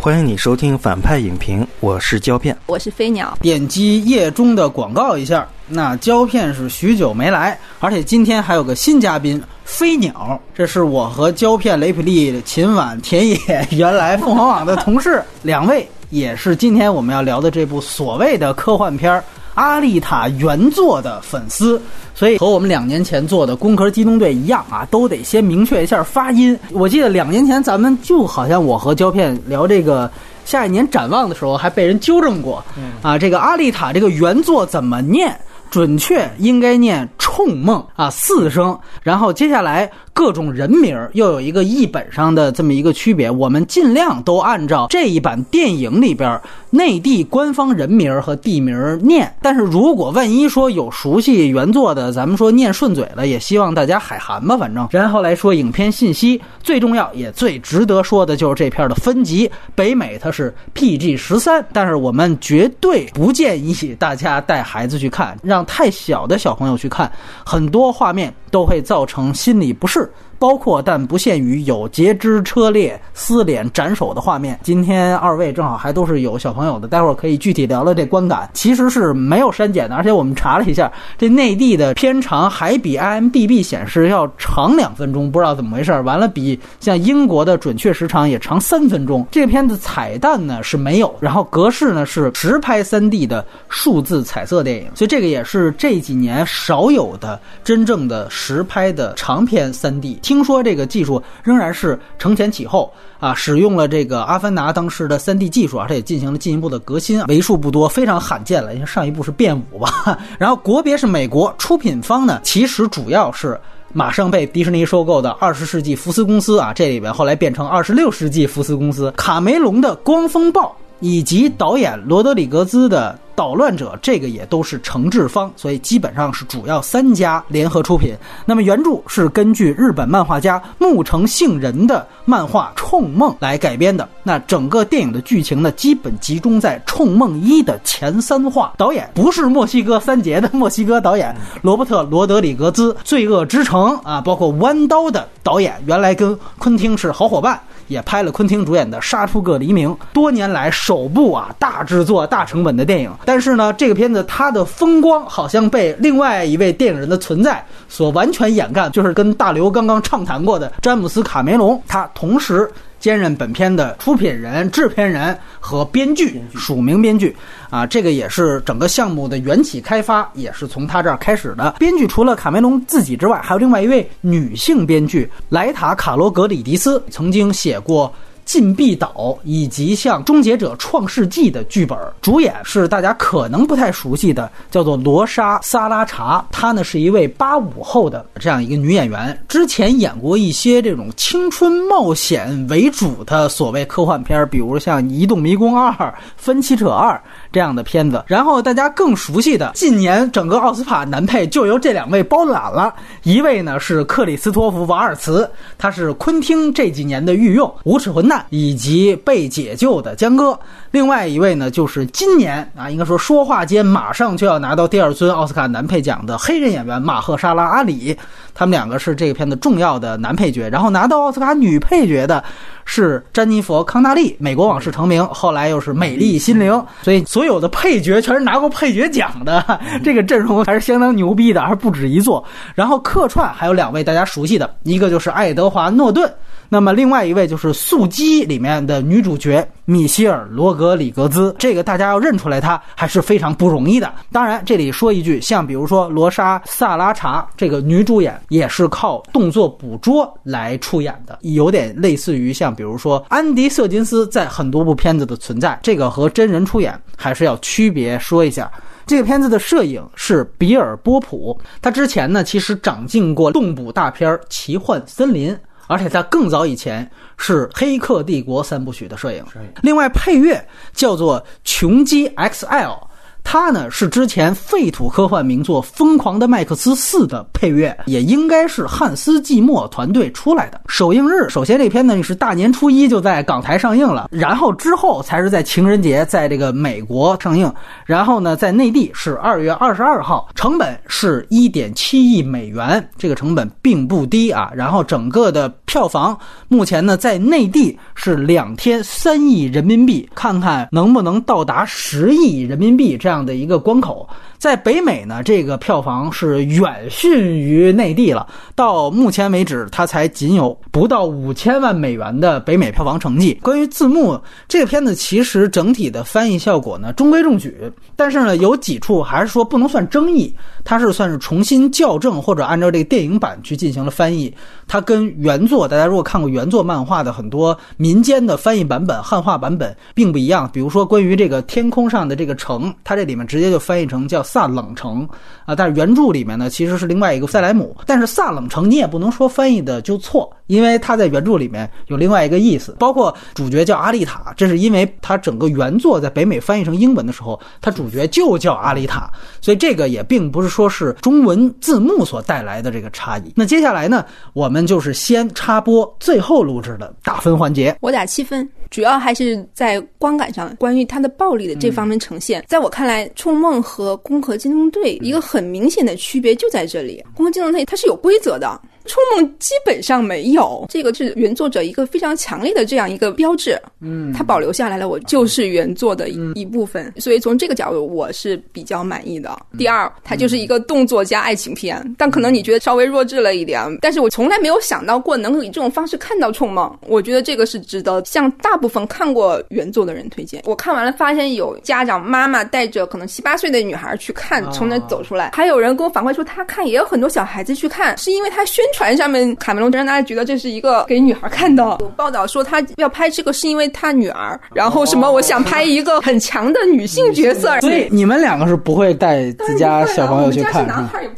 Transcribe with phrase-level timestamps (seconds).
[0.00, 2.56] 欢迎你收听反派影评，我是胶片。
[2.66, 3.36] 我是飞鸟。
[3.42, 13.36] 点击页中的广告一下，那胶片是许久没来，而且今天还有个新嘉宾飞鸟，这是我和胶片、雷普利、秦晚、田野
[13.72, 19.18] 原来凤凰网的同事，两位也是今天我们要聊的这部所谓的科幻片儿
[19.58, 21.80] 《阿丽塔》原作的粉丝。
[22.14, 26.58] 所以和我们两年前做的《攻壳机动队》一样啊，都得先明确一下发音。
[26.70, 30.10] 我记得两年前咱们就好像我和胶片聊这个
[30.44, 32.64] 下一年展望的时候，还被人纠正过。
[33.02, 35.36] 啊，这个《阿丽塔》这个原作怎么念？
[35.70, 38.76] 准确应该念“冲梦”啊，四声。
[39.02, 39.88] 然后接下来
[40.18, 49.32] 各种人名儿又有一个译本上的这么一个区别，我们尽量都按照这一版电影里边内地官方人名儿和地名儿念。
[49.40, 54.56] 但是如果万一说有熟悉原作的，咱们说念顺嘴了，也希望大家海涵吧。
[54.56, 59.48] 反正，然后来说影片信息，最重要也最值得说的就是这片儿的分级。
[59.76, 67.08] 北美它是 PG 十三，但是我们绝对不建议大家带孩子去看，让太小的小朋友去看，
[67.46, 70.10] 很多画面都会造成心理不适。
[70.38, 74.58] 包括但不限于有截肢、车裂、撕脸、斩首的画面。
[74.62, 78.48] 今天二位正好还都是有小朋友的，待会儿可以具体聊聊这观感。
[78.54, 85.92] 其实是没有删减的，而且我们查了一下，这内地的片长还比 IMDB 显示要长两分钟，不知道怎么回事。
[86.02, 89.26] 完了，比像英国的准确时长也长三分钟。
[89.30, 100.18] 这片子彩蛋呢是没有，然后格式呢是实拍 3D 的数字彩色电影，所以这个也是这几年少有的真正的实拍的长片 3D。
[100.28, 108.74] 听说这个技术仍然是承前启后啊，使用了这个阿凡达当时的 3D 技术，而且也进行了进一步的革新，为数不多，非常罕见了。
[108.74, 113.58] 因为上一部是 变五吧，然后国别是美国，出品方呢其实主要是
[113.90, 120.66] 马上被迪士尼收购的二十世纪福斯公司啊，这里边后来变成二十六世纪福斯公司，卡梅隆的《光风暴》
[121.00, 123.18] 以及导演罗德里格兹的。
[123.38, 128.12] 捣乱者这个也都是承制方，所以基本上是主要三家联合出品。
[128.44, 134.08] 那么原著是根据日本漫画家木城杏人的漫画《冲梦》来改编的。
[134.24, 138.72] 那整个电影的剧情呢，基本集中在《冲梦一》的前三话。
[138.76, 141.32] 导演不是墨西哥三杰的墨西哥导演
[141.62, 153.12] 罗伯特·罗德里格兹，《罪恶之城》啊，包括《弯刀》的导演，原来跟昆汀是好伙伴，也拍了昆汀主演的《杀出个黎明》，多年来首部啊大制作、大成本的电影。
[153.28, 162.66] 但是呢，这个片子它的风光好像被另外一位电影人的存在所完全掩盖，就是跟大刘刚刚畅谈过的詹姆斯·卡梅隆，他同时
[162.98, 167.36] 兼任本片的出品人、制片人和编剧，署名编剧。
[167.68, 171.72] 啊，这个也是整个项目的缘起开发，也是从他这儿开始的。
[171.78, 178.10] 编剧除了卡梅隆自己之外，还有另外一位女性编剧莱塔·卡罗格里迪斯，曾经写过。
[178.48, 186.42] 禁闭岛以及像《终结者：创世纪》的剧本，主演是大家可能不太熟悉的，叫做罗莎·萨拉查。
[186.50, 195.92] 她呢是一位八五后的这样一个女演员，之前演过一些这种青春冒险为主的所谓科幻片，比如像《移动迷宫二》
[196.38, 197.14] 《分歧者二》
[197.52, 198.24] 这样的片子。
[198.26, 202.94] 然后大家更熟悉的，近年整个奥斯卡男配就由这两位包揽了。
[203.22, 208.44] 一位呢是克里斯托弗·瓦尔茨，他是昆汀这几年的御用无耻混蛋。
[208.50, 210.58] 以及被解救的江哥，
[210.90, 218.16] 另外一位呢，就是今年啊，应该说说话间马上就要拿到第二尊奥斯卡男配奖的黑人演员马赫沙拉阿里，
[218.54, 220.68] 他们两个是这个片子重要的男配角。
[220.70, 222.42] 然后拿到奥斯卡女配角的
[222.86, 229.62] 是詹妮弗康纳利，美国往事成名，后来又是美丽心灵，所以所有的配角全是拿过配角奖的，
[230.02, 232.42] 这个阵容还是相当牛逼的，还不止一座。
[232.74, 236.32] 然后客串还有两位大家熟悉的，一个就是爱德华诺顿。
[236.70, 244.12] 那么，另外一位就是《速激》里面的女主角米歇尔·罗格里格兹，这个大家要认出来，她还是非常不容易的。
[244.30, 258.70] 当然，这里说一句，像比如说罗莎·萨拉查这个女主演，也是靠动作捕捉来出演的，有点类似于像比如说安迪·瑟金斯在很多部片子的存在，这个和真人出演还是要区别说一下。
[259.06, 265.50] 这个片子的摄影是比尔·波普，他之前呢其实掌镜过动捕大片《奇幻森林》。
[265.88, 269.44] 而且在更早以前是《黑客帝国》三部曲的摄影。
[269.82, 273.07] 另外配乐叫做琼基 XL，
[273.50, 280.78] 它呢是之前废土科幻名作《疯狂的麦克斯四》的配乐，也应该是汉斯季默团队出来的。
[280.86, 287.72] 首映日，首先这片呢是大年初一就在港台上映了，然后之后才是在情人节在这个美国上映，
[288.04, 294.70] 然后呢在内地是二月二十二号，成本是一点七亿美元，这个成本并不低啊。
[294.74, 303.37] 然后整个的票房目前呢在内地是两天三亿人民币，看看能不能到达十亿人民币这样。
[303.38, 304.28] 这样的一个关口，
[304.58, 308.46] 在北美呢，这个票房是远逊于内地了。
[308.74, 313.54] 到目前为止，它才仅有不到五千万美元的北美票房成绩。
[313.62, 320.52] 关于字幕，这个片子其实整体的翻译效果呢中规中矩，但是呢有几处还是说不能算争议，
[320.84, 324.52] 它是算是重新校正或者按照这个电影版去进行了翻译。
[324.88, 330.68] 它跟原作，大家如果看过原作漫画的很多民间的翻译版本、汉化版本并不一样。
[330.72, 335.28] 比如说关于这个天空上的这个城，它这里面直接就翻译成叫萨冷城
[335.66, 337.94] 啊，但是原著里面呢其实是另外一个塞莱姆。
[338.06, 342.96] 但是萨冷城你也不能说翻译的就错，因为它在原著里面有另外一个意思。
[342.98, 349.30] 包括主角叫阿丽塔，这是因为它整个原作在北美翻译成英文的时候，它主角就叫阿丽塔，
[349.60, 353.52] 所以这个也并不是说是中文字幕所带来的这个差异。
[353.54, 358.66] 那接下来呢，我们就是先插播最后录制的打分环节，我打七分。
[358.90, 362.64] 主要还是在观感上，关于它的暴力的这方面呈现。
[362.66, 368.80] 在我看来，《冲梦》和《攻壳机动队》一个很明显的区别就在这里，《攻壳机动队》它是有规则的。
[369.08, 373.76] 《冲梦》基本上没有，这个是原作者一个非常强烈的这样一个标志。
[374.00, 379.58] 嗯，它保留下来了，我就是原作的一一部分，所以从这个角度我是比较满意的。
[379.76, 390.62] 第二，它就是一个动作加爱情片，但可能你觉得稍微弱智了一点，但是我从来没有想到过能够以这种方式看到《冲梦》，我觉得这个是值得向大部分看过原作的人推荐。
[390.66, 398.97] 我看完了，发现有家长妈妈带着可能七八岁的女孩去看，从那走出来，还有人跟我反馈说他看也有很多小孩子去看，是因为他宣传。
[398.98, 401.84] 船上面，卡梅隆让大家觉得这是一个给女孩看的。
[402.00, 407.80] 有报道说他要拍这个是因为他女儿，然后什么我想拍一个很强的女性角色。
[407.80, 410.84] 所以你们两个是不会带自家小朋友去看，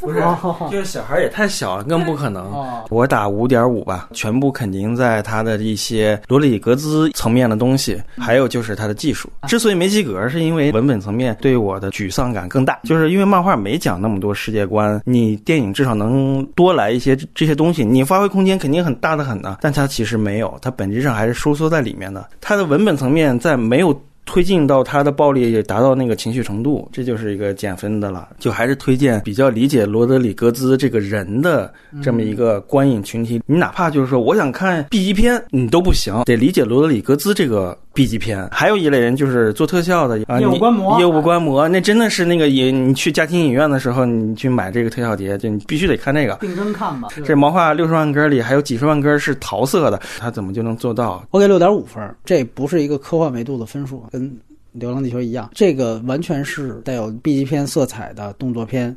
[0.01, 0.23] 不是？
[0.71, 2.51] 就是小孩也太小了，更不可能。
[2.89, 9.29] 我打五点五吧，全部肯定在他的一些罗里格兹层面的东西，还有就是他的技术。
[9.47, 17.50] 之所以没及格，是因为文本层面对我的沮丧感更大，就是因为漫画没讲那么多世界观，你电影至少能多来一些这些。
[17.51, 22.29] 些东西你发挥空间肯定很大的很呢，但它其实没有，它本质上还是收缩在里面的。
[22.41, 28.29] 它的文本层面在没有推进到它的暴力也达到那个情绪程度，这就是一个减分的了。
[28.39, 33.43] 就还是推荐比较理解罗德里格兹这个人的这么一个观影群体。
[33.47, 37.77] 你哪怕就是说我想看 B 级片，你都不行，得理解罗德里格兹这个。
[38.01, 47.09] B 级片，还有一类人就是做特效的啊，业务观摩，业务观摩，那真的是那个影，你去家庭影院的时候，你去买这个特效碟，就你必须得看这个，定帧看吧。
[47.27, 51.23] 这毛发六十万根里还有几十万根是桃色的，他怎么就能做到？
[51.31, 54.31] 我给六点五分，这不是一个科幻维度的分数，跟
[54.73, 58.97] 《流浪地球》一样，这个完全是带有 B 级片色彩的动作片。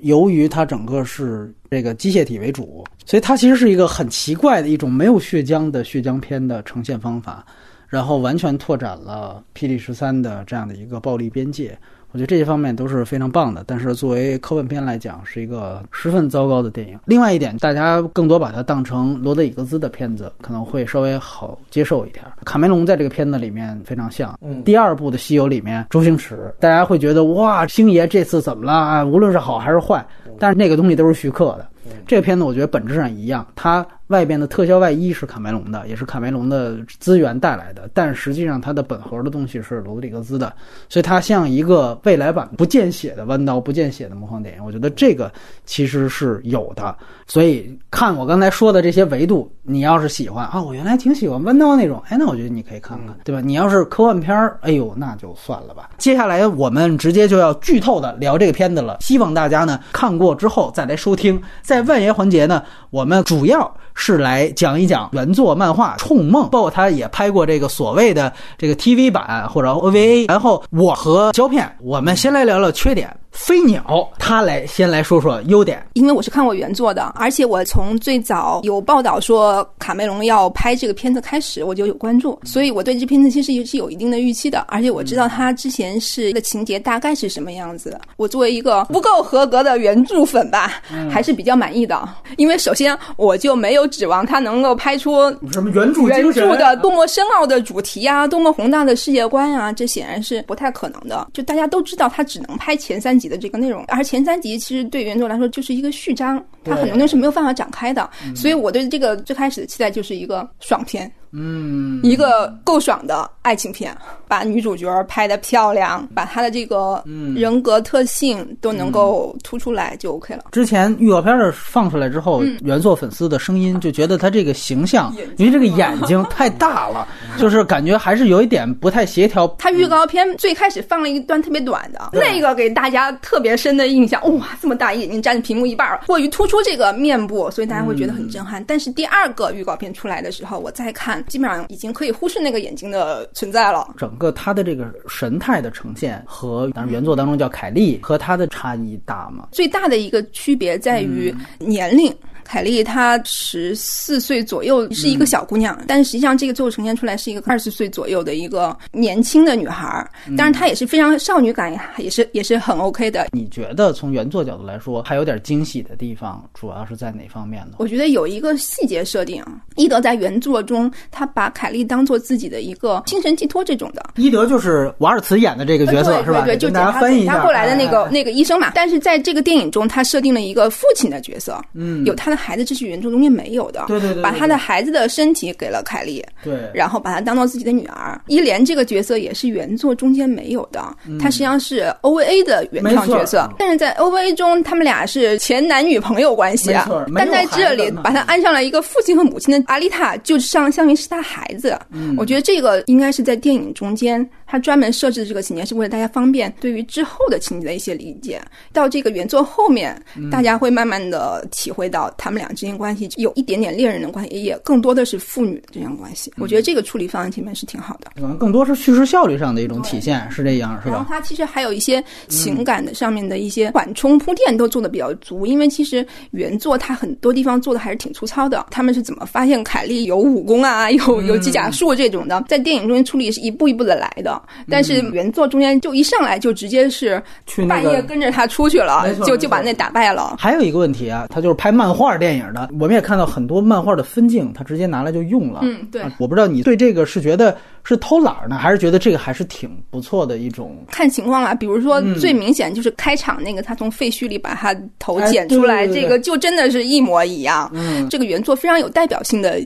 [0.00, 7.46] 由于它整个是这个机械体为主，所以它其实是一个很奇怪的一种没有血浆的血浆片的呈现方法。
[7.90, 11.76] 然后完全拓展了《霹雳十三》的这样的一个暴力边界，
[12.12, 13.64] 我觉得这些方面都是非常棒的。
[13.66, 16.96] 但是作为科幻片来讲，是一个十分糟糕的电影。
[17.04, 22.24] 另外一点，大家更多把它当成罗德里格兹的片子，可能会稍微好接受一点。
[22.44, 29.04] 卡梅隆在这个片子里面非常像，第二部的《西游》里面周星驰，大家会觉得哇，星爷这次怎么了？
[29.04, 30.06] 无论是好还是坏，
[30.38, 31.66] 但是那个东西都是徐克的。
[32.06, 33.84] 这个片子我觉得本质上一样，它。
[34.10, 40.52] 外边的特效外衣是卡梅隆的，也是卡梅隆的资源带来的，但实际上它的本核的东西是罗德里格兹的，
[40.88, 44.64] 所以它像一个未来版不见血的弯刀，不见血的魔幻电影。
[44.64, 45.32] 我觉得这个
[45.64, 46.94] 其实是有的，
[47.28, 53.40] 所以看我刚才说的这些维度，你要是喜欢啊，我原来挺喜欢弯刀那种，哎，那我觉得你可以看看，对吧？
[53.40, 55.90] 你要是科幻片儿，哎呦，那就算了吧。
[55.98, 61.40] 接下来我们直接就要剧透的聊这个片子了，希望大家呢看过之后再来收听。
[61.62, 63.72] 在万言环节呢，我们主要。
[64.00, 70.26] 是来讲一讲原作漫画《冲梦》，包括他也拍过这个所谓的这个 TV 版或者 OVA。
[70.26, 73.14] 然后我和胶片，我们先来聊聊缺点。
[73.32, 88.00] 飞鸟，他来先来说说优点，因为我是看过原作的，而且我从最早有报道说卡梅隆要拍这个片子开始，我就有关注，所以我对这片子其实也是有一定的预期的，而且我知道他之前是的情节大概是什么样子的。
[88.16, 101.28] 我作为一个不够合格的原著粉吧，还是比较满意的，因为首先我就没有指望他能够拍出什么原著原著的多么深奥的主题啊，多么宏大的世界观啊，这显然是不太可能的。
[101.34, 108.08] 就大家都知道，他只能拍前三集的这个内容，而前三集其实对原著来说就是一个序章，它很多东西是没有办法展开的。
[108.34, 111.10] 所以我对这个最开始的期待就是一个爽片。
[111.32, 113.96] 嗯，一个够爽的爱情片，
[114.30, 117.02] 把女主角拍的漂亮，把她的这个
[117.34, 120.44] 人格特性都能够突出来就 OK 了。
[120.52, 127.08] 之前预告片的放出来之后，原作粉丝的声音就觉得她这个形象，因为这个眼睛太大了，
[127.40, 129.48] 就是感觉还是有一点不太协调。
[129.58, 138.64] 他预告片最开始放了一段特别短的，那个给大家特别深的印象，哇，这么大眼睛占着屏幕一半，过于突出这个面部，所以大家会觉得很震撼。
[138.64, 141.24] 但是第二个预告片出来的时候，我再看。
[141.26, 143.88] 基本上已经可以忽视那个眼睛的存在了。
[143.96, 149.48] 整个他的这个神态的呈现和当然原作当中叫凯莉和他的差异大吗？
[149.50, 152.14] 最大的一个区别在于年龄。
[152.50, 160.10] 凯莉她十四岁左右是一个小姑娘，但实际上这个最后呈现出来是一个二十岁左右的一个年轻的女孩儿。
[160.36, 163.28] 当然她也是非常少女感，也是也是很 OK 的。
[163.30, 167.76] 你觉得从原作角度来说，还有点惊喜的地方，主要是在哪方面呢？
[167.78, 169.44] 我觉得有一个细节设定，
[169.76, 174.04] 伊德在原作中他把凯莉当做自己的一个精神寄托这种的。
[174.16, 176.44] 伊德就是瓦尔茨演的这个角色是吧？
[176.44, 177.36] 对，就大家翻译一下。
[177.36, 178.72] 他过来的那个那个医生嘛。
[178.74, 182.39] 但是在这个电影中，他设定了一个父亲的角色，嗯，有他的。
[182.40, 183.84] 孩子，这是原著中间没有的。
[183.86, 188.20] 对对对，把他的孩子的身体给了凯莉，对，然后把他当做自己的女儿。
[188.26, 190.82] 伊莲这个角色也是原作中间没有的，
[191.20, 193.48] 他实际上是 OVA 的原创角色。
[193.58, 196.88] 但是在 OVA 中，他们俩是前男女朋友关系啊。
[197.14, 201.78] 但在这里把他安上了一个父亲和母亲的阿丽塔，就相相当于是他孩子。
[202.16, 204.28] 我觉得这个应该是在电影中间。
[204.50, 208.42] 他专门设置的这个情节是为了大家方便对于之后的情节的一些理解。
[208.72, 209.96] 到这个原作后面，
[210.28, 216.32] 大家会慢慢的体会到他们俩之间关系有一点点恋人的关系，也更多的是父女的这样关系。
[216.36, 218.10] 我觉得这个处理方案前面是挺好的。
[218.16, 220.94] 可能更多是叙事效率上的一种体现，是这样，是吧？
[220.94, 228.66] 然后它其实还有一些情感的上面的一些缓冲铺垫都做的比较足，因为其实原作它很多地方做的还是挺粗糙的。
[228.68, 234.39] 他们是怎么发现凯莉有武功啊，有有机甲术这种的，在电影中间处理是一步一步的来的。
[234.68, 237.22] 但是原作中间就一上来就直接是
[237.68, 240.36] 半夜跟着他出去了，就就把那打败了。
[240.38, 245.60] 还有一个问题啊，他就是拍漫画电影的，我们也看到很多漫画的分镜，他直接拿来就用了。
[245.62, 246.02] 嗯，对。
[246.18, 250.76] 我不知道你对这个是觉得是偷懒呢，还是觉得这个还是挺不错的一种？
[250.90, 257.70] 看情况啊，比如说最明显就是开场那个，他从废墟里把他头剪出来，这个就真的是一模一样。
[257.74, 259.60] 嗯，这个原作非常有代表性的。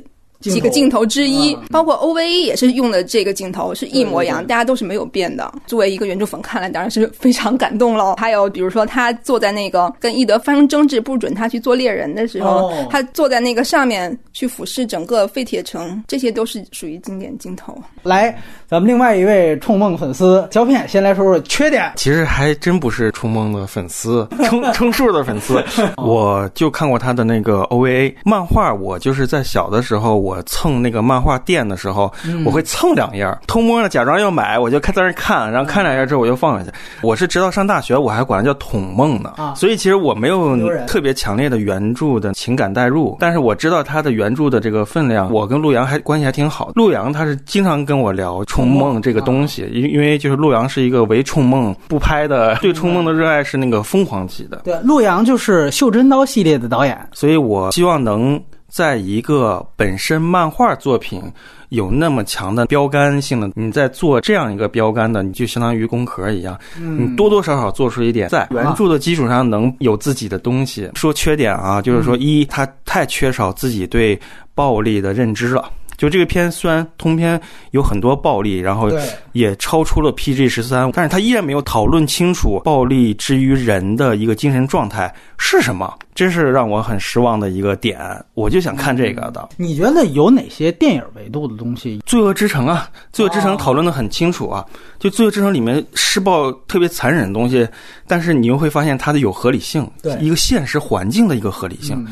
[0.53, 5.51] 几个镜头之一，包括 OVA 也是用的这个镜头，是一模一样，大家都是没有变的。
[5.67, 8.17] 作为一个原著粉看来，当然是非常感动了。
[8.21, 17.77] 还有比如说，他坐在那个跟伊德发生争执，不准他去做猎人的时候，他坐在那个上面去俯视整个废铁城，这些都是属于经典镜头。
[18.03, 18.37] 来，
[18.69, 21.93] 咱们另外一位冲梦粉丝胶片，先来说说缺点。
[21.97, 25.65] 其实还真不是冲梦的粉丝， 冲冲数的粉丝，
[25.97, 30.34] 我就看过他的那个 OVA 漫画，我就是在小的时候我。
[30.35, 32.13] 我蹭那个漫画店的时候，
[32.45, 36.77] 我会蹭两页，偷摸的假装要买，我就看在那看，然后看两页之后我就放下去。
[37.03, 39.33] 我是直到上大学，我还管它叫捅梦呢。
[39.55, 45.33] 所以其实我没有特别强烈的原著的情感代入，但是我知道它的原著的这个分量。
[45.33, 54.63] 我跟陆阳还关系还挺好，陆阳他是经常跟我聊冲梦这个东西，因因为就是陆阳是一个唯冲梦不拍的，对冲梦的热爱是那个疯狂级的。
[54.65, 58.43] 对，陆阳就是袖珍刀系列的导演，所以我希望能。
[58.75, 61.23] 在一个本身漫画作品
[61.69, 70.91] 有那么强的标杆性的，你在做这样一个标杆的，你就相当于工壳一样，你多多少少做出一点，在原著的基础上能有自己的东西。
[70.97, 74.19] 说缺点啊，就是说一，他太缺少自己对
[74.57, 75.71] 暴力的认知了。
[75.97, 78.91] 就这个片虽然通篇有很多暴力，然后
[79.33, 87.99] 也超出了 PG 十三，但是他依然没有讨论清楚暴力之于人的一个精神状态是什么，真是让我很失望的一个点。
[88.35, 89.49] 我就想看这个的。
[89.57, 92.01] 你觉得有哪些电影维度的东西？
[92.07, 94.65] 罪恶之城啊，罪恶之城讨论的很清楚啊。
[94.99, 97.67] 就罪恶之城里面施暴特别残忍的东西，
[98.07, 102.05] 但是你又会发现它的有合理性，对一个现实环境的一个合理性。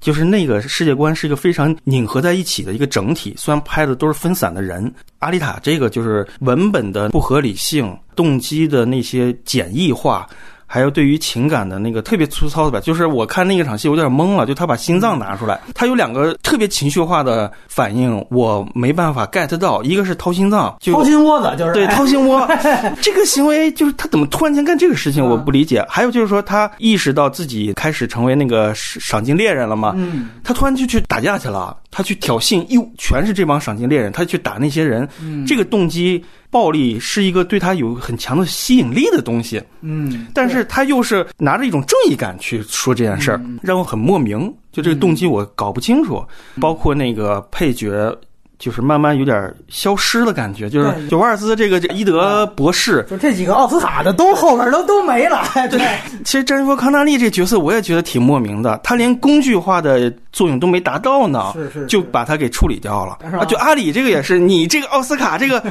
[0.00, 4.92] 就是那个世界观是一个非常拧合在一起的一个整体，虽然拍的都是分散的人。
[5.18, 10.28] 阿丽塔这个就是文本的不合理性、动机的那些简易化，
[10.70, 21.72] 还有对于情感的那个特别粗糙的吧，就是我看那一场戏有点懵了，就他把心脏拿出来，他有两个特别情绪化的反应，我没办法 get 到，一个是掏心脏，掏心窝子就是。
[21.72, 22.46] 对掏心窝，
[23.00, 25.82] 这个行为就是他怎么突然间干这个事情，我不理解。
[25.88, 35.08] 还有就是说他意识到自己开始成为那个赏金猎人了嘛，嗯，他突然就去打架去了，他去挑衅，又，全是这帮赏金猎人，他去打那些人，
[35.46, 36.24] 这个动机。
[36.50, 46.24] 暴力是一个对他有很强的吸引力的东西，嗯，但是他又是拿着一种正义感去说这件事儿，让我很莫名，就这个动机我搞不清楚，
[46.58, 48.18] 包括那个配角。
[48.58, 55.44] 就是慢慢有点消失的感觉，就是九瓦尔斯这个伊德博士，就这几个奥斯卡的都后面都都没了。
[55.70, 55.80] 对，
[56.24, 63.18] 其实詹妮弗康纳利这角色我也觉得挺莫名的，他连工具化的作用都没达到呢，是是，就把他给处理掉了。
[63.38, 65.62] 啊，就阿里这个也是，你这个奥斯卡这个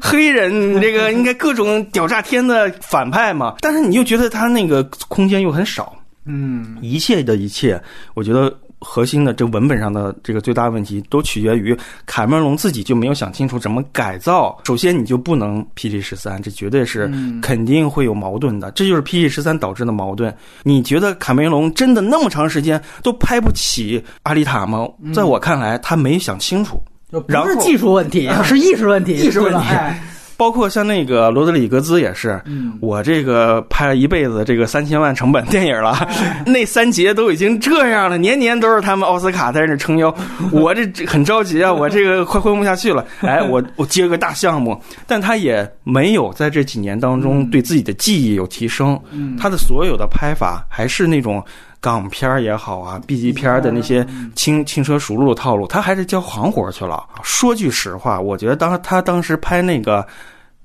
[0.00, 5.94] 黑人，这个应该各种屌炸天的反派嘛，但是你又觉得他那个空间又很少，
[6.26, 7.80] 嗯，一切的一切，
[8.14, 8.52] 我觉得。
[8.82, 14.58] 核心的这文本上的这个最大问题，都取决于卡梅隆自己就没有想清楚怎么改造。
[14.64, 17.10] 首先，你就不能 PG 十三，这绝对是
[17.40, 18.70] 肯定会有矛盾的。
[18.72, 20.34] 这就是 PG 十三导致的矛盾。
[20.62, 24.88] 你觉得卡梅隆真的那么长时间都拍不起阿丽塔吗？
[25.14, 26.82] 在我看来，他没想清楚。
[27.10, 29.66] 不是技术问题， 是意识问题，意识问题。
[30.36, 32.40] 包括像那个罗德里格兹也是，
[32.80, 35.96] 我这个拍了一辈子这个三千万成本电影了，
[36.46, 40.14] 那三杰都已经这样了，年年都是他们奥斯卡在那撑腰，
[40.50, 43.04] 我这很着急啊，我这个快混不下去了。
[43.20, 48.98] 哎，我我接个大项目，但他也没有在这几年当中对自己的技艺有提升，
[49.38, 51.42] 他的所有的拍法还是那种。
[51.82, 57.04] 港片也好啊，B 级片的那些轻轻车熟路的套路，他还是交行活去了。
[57.24, 60.00] 说句实话，我觉得当他当时拍那个《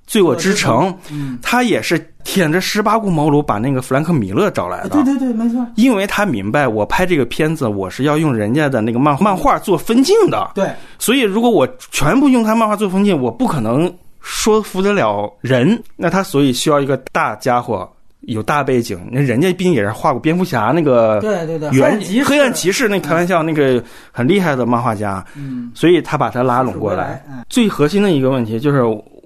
[0.05, 0.95] 罪恶之城》，
[1.41, 4.89] 他也是舔着十八股毛撸把那个弗兰克·米勒找来的。
[4.89, 5.65] 对对对，没错。
[5.75, 10.51] 因为他明白，我拍这个片子，我是要用人家的那个漫漫画做分镜的。
[10.53, 10.69] 对。
[10.99, 15.81] 所以，如果我全部用他漫画做分镜，我不可能说服得了人。
[15.95, 17.91] 那他所以需要一个大家伙。
[18.27, 23.81] 有大背景，那人家毕竟也是画过蝙蝠侠那个，对对对，原黑暗骑士那开玩笑那个
[24.11, 27.23] 很厉害的漫画家，嗯，所以他把他拉拢过来。
[27.47, 28.79] 最核心的一个问题就是，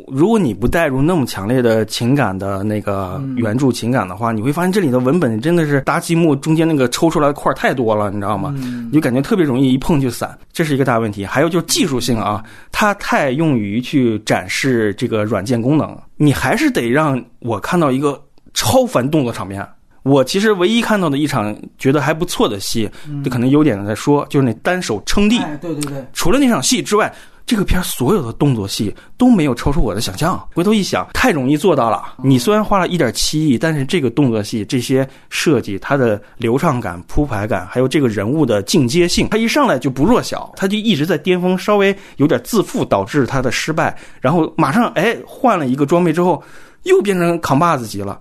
[0.07, 8.53] 如果你不带入那么强烈的情感的那个原著情感的话，你会发现这里的文本真的是搭积木中间那个抽出来的块太多了，你知道吗？
[8.55, 11.25] 你就感觉特别容易一碰就散，这是一个大问题。
[11.25, 18.21] 还有就是技术性啊，它太用于去展示这个软件功能，你还是得让我看到一个。
[18.53, 19.65] 超凡动作场面，
[20.03, 22.89] 我其实唯一看到的一场觉得还不错的戏，
[23.23, 25.39] 就可能优点在说，就是那单手撑地。
[25.61, 26.05] 对对对。
[26.13, 27.13] 除了那场戏之外，
[27.45, 30.41] 这个片所有的动作戏都没有超出我的想象。
[30.53, 32.15] 回头一想，太容易做到了。
[32.23, 43.97] 你虽然花了一点七亿，但是这个动作戏这些设计，它的流畅感、铺排感，还有这个人物的进阶性，他一上来就不弱小，他就一直在巅峰，稍微有点自负，导致他的失败。
[44.21, 46.41] 然后马上哎换了一个装备之后，
[46.83, 48.19] 又变成扛把子级了。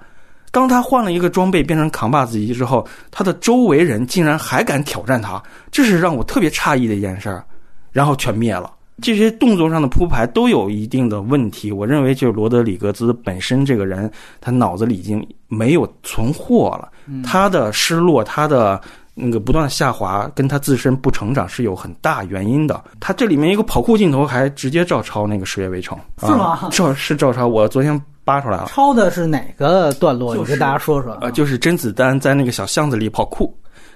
[0.51, 7.45] 当他换了一个装备变成扛把子级之后，他的周围人竟然还敢挑战他，这是让我特别诧异的一件事儿。
[7.93, 11.73] 然后全灭了，这些动作上的铺排都有一定的问题。
[11.73, 14.09] 我认为，就是罗德里格兹本身这个人，
[14.41, 16.89] 他脑子里已经没有存货了。
[17.25, 18.81] 他的失落，他的
[19.13, 22.81] 那个不断的下滑，跟他自身不成长是有很大原因的。
[23.01, 26.69] 他这里面一个跑酷镜头还直接照抄那个《十月围城》，是吗？
[26.71, 27.47] 照是照抄。
[27.47, 28.01] 我昨天。
[28.25, 30.37] 扒出来了，抄的是哪个段落？
[30.37, 31.17] 你跟大家说说。
[31.21, 33.53] 呃，就是甄子丹在那个小巷子里跑酷，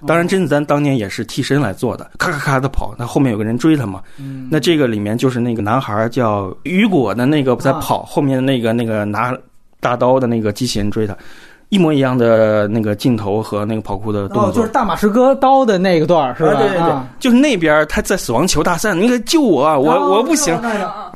[0.07, 4.03] 当然甄子丹当年也是替身来做的，咔咔咔的跑，那后面有个人追他嘛。
[4.19, 4.49] 嗯。
[4.51, 9.37] 那这个里面就是那个男孩叫雨果的那个在跑，后面的那个那个拿
[9.81, 11.17] 大刀的那个机器人追他。
[11.75, 16.55] 一模一样的那个镜头和那个跑酷的动作，哦就是大马士革刀的那个段是吧？
[16.55, 20.57] 对对对，就是那边他在死亡球大赛，你该救我，我我不行，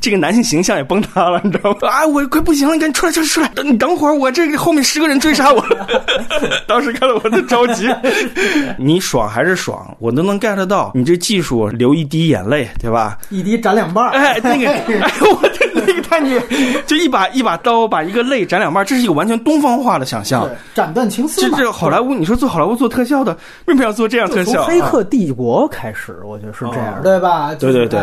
[0.00, 1.88] 这个男性形象也崩塌了，你知道吗？
[1.88, 3.48] 啊，我快不行了，你赶紧出来，出来，出来！
[3.54, 5.64] 等你等会儿，我这个后面十个人追杀我，
[6.66, 7.88] 当时看到我都着急。
[8.76, 9.94] 你爽还是爽？
[10.00, 13.18] 我都能 get 到，你这技术流一滴眼泪，对吧？
[13.30, 15.67] 一滴斩两半，哎，那个， 哎呦，我这那
[16.00, 16.40] 个太牛，
[16.87, 20.48] 就一把一把刀把一个泪斩两半，这是一个完全东方化的想象。
[20.74, 21.40] 斩断情丝。
[21.40, 24.52] 这这好莱坞，你说做好莱坞做特效的，为什么要做这样特效？
[24.52, 27.54] 从黑客帝国开始，我觉得是这样，对吧？
[27.54, 28.00] 对对对。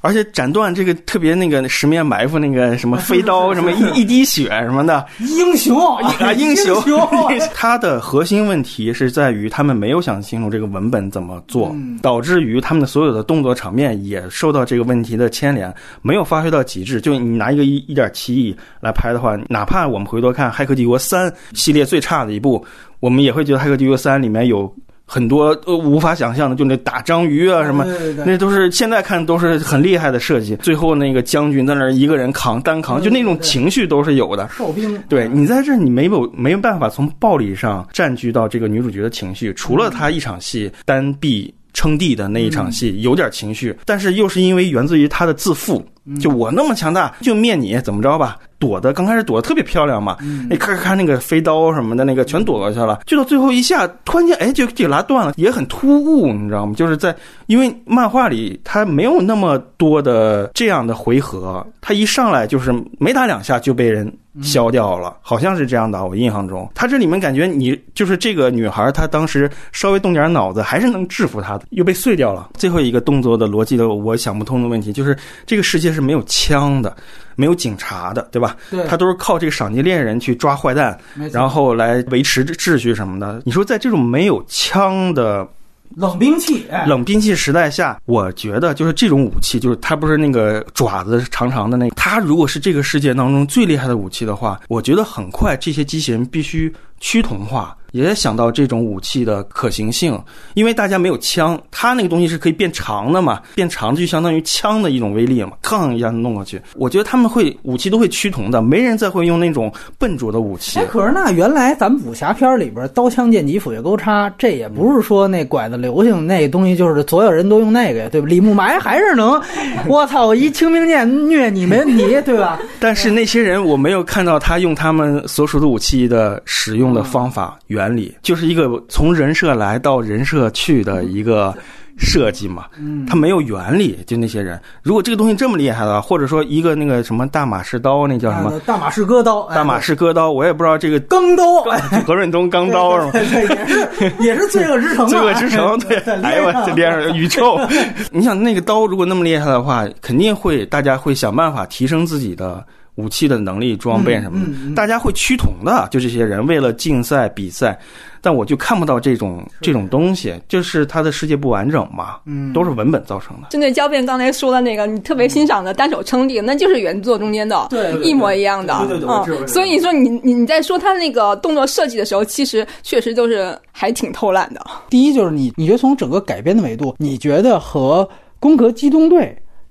[0.00, 6.80] 而且斩断这个特别那个十面埋伏那个什么飞刀 什么一 一滴血什么的英雄啊英雄，
[7.52, 17.00] 它的核心问题是在于他们没有想清楚这个文本怎么做，导致于他们的所有的动作场面也受到这个问题的牵连，没有发挥到极致。
[17.00, 22.62] 就你拿拿一个一一点七亿来拍的话，哪怕我们回头看《骇客帝国三》系列最差的一部，
[23.00, 24.70] 我们也会觉得《骇客帝国三》里面有。
[25.10, 27.86] 很多呃无法想象的，就那打章鱼啊什么，
[28.26, 30.54] 那都是现在看都是很厉害的设计。
[30.56, 34.46] 最后那个将军在那儿一个人扛单扛，就那种情绪都是有的。
[34.50, 45.82] 哨兵，对你在这你没有没有办法从暴力上占据到这个女主角的情绪，除了她一场戏单臂称帝的那一场戏有点情绪，但是又是因为源自于她的自负。
[46.20, 48.36] 就我那么强大，就灭你怎么着吧？
[48.58, 50.16] 躲的刚开始躲的特别漂亮嘛，
[50.50, 56.74] 那咔咔咔那个飞刀什么的那个全躲过去了，就到最后一下，突然间哎就就拉断了，也很突兀，你知道吗？
[56.74, 57.14] 就是在
[57.46, 72.50] 因为漫画里他没有那么多的这样的回合，他一上来就是没打两下就被人消掉了，好像是这样的，我印象中，他这里面感觉你就是这个女孩，她当时稍微动点脑子还是能制服他的，又被碎掉了。
[72.54, 75.16] 最后一个动作的逻辑的我想不通的问题就是
[75.46, 76.96] 这个世界是没有枪的。
[77.40, 78.56] 没有警察的，对吧？
[78.68, 80.98] 对，他都是靠这个赏金猎人去抓坏蛋，
[81.30, 83.40] 然后来维持秩序什么的。
[83.44, 85.46] 你说在这种没有枪的
[85.94, 97.77] 冷兵器、冷兵器时代下，我觉得就是这种武器，就是它不是那个爪子长长的那，它如果是这个世界当中最厉害的武器的话，我觉得很快这些机器人必须趋同化。
[97.92, 100.18] 也想到这种武器的可行性，
[100.54, 106.60] 因为大家没有枪，它那个东西是可以变长的嘛，变长的就相当于枪的一种威力嘛，吭一下弄过去。
[106.74, 110.78] 我觉得他们会武器都会趋同的，没人再会用那种笨拙的武器。
[110.78, 118.26] 哎，可是那原来咱们武侠片里边刀枪剑戟斧钺钩叉，这也不是说那拐子流行那东西就是所有人都用那个呀，对吧？
[118.28, 119.40] 李慕白还是能，
[119.88, 122.60] 我操，我一清明剑虐你没问题，对吧？
[122.78, 127.58] 但是那些人我没有看到他用他们所属的武器的使用的方法。
[127.78, 131.54] 原理就是一个从人设来到人设去的一个
[131.96, 133.98] 设计嘛，嗯它没有原理。
[134.04, 138.58] 就那些人，如果这个东西这么厉害的话，或者说一个那个什么大马士刀，那叫什么？
[138.66, 139.48] 大马士割刀。
[139.48, 141.62] 大马士割刀，我也不知道这个钢刀，
[142.04, 143.12] 何润东钢刀是吗？
[143.14, 145.06] 也是也是罪恶之城。
[145.06, 147.58] 罪恶之城， 对，哎呦我这边上宇宙。
[148.10, 152.64] 你想那个刀如果那么厉害的话，肯定会大家会想办法提升自己的。
[152.98, 155.88] 武器的能力、装备什么的，大家会趋同的。
[155.90, 157.78] 就这些人为了竞赛比赛，
[158.20, 162.16] 但我就看不到这种这种东西，就是他的世界不完整嘛。
[162.26, 163.46] 嗯，都是文本造成的。
[163.50, 168.76] 针对胶片刚才说的那个，你特别欣赏的单手撑地，那就是原作中间的，对，一模一样的。
[168.88, 169.46] 对对对。
[169.46, 174.60] 所以你说你你你在说他那个动作设计的时候，其实确实都是还挺偷懒的。
[174.90, 178.04] 第一就是你，你觉得从整个改编的维度，你觉得和
[178.40, 179.20] 《攻壳机动队》？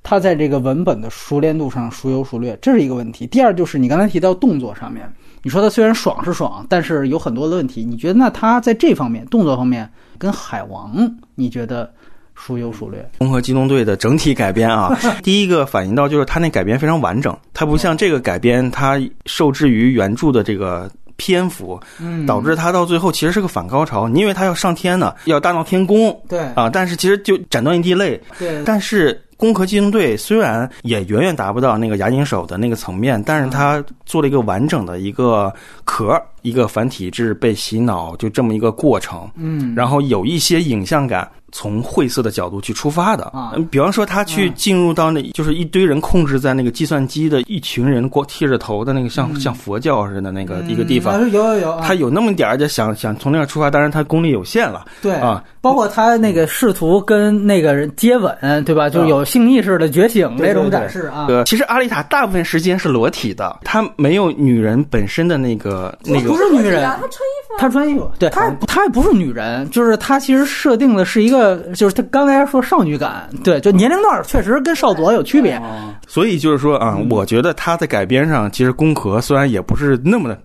[0.10, 3.28] 他在这个文本的熟练度上孰优孰劣，这是一个问题。
[3.28, 5.06] 第二就是你刚才提到动作上面，
[5.44, 7.84] 你说他虽然爽是爽，但是有很多的问题。
[7.84, 10.96] 你觉得那他在这方面动作方面跟海王，
[11.36, 11.92] 你觉得
[12.34, 13.06] 孰优孰劣？
[13.20, 21.78] 综合机动队的整体改编啊， 第一个反映到就是他那改编非常完整，它不像这个改编，它受制于原著的这个篇幅，
[22.26, 24.08] 导致他到最后其实是个反高潮。
[24.08, 29.22] 你以为他要上天呢，要大闹天宫，对啊，但是其实就斩断一地泪，对，但是。
[29.38, 35.54] 攻壳机动队虽然也远远达不到那个牙金手的那个层面，但是它做了一个完整的一个
[35.86, 39.30] 壳，一个反体制被洗脑，就这么一个过程。
[39.36, 41.30] 嗯，然后有一些影像感。
[41.58, 58.88] 从晦涩的角度去出发的啊，比方说他去进入到那，就是一堆人控制在那个计算机的一群人光剃着头的那个像像佛教似的那个一个地方，有有有，他有那么点儿就想想从那儿出发，当然他功力有限了，对啊，包括他那个试图跟那个人接吻，对吧？
[58.88, 61.28] 就有性意识的觉醒那种展示啊。
[61.48, 71.47] 其实阿丽塔大部分时间是裸体的，她没有女人本身的那个那个，不是女人，她穿衣服，她穿衣服，对，她她也不是女人，就是她其实设定的是一个。
[71.48, 75.62] 呃就是他刚才说少女感，对，就年龄段确实跟少佐有区别，
[76.08, 80.38] 所以就是说啊，我觉得他在改编上其实宫壳虽然也不是那么的。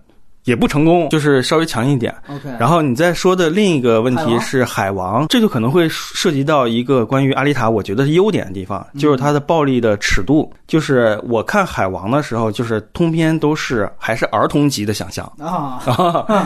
[0.45, 2.13] 也不成功，就是稍微强一点。
[2.27, 10.51] OK，然后你再说的另一个问题是海王，这就可能会涉及到一个关于阿丽塔，我觉得是优点的地方，就是它的暴力的尺度。
[10.67, 15.31] 就是我看海王的时候，就是通篇都是还是儿童级的想象。
[15.39, 15.79] 啊，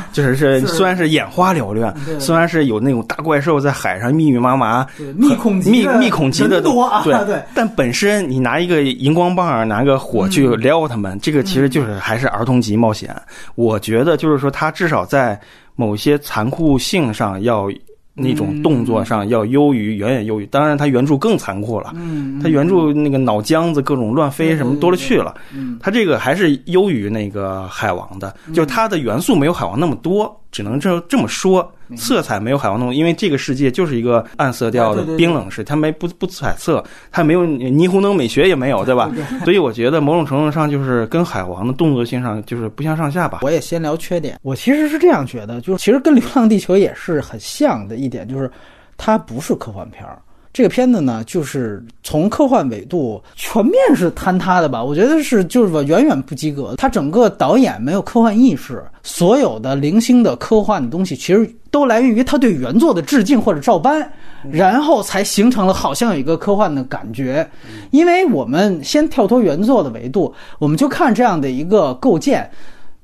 [0.13, 7.17] 就是是 虽然是眼花缭乱，虽然是有那种大怪兽在海上密密麻麻，密孔密密孔级的多，对。
[7.25, 13.15] 对，但本身你拿一个荧光棒，拿个火去撩他们，这个其实就是还是儿童级冒险。
[13.55, 13.79] 我。
[13.87, 15.39] 觉得就是说，他至少在
[15.77, 17.71] 某些残酷性上要
[18.13, 20.45] 那种动作上要优于，远远优于。
[20.47, 21.93] 当然，他原著更残酷了。
[21.95, 25.33] 嗯，他原著那个脑浆子各种乱飞什么多了去了。
[25.55, 31.71] 嗯，他这个还是优于那个海王的，就是他的元素没有海王那么多，只能这这么说。
[31.95, 39.11] 色彩没有海王那种，因为这个世界就是一个暗色调的冰冷式，它没不不彩色，它没有霓虹灯美学也没有，对吧？
[39.45, 43.39] 所以我觉得某种程度上就是跟海王的动作性上就是不相上下吧。
[43.41, 48.49] 我也先聊缺点，我其实是这样觉得，就是其实跟《流浪地球》也是很像的一点，就是
[48.97, 50.19] 它不是科幻片儿。
[50.57, 54.83] 这个片子呢，就是从科幻维度全面是坍塌的吧？
[54.83, 56.73] 我觉得是，就是说远远不及格。
[56.77, 64.11] 他整个导演没有科幻意识，所有的零星的科幻的东西，其实都来源于他对原作的致敬或者照搬，
[64.49, 67.47] 然后才形成了好像有一个科幻的感觉。
[67.91, 72.49] 因为我们先跳脱原作的维度，我们就看这样的一个构建，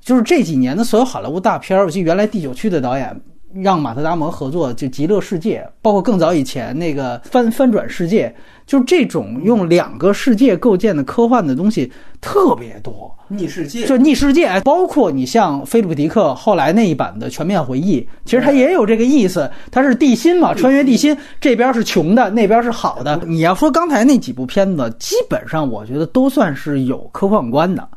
[0.01, 3.15] 就是这几年的所有好莱坞大片儿，我记得原来《第九区》的导演。
[3.55, 8.27] 让马特·达蒙合作就《极乐世界》，包括更早以前那个《翻翻转世界》，
[8.65, 13.13] 就这种用两个世界构建的科幻的东西特别多。
[13.27, 19.49] 逆世界，就逆世界，包括你像菲利普·迪克后来那一版的《全面回忆》，其实它也有这个意思。
[19.71, 23.19] 它是地心嘛，穿越地心，这边是穷的，那边是好的。
[23.25, 27.87] 你要说刚才那几部片子，基本上我觉得都算是有科幻观的。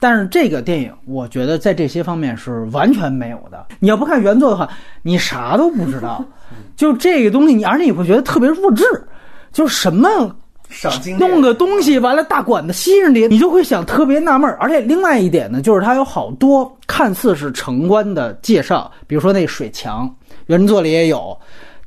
[0.00, 3.66] 但是这个电影，我觉得在这些方面是完全没有的。
[3.80, 4.68] 你要不看原作的话，
[5.02, 6.24] 你啥都不知道。
[6.76, 8.84] 就这个东西，你而且你会觉得特别弱智，
[9.52, 10.08] 就什么
[11.18, 14.50] 弄个东西完了大管子吸着你，你就会想特别纳闷。
[14.60, 20.14] 而且另外一点呢，就是它有好多看似是城关的介绍，比如说那水墙，
[20.46, 21.36] 原作里也有。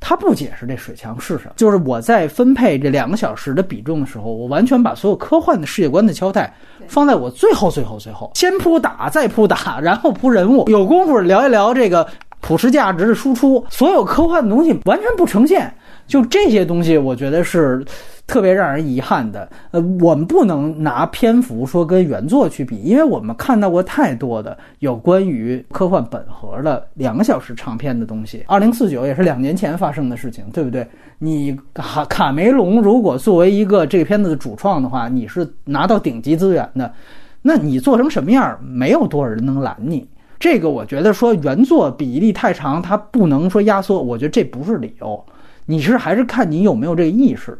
[0.03, 6.51] 他不解释这水墙是什么，就是我在分配这两个小时的比重的时候，我完全把所有科幻的世界观的交代
[6.91, 12.05] 放在我最后、最后、最后，先铺打，再铺打，然后铺人物，有功夫聊一聊这个
[12.41, 15.73] 普世价值的输出，所有科幻的东西完全不呈现。
[16.11, 17.83] 就这些东西，我觉得是。
[18.27, 28.41] 特别让人遗憾的，呃，我们不能拿篇幅说跟原作去比，因为我们看到过太多的有关于科幻本核的两个小时长片的东西。
[28.47, 30.87] 二零四九也是两年前发生的事情，对不对？
[31.19, 36.93] 你卡卡梅隆如果作为一个这个片子的主创的话，你是拿到顶级资源的，
[37.41, 40.07] 那你做成什么样，没有多少人能拦你。
[40.39, 45.21] 这个我觉得说原作比例太长，它不能说压缩，我觉得这不是理由。
[45.65, 47.57] 你是还是看你有没有这个意识。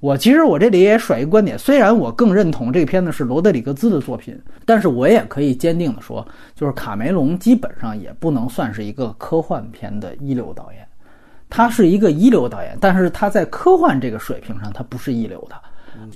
[0.00, 4.36] 我其实我这里也甩一个观点，虽然我更认同这个片子是罗德里格兹的作品，
[4.66, 10.84] 但是我也可以坚定的说，就是卡梅隆基本上也不能算是一个科幻片的一流导演，
[11.48, 15.54] 他是一个一流导演，但是他在科幻这个水平上他不是一流的，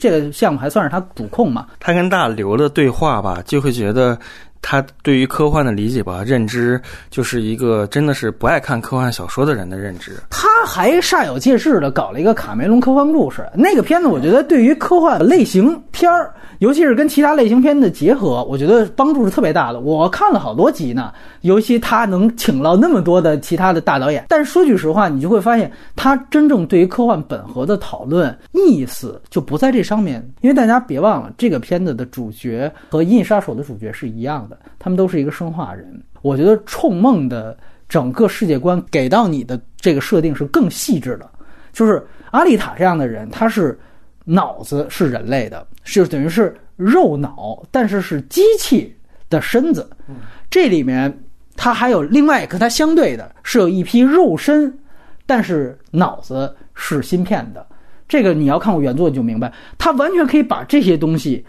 [0.01, 1.69] 这个项目还算是他主控嘛。
[1.79, 4.19] 他跟大刘的对话吧，就会觉得。
[4.63, 10.13] 他对于科幻的理解吧，认知就是一个真的是不爱看科幻小说的人的认知。
[10.31, 16.33] 他还煞有介事的搞了一个卡梅隆科幻故事，那个片子我觉得对于科幻类型片儿。
[16.61, 19.81] 尤其是跟其他类型片的结合，我觉得帮助是特别大的。
[19.81, 24.25] 我看了好多集呢，尤其他能请到那么多的其他的大导演。
[24.27, 30.27] 但是说句实话，你就会发现他真正对于科幻本核的讨论意思就不在这上面。
[30.41, 34.46] 因为大家别忘了，这个片子的主角和《银翼杀手》的主角是一样的，
[34.79, 36.03] 他们都是一个生化人。
[36.23, 37.57] 我觉得《冲梦》的
[37.89, 41.31] 整个世界观给到你的这个设定是更细致的，
[41.73, 43.79] 就是阿丽塔这样的人，他是。
[44.29, 48.93] 脑子是人类的，是等于是肉脑，但是是机器
[49.31, 49.89] 的身子。
[50.51, 51.17] 这里面
[51.55, 54.77] 它还有另外跟它相对的，是有一批肉身，
[55.27, 57.65] 但是脑子是芯片的。
[58.09, 61.47] 这个你要看过原作你就明白，他完全可以把这些东西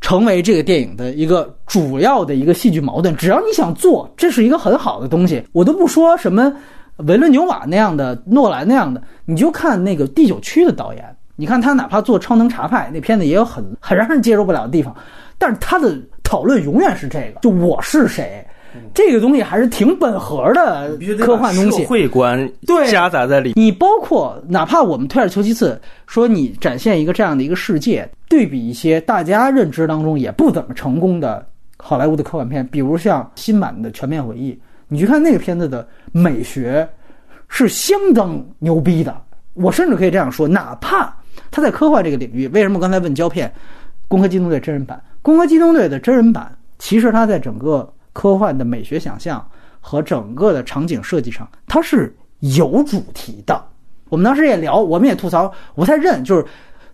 [0.00, 3.14] 成为这个电影的一个主要的一个戏剧矛盾。
[3.16, 5.42] 只要你想做，这是一个很好的东西。
[5.52, 6.52] 我都不说什么
[6.98, 11.04] 维伦纽瓦那样的、诺兰那样的，你就看那个第九区的导演。
[11.36, 14.94] 你看他哪怕做《超能查派》那片子也有很很让人接受不了的地方，
[15.36, 18.46] 但是他的讨论永远是这个，就我是谁，
[18.92, 23.52] 这个东西还是挺本核的科幻东西，社会观对夹杂在里。
[23.56, 34.52] 你包括哪怕我们退而求其次，说你展现一个这样的一个世界，对比一些大家认知当中也不怎么成功的好莱坞的科幻片，比如像新版的《全面回忆》，
[34.88, 36.88] 你去看那个片子的美学
[37.48, 39.16] 是相当牛逼的，
[39.54, 41.14] 我甚至可以这样说，哪怕。
[41.50, 43.48] 他在科幻这个领域，为什么刚才问胶片？
[44.08, 49.46] 《攻壳机动队》真人版，《攻壳机动队》的真人版，其实它在整个科幻的美学想象
[49.78, 53.62] 和整个的场景设计上，它是有主题的。
[54.08, 56.46] 我们当时也聊，我们也吐槽，我不太认，就是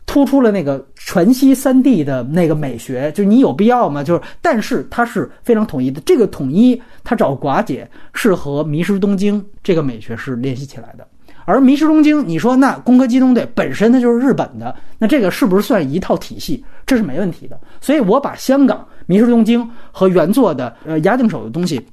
[0.07, 4.03] 突出了那个全息三 D 的那个美学，就是你有必要吗？
[4.03, 6.01] 就是，但是它是非常统一的。
[6.01, 11.07] 这个统一，它找寡姐是和《迷失东京》这个美学是联系起来的。
[11.51, 16.65] 而《迷失东京》，你说那《攻壳机动队》本身它就是日本的，那这个是不是算一套体系？
[16.87, 17.59] 这是没问题的。
[17.81, 19.61] 所以我把香港《迷失东京》
[19.91, 21.85] 和原作的呃押定手的东西，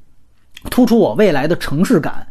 [0.69, 2.27] 突出我未来的城市感，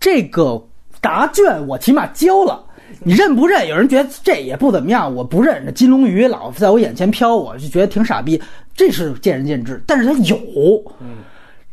[0.00, 0.60] 这个
[1.00, 2.64] 答卷我起码交了。
[3.04, 3.68] 你认不认？
[3.68, 5.64] 有人觉得这也不怎么样，我不认。
[5.64, 8.40] 这金龙鱼老在我眼前飘，我就觉得挺傻逼。
[8.74, 10.36] 这是见仁见智，但是它有。
[11.00, 11.18] 嗯，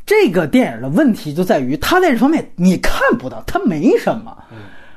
[0.06, 4.36] 这个电影的问题就在于它在这方面你看不到，它没什么。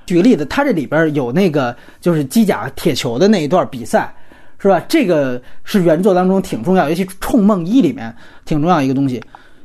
[0.07, 4.15] 举个例子，它这里边有那个就是机甲铁球的那一段比赛，
[4.59, 4.81] 是吧？
[4.89, 8.15] 这个是原作当中挺重要，尤其《冲梦一》里面
[8.45, 9.23] 挺重要一个东西。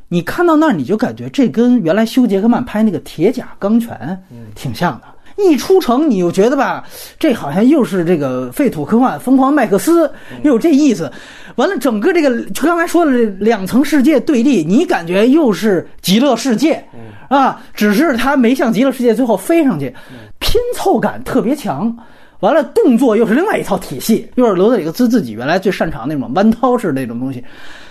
[0.09, 4.19] 你看到那儿，你就感觉这跟原来休·杰克曼拍那个《铁甲钢拳》
[4.55, 5.03] 挺像的。
[5.37, 6.83] 一出城，你又觉得吧，
[7.17, 10.11] 这好像又是这个废土科幻、疯狂麦克斯，
[10.43, 11.09] 又有这意思。
[11.55, 16.83] 完了，整个这个就刚才说的这两层世界对立，你感觉又是极乐世界，
[17.29, 19.95] 啊，只是他没像极乐世界最后飞上去，
[20.41, 21.95] 拼凑感特别强。
[22.41, 27.41] 完了，动作又是另外一套体系，又是罗德里格斯自己原来最擅长那种弯刀式那种东西，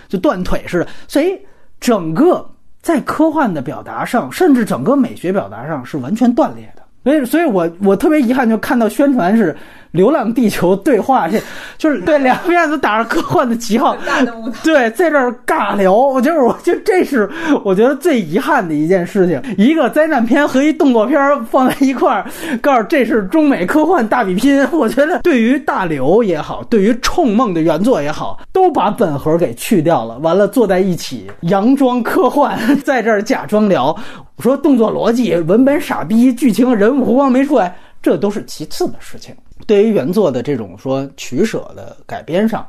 [0.09, 0.89] 就断腿似的。
[1.07, 1.39] 所以
[1.79, 2.45] 整个
[2.83, 6.83] 在科幻的表达上，甚至整个美学表达上是完全断裂的。
[7.05, 9.53] 所以，所以我我特别遗憾，就看到宣传是
[9.93, 11.41] 《流浪地球》对话，这
[11.77, 13.97] 就是对两边都打着科幻的旗号，
[14.63, 15.95] 对，在这儿尬聊。
[15.95, 17.29] 我就是，我就这是
[17.65, 19.41] 我觉得最遗憾的一件事情。
[19.59, 22.25] 一个灾难片和一动作片放在一块儿，
[22.61, 24.67] 告诉这是中美科幻大比拼。
[24.71, 30.19] 我觉得对于大刘也好，对于《冲梦》的原作也好，都把本核给去掉了。
[30.19, 33.97] 完了，坐在一起，佯装科幻，在这儿假装聊。
[34.39, 39.35] 说动作逻辑、文本傻逼、剧情人物弧光没出来，这都是其次的事情。
[39.67, 42.67] 对于原作的这种说取舍的改编上，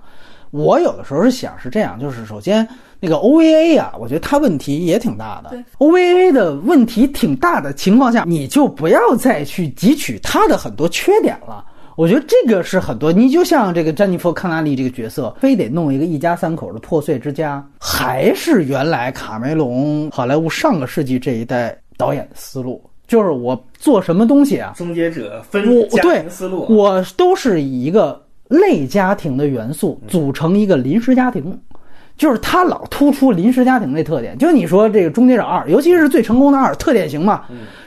[0.52, 2.68] 我有的时候是想是这样，就是首先
[3.00, 5.58] 那个 OVA 啊，我觉得它问题也挺大的。
[5.78, 11.66] OVA 的问题挺大的情况下，你就不要再去汲取它的很多缺点了。
[11.98, 24.72] 我觉得这个是很多，你就像这个詹妮弗·康纳利这个角色，非得弄一个一家三口的破碎之家，还是原来卡梅隆好莱坞上个世纪这一代导演的思路，就是我做什么东西啊？
[24.74, 31.60] 终结者分家庭思路，我都是以一个类家庭的元素组成一个临时家庭。
[32.16, 37.44] 就是他老突出临时家庭这特点，就你说这个《终结者二》，尤其是最成功的二，特典型嘛。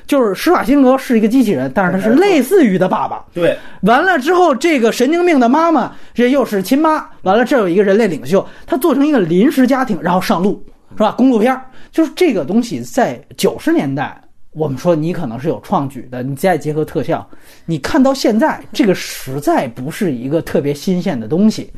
[0.06, 3.24] 就是施瓦辛格是一个机器人，但是他是类似于的爸爸。
[3.32, 7.08] 对，完了之后，这个神经病的妈妈，这又是亲妈。
[7.22, 11.14] 完了，这有一个人类领袖，他做成一个临时家庭，然后上路，是吧？
[11.16, 11.58] 公路片
[11.90, 14.20] 就是这个东西，在九十年代，
[14.55, 17.29] 我们说你可能是有创举的，你再结合特效，
[17.67, 21.71] 你看到现在，这个实在不是一个特别新鲜的东西。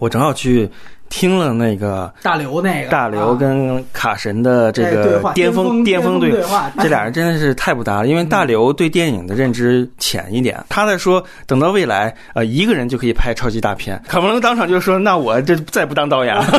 [0.00, 0.68] 我正好去。
[1.08, 8.08] 听了那个大刘那个大刘跟卡神的这个巅峰巅峰对话， 这俩人真的是太不搭了。
[8.08, 14.00] 因为大刘对电影的认知浅一点，他在说等到未来，呃，一个人就可以拍超级大片。
[14.08, 16.44] 卡梅隆当场就说：“那我这再不当导演了。”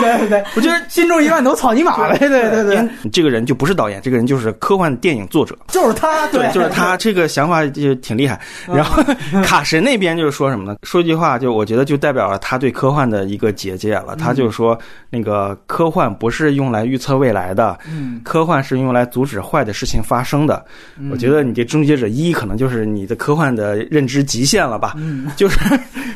[0.00, 2.16] 对对对， 我觉得心中一万头草泥马呗。
[2.18, 6.96] 对对对对，这个人就不是导演，这个人就是科幻电影作者，就是他，对，就是他。
[7.00, 8.38] 这个想法就挺厉害。
[8.66, 9.02] 然后
[9.42, 10.76] 卡神那边就是说什么呢？
[10.82, 14.14] 说一句话，就我觉得就代表了他对科幻的一个结界了。
[14.14, 17.78] 他就说，那个科幻不是用来预测未来的，
[18.22, 20.62] 科幻是用来阻止坏的事情发生的。
[21.10, 24.94] 我觉得你这《终结者一》可能就是你的科幻的认知极限了吧？
[25.36, 25.58] 就是，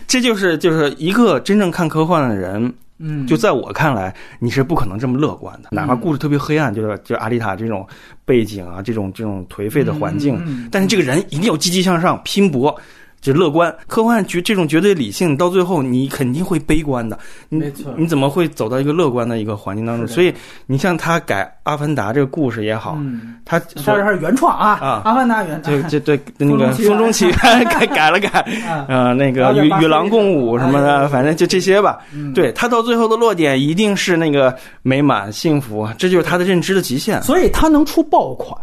[0.07, 5.70] 这就是就是一个真正看科幻的人，嗯，就在我看来，你是不可能这么乐观的。
[5.72, 7.87] 哪怕故事特别黑暗，就是就阿丽塔这种
[8.24, 12.77] 背景啊，这种这种颓废的环境，但是这个人一定要积极向上，拼搏。
[13.24, 17.18] 就乐观，科幻绝这种绝对理性，到最后你肯定会悲观的。
[17.48, 20.06] 没错，你怎么会走到一个乐观的一个环境当中？
[20.06, 20.30] 所以
[20.66, 22.98] 你像他改《阿凡达》这个故事也好，
[23.42, 27.34] 他他是原创啊啊，《阿凡达》原对对对，那个《风中奇缘》
[27.72, 28.46] 改改了改，
[28.88, 32.00] 呃，那个与与狼共舞什么的，反正就这些吧。
[32.34, 37.22] 对他到最后的落点一定是那个美满幸福，这就是他的认知的极限。
[37.22, 38.54] 所以他能出爆款。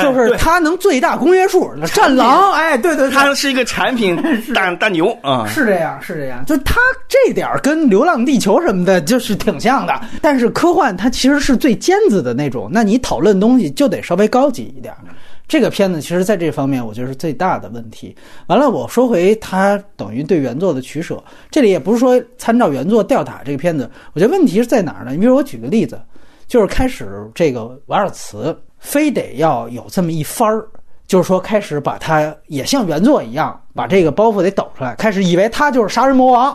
[0.00, 4.16] 就是它能最大公约数，战狼，哎，对对，它是一个产品
[4.54, 6.76] 大大牛啊，是这样，是这样，就它
[7.06, 10.00] 这点跟《流浪地球》什么的，就是挺像的。
[10.22, 14.94] 但是科幻它其实是最尖子的那种，那你讨论东西就得稍微高级一点。
[15.46, 18.16] 这个片子其实在这方面，我觉得是最大的问题。
[18.46, 25.10] 完了，我说回它等于对原作的取舍，这里也不是说参照原作吊打这个片子，我觉得问题是在哪儿呢？
[25.10, 26.00] 你比如我举个例子，
[26.46, 28.56] 就是开始这个瓦尔茨。
[28.82, 30.66] 非得要有这么一番儿，
[31.06, 36.54] 就是说开始把它也像原作一样，把这个包袱得抖出来，开始以为他就是杀人魔王。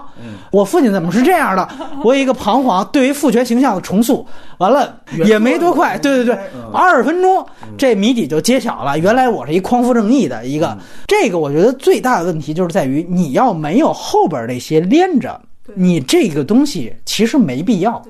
[0.52, 1.68] 我父亲怎么是这样的？
[2.04, 4.26] 我有一个彷徨，对于父权形象的重塑，
[4.58, 4.94] 完了
[5.26, 5.98] 也没多快。
[5.98, 6.38] 对对对，
[6.74, 7.46] 二十分钟
[7.78, 9.00] 这谜底就揭晓了。
[9.00, 10.78] 原来我是一匡扶正义的一个。
[11.08, 15.40] 这个我觉得最大的问题就是在于你要没有后边那些连着，
[15.76, 18.04] 你这个东西其实没必要。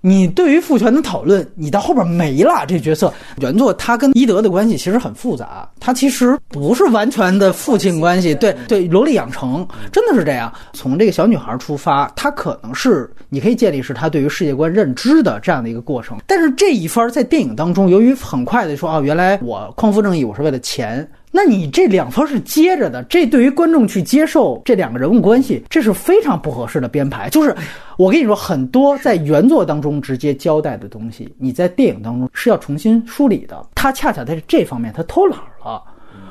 [0.00, 2.64] 你对于父权的讨论，你到后边没了。
[2.66, 8.34] 这角色原作他跟伊德的关系其实很复杂，他其实不是完全的父亲关系。
[8.34, 10.52] 对对，萝莉养成真的是这样。
[10.72, 16.18] 从这个小女孩出发，她可能是你可以建立是她对于世界观认知的这样的一个过程。
[16.26, 21.08] 但是这一番在电影当中，由于很快的说哦，原来我匡扶正义，我是为了钱。
[21.36, 27.28] 那你这两方是接着的，这对于观众去接受这两个人物关系，这是非常不合适的编排。
[27.28, 27.54] 就是
[27.98, 33.62] 我跟你说，很多在原作当中直接交代的东西，你在电影当中是要重新梳理的。
[33.74, 35.82] 他恰恰在这方面他偷懒了，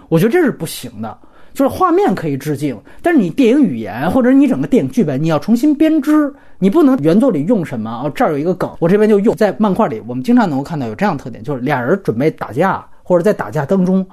[0.09, 1.15] 我觉得这是不行的。
[1.53, 9.35] 就是画面可以致敬，但是你电影语言或者你整个电影剧本，你要重新编织，你不能原作里用什么哦，这儿有一个梗，我这边就用。
[9.35, 14.03] 在漫画里，我们经常能够看到有这样的特点，就是俩人准备打架，或者在打架当中。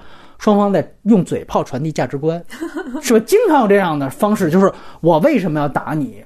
[0.43, 2.45] 双方在用嘴炮传递价值观，
[3.01, 3.24] 是吧？
[3.24, 6.24] 经常有这样的方式，就是我为什么要打你？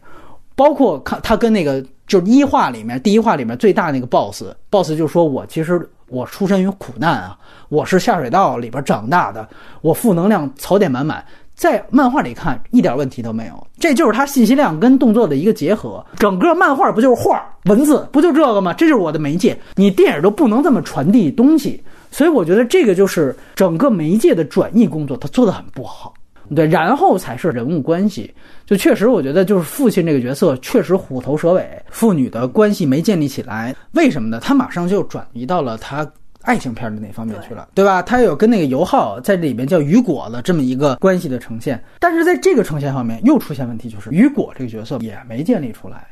[0.54, 7.38] 包括看他跟那个就是一话里面第一话里面最大那个 boss，boss 就说我其实我出身于苦难啊，
[7.68, 9.46] 我是下水道里边长大的，
[9.82, 11.22] 我负能量槽点满满。
[11.56, 16.04] 在漫画里看一点问题都没有，这就是他信息量跟动作的一个结合。
[16.18, 18.74] 整个漫画不就是画文字不就这个吗？
[18.74, 21.82] 这就是我的媒介，你电影都不能这么传递东西。
[22.10, 26.12] 所以我觉得这个就是整个媒介的转译工作，他做的很不好。
[26.54, 28.32] 对，然后才是人物关系。
[28.66, 33.74] 就确实，我觉得就是父亲这个角色确实虎头蛇尾，父女的关系没建立起来。
[33.92, 34.38] 为什么呢？
[34.40, 36.08] 他马上就转移到了他
[36.46, 38.00] 爱情片的那方面去了，对吧？
[38.00, 46.06] 他有跟那个尤浩在里面叫雨果的这么一个关系的呈现，但是在这个呈现方面又出现问题，就是雨果这个角色也没建立出来。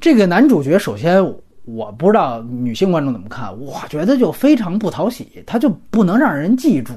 [0.00, 1.24] 这个男主角首先。
[1.70, 6.94] 我不知道女性观众怎么看，我觉得就非常不讨喜，他就不能让人记住。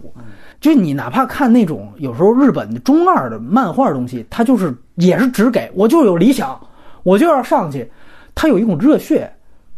[0.62, 6.58] 就你哪怕看那种有时候日本的中二的漫画东西，他就是也是只给我就有理想，
[7.04, 7.92] 我就要上去。
[8.34, 9.30] 他有一种热血，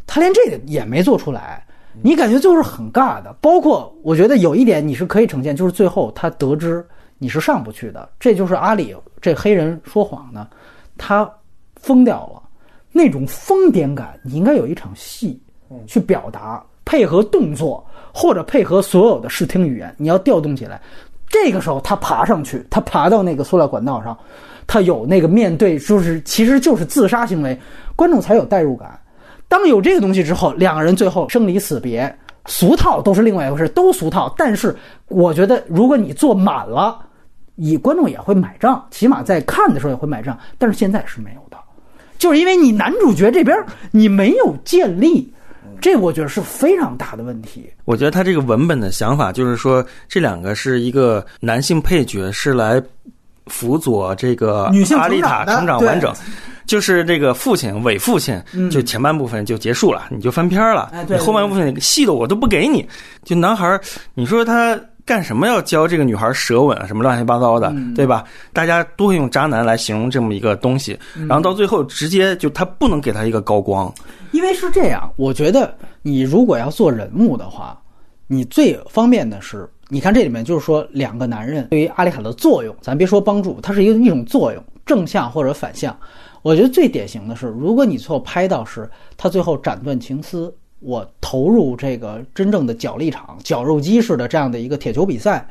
[0.05, 1.65] 他连这个也没做出来，
[2.01, 3.33] 你感觉就是很尬的。
[3.41, 6.85] 包括我觉得有一点你是可以呈现，就是最后他得知
[7.17, 10.47] 你是上不去的，这就是阿里这黑人说谎呢，
[10.97, 11.29] 他
[11.75, 12.41] 疯掉了。
[12.91, 15.41] 那种疯癫感，你应该有一场戏
[15.87, 17.83] 去表达，配合动作
[18.13, 20.79] 或者配合所有的视听语言，你要调动起来。
[21.27, 24.15] 这个时候他爬上去，他爬到那个塑料管道上，
[24.67, 27.59] 他有那个面对，就是其实就是自杀行为，
[27.95, 28.99] 观众才有代入感。
[29.47, 32.13] 当有这个东西之后，两个人最后生离死别，
[32.45, 34.33] 俗套都是另外一回事，都俗套。
[34.37, 34.75] 但是
[35.07, 36.99] 我觉得，如果你做满了，
[37.55, 40.37] 以观众也会买账，起码在看的时候也会买账。
[40.57, 41.57] 但是现在是没有的。
[42.17, 43.55] 就是因为你男主角这边
[43.91, 45.31] 你没有建立，
[45.81, 47.69] 这我觉得是非常大的问题。
[47.85, 52.81] 我觉得他这个文本的想法就是说，这两个是一个男性配角，是来
[53.47, 56.13] 辅佐这个阿丽塔成长完整。
[56.65, 58.41] 就是这个父亲伪父亲，
[58.71, 60.91] 就前半部分就结束了，你就翻篇了。
[61.07, 62.87] 你后半部分戏的我都不给你。
[63.23, 63.79] 就男孩，
[64.13, 64.79] 你说他。
[65.05, 66.87] 干什么要教这个女孩舌吻啊？
[66.87, 68.23] 什么乱七八糟的，对吧？
[68.53, 70.97] 大家都会用渣男来形容这么一个东西，
[71.27, 73.93] 然后到最后直接就他不能给他一个高光，
[74.31, 75.11] 因为是这样。
[75.17, 77.77] 我觉得你如果要做人物的话，
[78.27, 85.93] 你最方便的是，你看这里面就是说两个男人对于阿丽卡的作用，咱别说帮助，它是一个一种作用，正向或者反向。
[86.43, 88.87] 我觉得最典型的是，如果你最后拍到是
[89.17, 90.55] 他最后斩断情丝。
[90.85, 95.47] 我投入这个真正的角力场、绞肉机式的这样的一个铁球比赛，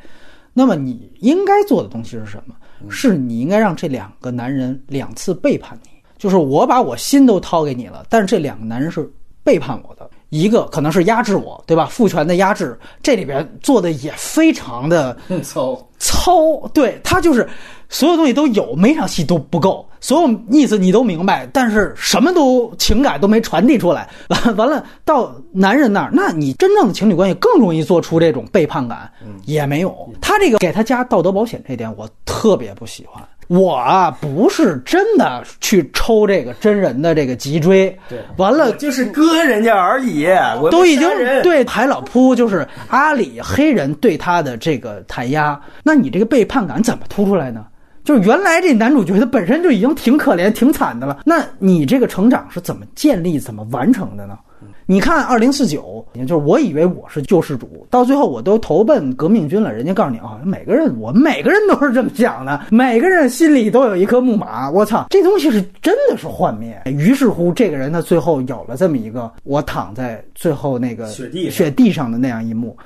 [0.52, 2.54] 那么你应该做的东西是什么？
[2.90, 9.10] 是你应该让这两个男人两次背叛你，就是我把我心都掏给你了，但是这两个男人是
[9.42, 11.86] 背叛我的，一个可能是压制我，对吧？
[11.86, 17.48] 父权的压制，这里边做的也非常的 糙糙，对他就是
[17.88, 19.88] 所有东西都有，每场戏都不够。
[20.02, 24.06] 所有意思你都明白，但是什么都情感都没传递出来。
[24.28, 29.10] 完 完了，到男人那儿，那你真正的情侣关系更容易做出这种背叛感，
[29.46, 29.96] 也没有。
[30.20, 33.22] 他这个给他加道德保险这点，我特别不喜欢。
[33.48, 40.26] 我啊，不是真的去抽这个真人的这个脊椎，对，完了就是割人家而已。
[40.60, 41.08] 我都已经
[41.42, 47.66] 对海老扑就是阿里黑人对他的这个弹压，那你这个背叛感怎么突出来呢？
[48.04, 54.38] 就是原来这男主角他本身就已经挺可怜、挺惨的了，那你这个成长是怎么建立、怎么完成的呢？
[54.84, 59.72] 你看二零四九，就是我以为我是救世主，到最后我都投奔革命军了。
[59.72, 64.68] 人家告诉你啊，每个人我们每个人都是这么想的，每个人心里都有一颗木马。
[64.68, 66.80] 我操，这东西是真的是幻灭。
[66.86, 72.76] 于是乎，这个人他最后有了这么一个，我躺在最后那个雪地雪地上的那样一幕。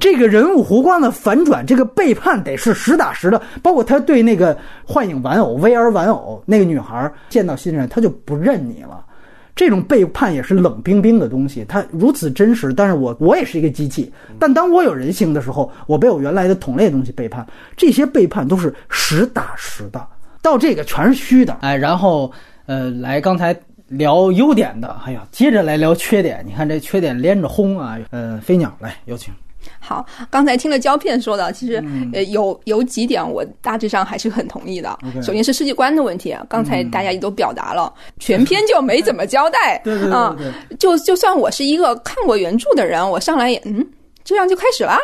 [0.00, 3.40] 这个人物弧光的反转，这个背叛得是实打实的。
[3.62, 9.04] 包括他对那个幻影玩偶、VR 玩偶那个女孩见到新人，他就不认你了。
[9.54, 12.74] 这种背叛也是冷冰冰的东西，它如此真实。
[12.74, 20.06] 但是我我也是一个机器，但当我有人性的时候，我被我原来的同类东西背叛，这些背叛都是实打实的。
[20.42, 22.30] 到这个全是虚的，哎，然后
[22.66, 26.44] 呃，来刚才聊优点的，哎呀，接着来聊缺点。
[26.46, 29.32] 你看这缺点连着轰啊，呃，飞鸟来有请。
[29.78, 34.98] 好，刚才听了胶片说的，其实呃有有几点我大致上还是很同意的。
[35.22, 39.80] 首先是世界观的问题，刚才大家也都表达了，全篇就没怎么交代。
[39.84, 43.86] 对对对对，就就算我是一个看过原著的人，我上来也嗯。
[44.28, 44.98] 这样就开始了，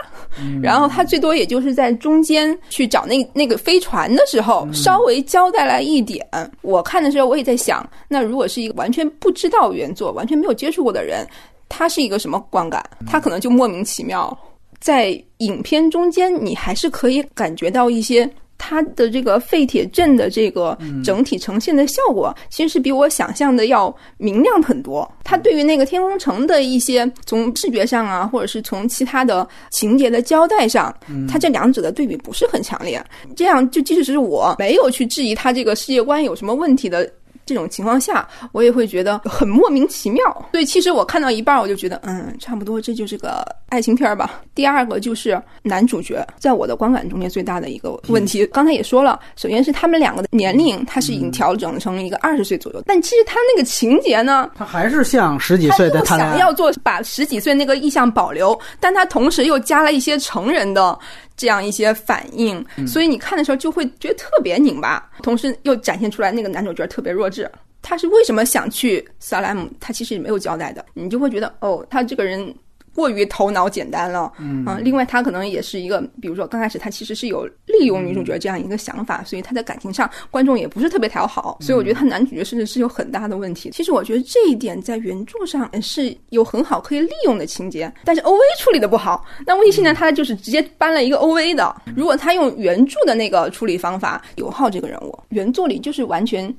[0.60, 6.26] 然后他最多也就是在中间去找那那个飞船的时候，稍微交代了一点。
[6.60, 11.24] 我看的时候，我也在想，那如果是一个完全不知道原作、完全没有接触过的人，
[11.68, 12.84] 他是一个什么观感？
[13.06, 14.36] 他可能就莫名其妙。
[14.82, 18.28] 在影片中间，你还是可以感觉到一些。
[18.64, 25.10] 它的这个废铁镇的这个整体呈现的效果，其实是比我想象的要明亮很多。
[25.24, 30.94] 它对于那个天空城的一些从视觉上啊，或者是从其他的情节的交代上，
[31.28, 33.04] 它这两者的对比不是很强烈。
[33.34, 37.10] 这样就即使是我没有去质疑它这个世界观有什么问题的。
[37.44, 40.22] 这种情况下，我也会觉得很莫名其妙。
[40.52, 44.40] 所以，其实我看到一半，我就觉得，嗯，差不多这就是个爱情片吧。
[44.54, 60.98] 第二个就是男主角，在我的观感中间最大的一个问题，刚才也说了，首先是他们两个的年龄，他是已经调整成一个二十岁左右，但其实他那个情节呢，他还是像十几岁的他想要做把十几岁那个意向保留，但他同时又加了一些成人的。
[61.36, 67.50] 这样一些反应，所以你看的时候就会觉得特别拧巴，同时又展现出来那个男主角特别弱智。
[67.80, 69.68] 他是为什么想去萨莱姆？
[69.80, 72.54] 他其实没有交代的，你就会觉得哦，他这个人。
[72.94, 83.70] 过于头脑简单了，嗯，另外他可能也是一个，比如说刚开始他其实是有利用女主角这样一个想法，所以他在感情上观众也不是特别讨好，所以我觉得他男主角甚至是有很大的问题。
[83.70, 89.24] 其实我觉得这一点在原著上是有很好可以利用的情节，但是 O V 处理的不好。
[89.46, 96.54] 那问题现在他就是直接搬了一个 O V 的，如果他用原著的那个处理方法，尤浩这个人物原作里就是完全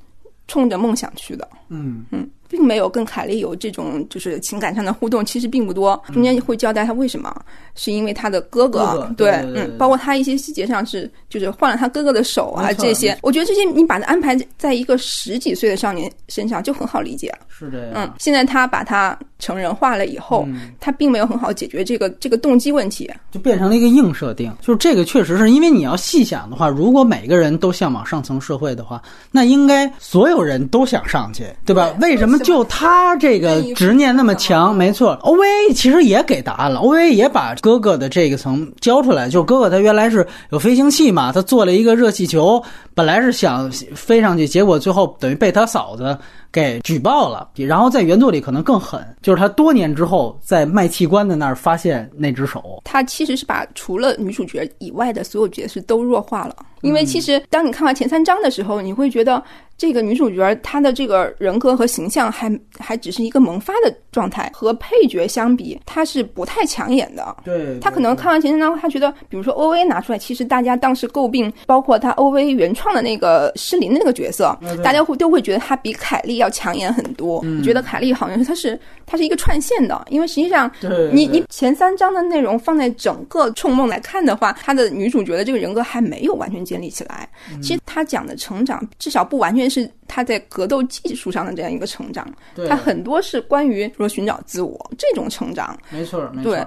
[0.48, 2.28] 冲着梦想去的，嗯嗯。
[2.54, 6.00] 并没有跟凯莉有这种就是情感上的互动，其实并不多。
[6.14, 7.36] 中间会交代他为什么，
[7.74, 17.34] 是因为他的哥哥，对，嗯，包括他一些细节上是就是换了他哥哥的手啊，这些，我觉得这些你把它安排在一个十几岁的少年身上就很好理解。
[17.50, 17.90] 是这样。
[17.96, 20.48] 嗯，现在他把他成人化了以后，
[20.80, 24.52] 他并没有很好解决这个这个动机问题，就变成了一个硬设定。
[24.62, 31.94] 就是这个确实是因为你要细想的话，如果每个人都向往上层社会的话，那应该所有人都想上去，对吧？
[32.00, 32.40] 为什么？
[32.40, 35.14] 就他这个执念那么强，没错。
[35.22, 42.64] O V 其实也给答案了，O V 也把哥哥的这个层交出来，就是哥哥他原来是有飞行器嘛，他做了一个热气球，
[42.94, 46.18] 本来是想飞上去，结果最后等于被他嫂子。
[46.54, 52.80] 给举报了，然后在原作里可能更狠，就是他多年之后在卖器官的那儿发现那只手。
[52.86, 59.42] 他其实是把除了女主角以外的所有角色都弱化了，因为其实当你看完前三章的时候，你会觉得
[59.78, 67.36] 这个女主角她的这个人格和形象还还只是一个萌发的状态，和配角相比，她是不太抢眼的。
[67.44, 76.34] 对，她可能看完前三章，她觉得，比如说 O A 拿出来，其实大家当时诟病，包括她 O A 原创的那个施林的那个角色，大家会都会觉得她比凯莉。
[76.38, 80.70] 要抢眼很多，觉得凯莉好像是她是她是一个串线的，因为实际上
[81.12, 87.30] 你你前三章的内容放在整个《冲梦》来看的话，她的女主角的这个人格还没有完全建立起来。
[87.62, 92.28] 其实他讲的成长，至少不完全是他在格斗技术上的这样一个成长，
[92.68, 95.78] 他很多是关于说寻找自我这种成长。
[95.92, 96.58] 没错，没错。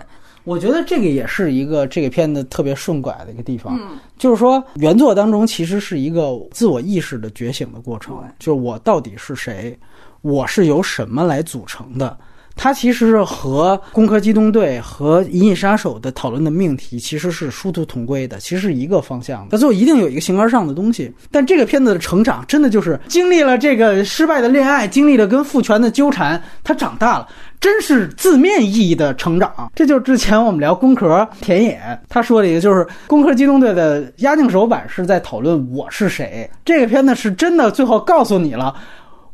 [0.44, 3.76] 我觉得这个也是一个这个片子特别顺拐的一个地方，
[4.16, 9.76] 就是说原作当中其实是一个自我意识的觉醒的过程，就是我到底是谁，
[10.22, 12.16] 我是由什么来组成的。
[12.56, 19.48] 它其实是和《攻壳机动队》和《银翼杀手》的讨论的命题其实是殊途同归的，其实是一个方向的。
[19.50, 21.12] 它最后一定有一个形而上的东西。
[21.30, 27.28] 但这个片子的成长，真的就是经历了这个失败的恋爱，经历了跟父权的纠缠，他长大了，
[27.60, 29.70] 真是字面意义的成长。
[29.74, 31.06] 这就是之前我们聊《攻壳》
[31.42, 31.78] 田野
[32.08, 36.48] 他说的一个，就是《攻壳机动队》的压境手板是在讨论我是谁。
[36.64, 38.74] 这个片子是真的最后告诉你了。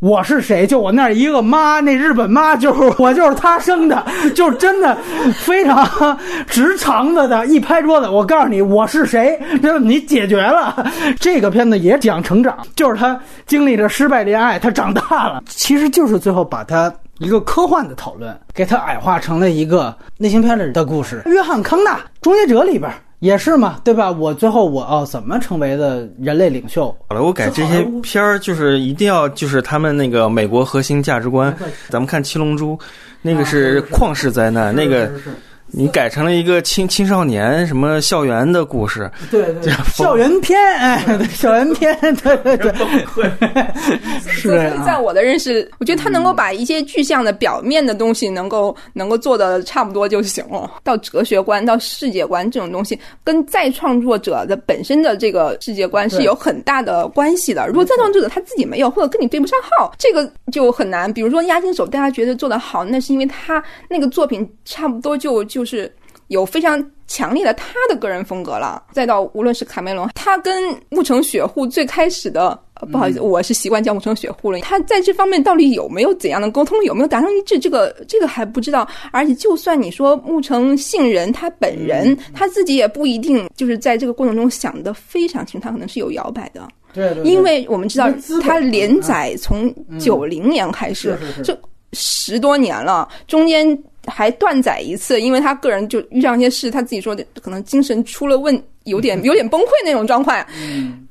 [0.02, 0.66] 我是谁？
[0.66, 4.98] 就我那儿一个妈，那日本妈就是我，就是他生的， 就是真的
[5.32, 10.90] 非常直肠子的，一拍桌子，我告诉你我是谁，这你解决了。
[11.20, 21.22] 这个片子也讲成长，就是他经历着失败恋爱，他长大了，其实就是最后把他一个科幻的讨论，给他矮化成了一个类型片里的故事。
[21.26, 22.90] 约翰康纳《终结者》里边。
[23.22, 24.10] 也是嘛，对吧？
[24.10, 26.94] 我最后我哦，怎么成为的人类领袖？
[27.08, 31.56] 好了，我改这些片儿就是一定要就是他们那个美国核心价值观。
[31.88, 32.76] 咱们看《七龙珠》，
[33.22, 35.10] 那个是旷世灾难，那个。
[35.74, 39.10] 你改成了一个青青少年什么校园的故事？
[39.30, 41.02] 对对，校园片，哎，
[41.32, 42.72] 校园片，对对对，
[44.28, 50.70] 是所以在我的认识，我觉得他能够把一些具象的表面的东西能够能够做的差不多就行了。
[50.84, 57.66] 到哲学观、到世界观这种东西，跟再创作者的本身的这个世界观是有很大的关系的。
[57.66, 61.10] 如果再创作者他自己没有，或者跟你对不上号，这个就很难。
[61.10, 65.61] 比如说《押金手》，大家觉得做的好，那是因为他那个作品差不多就就。
[65.62, 65.90] 就是
[66.26, 72.58] 有非常强烈的他的个人风格了，再到无论是卡梅隆，他跟牧城雪户最开始的，
[72.90, 74.58] 不好意思，我是习惯叫牧城雪户了。
[74.58, 78.88] 他在这方面到底有没有怎样的沟通，有没有达成一致，这个这个还不知道。
[79.12, 86.66] 而且就算你说牧城信人他本人，他自己也不一定就是在这个过程中想的非常清，他可能是有摇摆的。
[86.92, 88.10] 对，因为我们知道
[88.42, 91.56] 他连载从九零年开始，就
[91.92, 93.78] 十多年了，中间。
[94.06, 100.44] 还断载一次，因为他个人就遇上一些事，他自己说的可能精神出了问，有点 有点崩溃那种状况，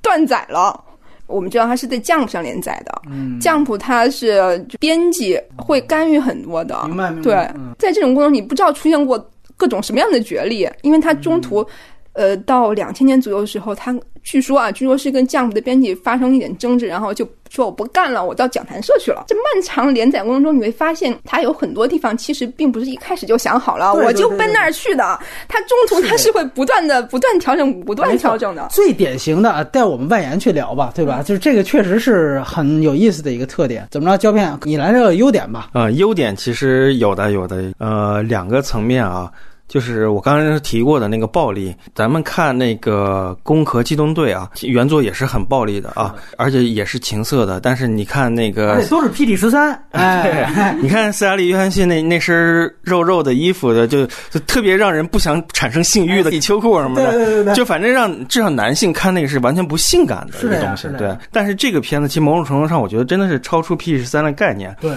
[0.02, 0.80] 断载了。
[1.28, 3.02] 我们知道他是在 Jump 上连载的
[3.40, 6.76] ，Jump 他是编辑会干预很多的，
[7.24, 7.34] 对，
[7.80, 9.18] 在这种过程你不知道出现过
[9.56, 11.66] 各种什么样的角力，因为他中途。
[12.14, 19.26] 呃，到两千年左右的时候，他据说啊，据说是跟《Jump》的编辑发生一点争执，然后就说我不干了，我到讲坛社去了。
[19.28, 25.20] 这漫长连载过程中，你会发现他有很多地方其实并不是一开始就想好了，我就奔那儿去的。
[25.48, 28.68] 他中途他是会不断的、不断调整、不断调整的。
[28.72, 31.22] 最典型的，带我们外延去聊吧，对吧？
[31.24, 33.88] 就是这个确实是很有意思的一个特点。
[33.92, 35.70] 怎么着，胶片，你来这个优点吧？
[35.74, 39.32] 啊，优点其实有的，有的，呃，两个层面啊。
[39.72, 47.62] 就是我刚才提过的那个暴力，咱们看那个《攻壳机动队》啊，原作也是很暴力的啊，而且也是情色的。
[47.62, 61.16] 但是你看那个都是 P D 十三， 哎，你看斯嘉丽约翰逊那那身肉肉的衣服的，就就特别让人不想产生性欲的秋裤什么的，对对对，就反正让至少男性看那个是完全不性感的东西，对。
[61.32, 64.92] 但是这个片子其实某种程度上，我觉得真的是超出 P D 十三的概念，对。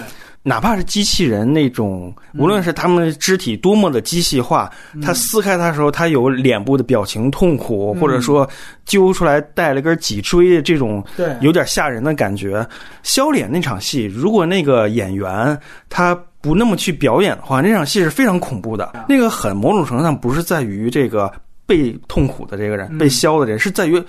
[0.47, 4.71] 哪怕是机器人那种，无论是他们的肢体多么的机械化，
[5.01, 8.47] 他撕开它的时候，他有脸部的表情痛苦，或者说
[8.85, 11.03] 揪出来带了根脊椎的这种，
[11.41, 12.63] 有点吓人的感觉。
[13.01, 18.93] 削脸那场戏，如果那个演员他不那么去表演的话，那场戏是非常恐怖的。
[19.09, 21.33] 那个很某种程度上不是在于这个
[21.65, 23.99] 被痛苦的这个人，被削的人，是在于。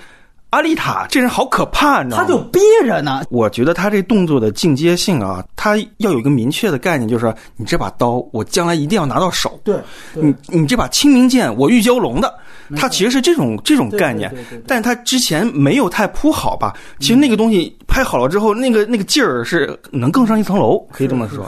[0.57, 2.25] 阿丽塔这人好可怕，你知道吗？
[2.25, 3.25] 他就憋着呢。
[3.29, 9.61] 我觉得他这动作的进阶性啊，他要有一个明确的概念，就是，你这把刀，我将来一定要拿到手。
[9.63, 9.77] 对，
[10.15, 12.35] 你你这把清明剑，我玉蛟龙的，
[12.75, 14.35] 他其实是这种这种概念。
[14.67, 16.75] 但他之前没有太铺好吧？
[17.01, 21.47] 其实那个东西拍好了之后，那个那个劲儿是能更上一层楼，可以这么说。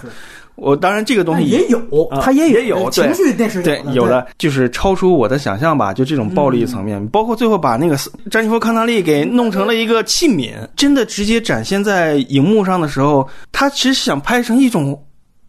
[0.61, 1.81] 我当然这个东西也有，
[2.21, 5.95] 他也也有情绪，那是对有的，就是超出我的想象吧。
[5.95, 7.97] 就这种暴力层面，包括最后把那个
[8.29, 15.01] 詹妮弗·康纳利给弄成了一个器皿，真的直接展现在荧幕上的时候，他其实想拍成一种，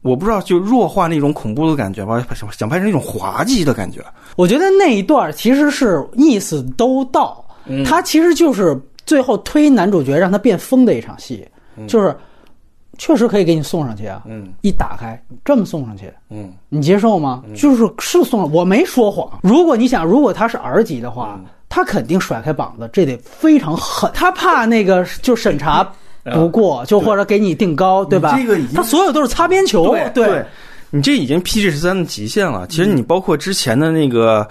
[0.04, 4.00] 我不知道就弱化那种恐怖的感觉吧，想想拍成一种滑稽的感觉。
[4.36, 7.44] 我觉得那一段其实是意思都到，
[7.84, 11.44] 他其实就是最后推男主角让他变疯的一场戏，
[11.88, 12.16] 就是。
[13.00, 14.22] 确实可以给你送上去啊！
[14.28, 17.44] 嗯，一打开这么送上去，嗯，你接受吗？
[17.56, 19.40] 就是是送，我没说谎。
[19.42, 21.40] 如果你想，如果他是 R 级的话，
[21.70, 24.12] 他肯定甩开膀子，这得非常狠。
[24.14, 25.90] 他怕那个就审查
[26.26, 28.38] 不过，就或者给你定高，对吧？
[28.38, 29.96] 这个已经他所有都是擦边球。
[30.14, 30.46] 对，
[30.92, 32.68] 你这已经 PG 十三的极限了。
[32.68, 34.48] 其实你包括之前的那个。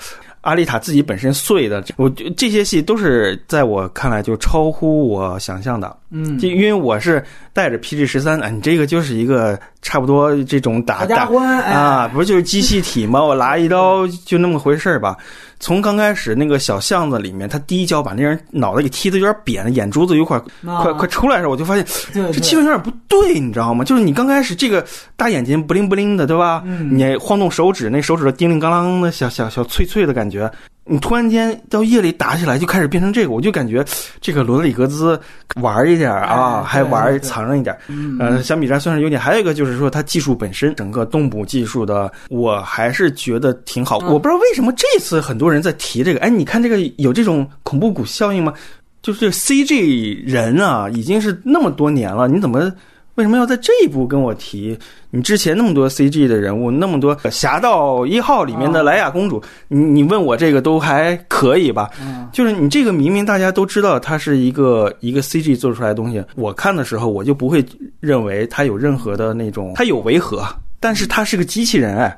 [0.48, 5.94] 阿丽塔自己本身碎的，我这些戏都是在我看来就超乎我想象的。
[6.10, 7.22] 嗯，就因为我是
[7.52, 11.28] 带着 PG 十三，你这个就是一个差不多这种打打
[11.70, 13.22] 啊，不就是机器体吗？
[13.22, 15.14] 我拿一刀就那么回事儿吧。
[15.60, 23.84] 从刚开始那个小巷子里面，他第一脚把那人脑袋给踢得有点扁，眼珠子有块快快出来的时候，我就发现这气氛有点不对，你知道吗？
[23.84, 24.84] 就是你刚开始这个
[25.16, 26.62] 大眼睛不灵不灵的，对吧？
[26.90, 30.50] 你晃动手指，那手指的叮铃当啷的小小小脆脆的感觉。
[30.88, 33.84] 你突然间到夜里打起来就开始变成这个，我就感觉
[34.20, 35.20] 这个罗德里格兹
[35.56, 37.76] 玩一点啊，还玩藏着一点。
[38.18, 39.20] 呃，相比之下算是优点。
[39.20, 43.98] 还有一个就是说，他技术本身整个动捕技术的，我还是觉得挺好。
[43.98, 46.20] 我不知道为什么这次很多人在提这个。
[46.20, 48.52] 哎，你看这个有这种恐怖谷效应吗？
[49.00, 52.72] 就是 CG 人啊，已经是那么多年了，你怎么
[53.18, 54.78] 为什么要在这一步跟我提？
[55.10, 61.90] 你之前那么多 CG 的人物，那么多《侠盗一号》里面的莱雅公主，你你问我这个都还可以吧？
[62.32, 67.64] 就是你这个明明大家都知道它是一个一个 CG 做出来的东西，我看的时候我就不会
[67.98, 70.46] 认为它有任何的那种，它有违和，
[70.78, 72.16] 但是它是个机器人哎。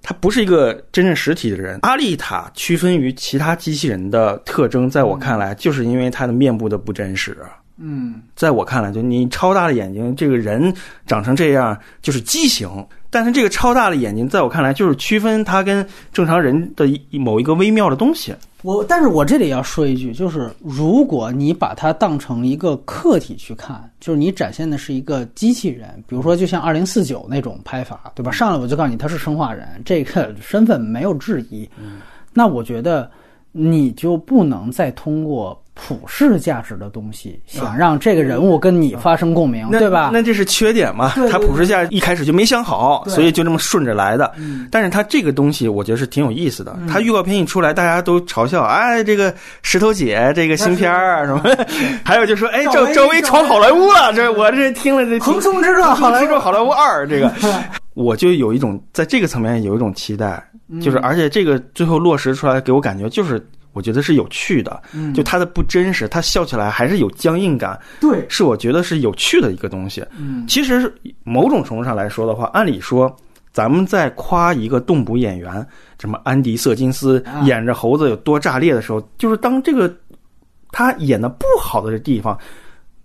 [0.00, 1.80] 它不是一个真正实体的人。
[1.82, 7.36] 阿丽塔区分于其他机器人的特征，在我看来，就是因为它的面部的不真实。
[7.80, 10.74] 嗯，在我看来，就你超大的眼睛，这个人
[11.06, 12.68] 长成这样就是畸形。
[13.10, 18.34] 但是这个超大的眼睛，在我看来，就是区分他跟正常人的某一个微妙的东西。
[18.62, 28.30] 我，但是我这里要说一句，就是如果你把它当成一个客体去看，就是你展现的是一个机器人，比如说就像二零四九那种拍法，对吧？
[28.30, 31.66] 上来我就告诉你他是生化人，这个 身份没有质疑。
[32.34, 33.10] 那我觉得
[33.52, 35.58] 你就不能再通过。
[35.80, 40.10] 普世价值的东西，想让这个人物跟你发生共鸣，对吧？
[40.12, 41.12] 那这是缺点嘛？
[41.30, 44.32] 他普世价一开始就没想好，所以就这么顺着来的。
[44.72, 46.76] 但是他这个东西，我觉得是挺有意思的。
[46.88, 51.42] 他预告片一出来，大家都嘲笑，哎，这个石头姐这个新片儿什么？
[52.04, 54.12] 还有就说，哎，赵赵薇闯好莱坞了。
[54.12, 57.32] 这我这听了这横冲直撞，好莱坞好莱坞二这个，
[57.94, 60.42] 我就有一种在这个层面有一种期待，
[60.82, 63.40] 就是而且这个最后落实出来，给我感觉就是。
[63.72, 64.82] 我觉得是有趣的，
[65.14, 67.78] 就他的不真实，他笑起来还是有僵硬感。
[68.00, 70.04] 对，是我觉得是有趣的一个东西。
[70.18, 70.92] 嗯，其实
[71.22, 73.14] 某种程度上来说的话，按理说
[73.52, 75.64] 咱们在夸一个动捕演员，
[76.00, 79.94] 什么安迪·瑟金斯演着猴子有多炸裂的时候，就是当这个
[80.72, 82.36] 他演的不好的地方。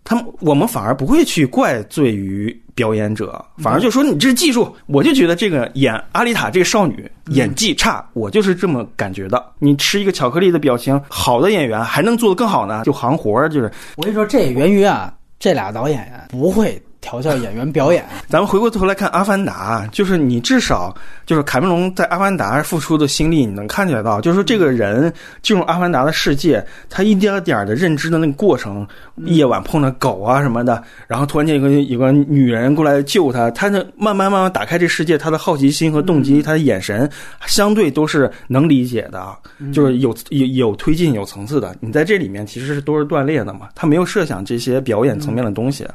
[0.04, 4.76] 他们我们反而不会去怪罪于表演者，反而就说你这是技术。
[4.88, 9.44] 我就觉得这个演阿丽塔这个少女演技差，我就是这么感觉的。
[9.60, 13.72] 你吃一个巧克力的表情，好的演员还能做得更好呢，就行活儿就是。
[13.96, 16.82] 我跟你说，这也源于啊，这俩导演不会。
[17.04, 20.96] 调教演员表演， 咱们回过头来看《阿凡达》，就是你至少
[21.26, 28.88] 就是凯文龙在《阿凡达》付出的心力，你能看起来到，就是说这个人进入《阿凡达》的世界，他一点点的认知的那个过程，
[29.26, 37.10] 夜晚碰到狗啊什么的，然后突然间有个有个女人过来救他，他的慢慢慢慢打开这世界，他的好奇心和动机，他的眼神
[37.46, 39.28] 相对都是能理解的，
[39.74, 41.76] 就是有有有推进有层次的。
[41.82, 45.86] 你在这里面其实是都是断裂的嘛，他没有设想这些表演层面的东西，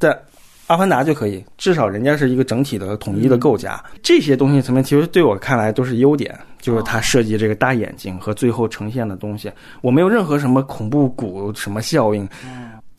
[0.00, 0.16] 在。
[0.66, 3.82] 阿凡达就可以，至少人家是一个整体的统一的构架。
[4.02, 9.50] 这些东西层面，其实对我看来都是优点，就是他设计这个大眼睛和最后呈现的东西，
[9.80, 12.28] 我没有任何什么恐怖谷什么效应。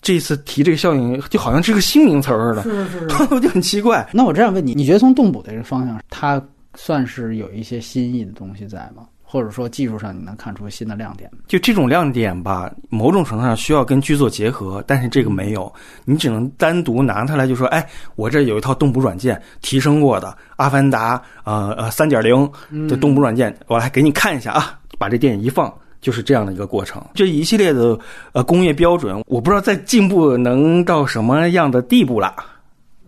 [0.01, 4.07] 这次提这个效应，就好像是个新名词似的，是是是，就很 奇怪。
[4.13, 6.41] 那我这样问你，你觉得从动捕的这个方向，它
[6.75, 9.03] 算是有一些新意的东西在吗？
[9.29, 11.29] 或者说技术上你能看出新的亮点？
[11.47, 15.71] 就这种亮点吧，某种程度上需要跟剧作结合，但是这个没有，
[16.05, 22.49] 你只能单独拿它来就说，哎，我这有一套动捕软件提升过的《阿凡达》呃呃三点零
[22.87, 27.03] 的动捕软件，我来给你看一下啊，把这电影一放，就是这样的一个过程。
[27.13, 27.99] 这一系列的
[28.31, 32.33] 呃工业标准，我不知道在进步能到什么样的地步了。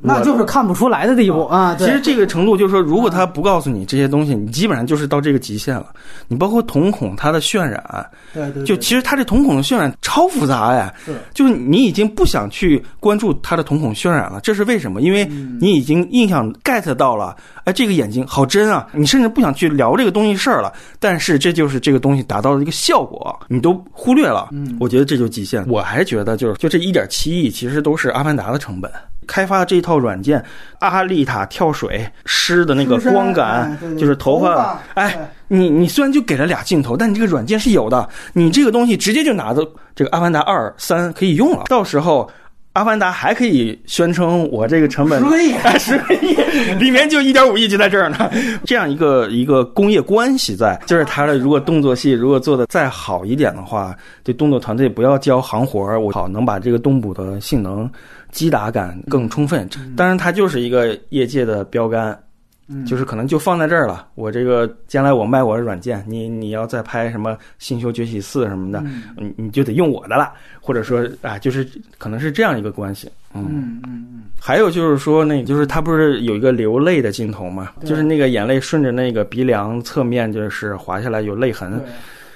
[0.01, 1.75] 那就是看不出来的地步啊！
[1.77, 5.87] 其实这个程度就是说，如果他不告诉你这些东西，你基本上就是到这个极限了。
[6.27, 10.93] 你包括瞳孔它的渲染，对对，就其实它这瞳孔的渲染超复杂呀。
[11.05, 15.01] 是，就是你已经不想去关注它的瞳孔渲染了，这是为什么？
[15.01, 15.25] 因为
[15.59, 17.35] 你已经印象 get 到了，
[17.65, 18.87] 哎，这个眼睛好真啊！
[18.93, 20.71] 你甚至不想去聊这个东西事儿了。
[20.99, 24.49] 但是这就是这个东西达到的一个效果，你都忽略了。
[24.51, 25.67] 嗯，我觉得这就极限。
[25.67, 28.89] 我还觉得就是就这一点七亿，其实都是阿凡达的成本。
[29.30, 30.43] 开发的这套软件，
[30.80, 34.82] 阿丽塔跳水湿的那个光感，就是头发。
[34.95, 35.15] 哎，
[35.47, 38.09] 你你虽然就给了俩镜头，但你这个软件是有的。
[38.34, 39.61] 你这个东西直接就拿着
[39.95, 41.65] 这个《阿凡达二》三可以用了。
[41.69, 42.27] 到时候，
[42.73, 46.34] 《阿凡达》还可以宣称我这个成本十个亿， 十个亿
[46.80, 48.32] 里面就一点五亿就在这儿呢。
[48.65, 57.89] 这样一个一个工业关系在，就是他的如果动作戏如果做的再好一点的话，这动作团队不要教行活儿，我好能把这个动捕的性能。
[58.32, 62.17] 击打感更充分，当然它就是一个业界的标杆，
[62.86, 64.07] 就是可能就放在这儿了。
[64.15, 68.84] 我这个将来我卖我的软件，你你要再拍什么《星球崛起四》什么的，
[69.17, 71.67] 你你就得用我的了，或者说啊，就是
[71.97, 73.09] 可能是这样一个关系。
[73.34, 74.23] 嗯嗯嗯。
[74.39, 77.71] 还有就是说，那就是他不是有一个流泪的镜头嘛？
[77.84, 81.82] 就是那个眼泪顺着那个鼻梁侧面就是滑下来有泪痕。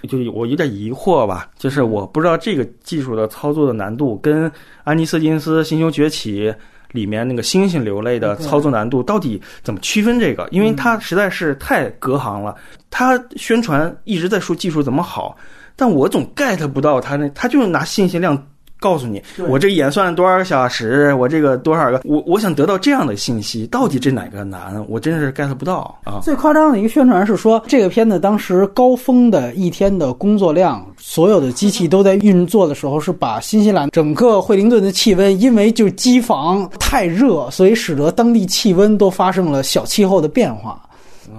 [0.07, 4.51] 就是我有点疑惑吧，就是我不知道这个技术的操作的难度跟
[4.83, 6.49] 安妮·瑟金斯《星球崛起》
[6.91, 10.47] 里面那个星星流泪的操作难度到底怎么区分这个？
[10.51, 12.55] 因为它实在是太隔行了。
[12.89, 15.35] 他宣传一直在说技术怎么好，
[15.75, 18.37] 但我总 get 不到他那，他就是拿信息量
[18.83, 24.85] 告诉你，我这演算多少个小时，我这个多少个，我我想得到这样的信息，到底这哪个难？
[24.89, 26.19] 我真是 get 不到啊！
[26.21, 40.81] 最夸张的一个宣传是说，这个片子当时高峰的一天的工作量，所有的机器都在运作的时候，是把新西兰整个惠灵顿的气温，因为就机房太热，所以使得当地气温都发生了小气候的变化。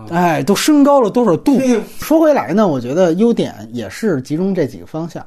[0.08, 1.60] 哎，都升高了多少度？
[2.00, 5.24] 说回来呢，我觉得优点也是集中这几个方向。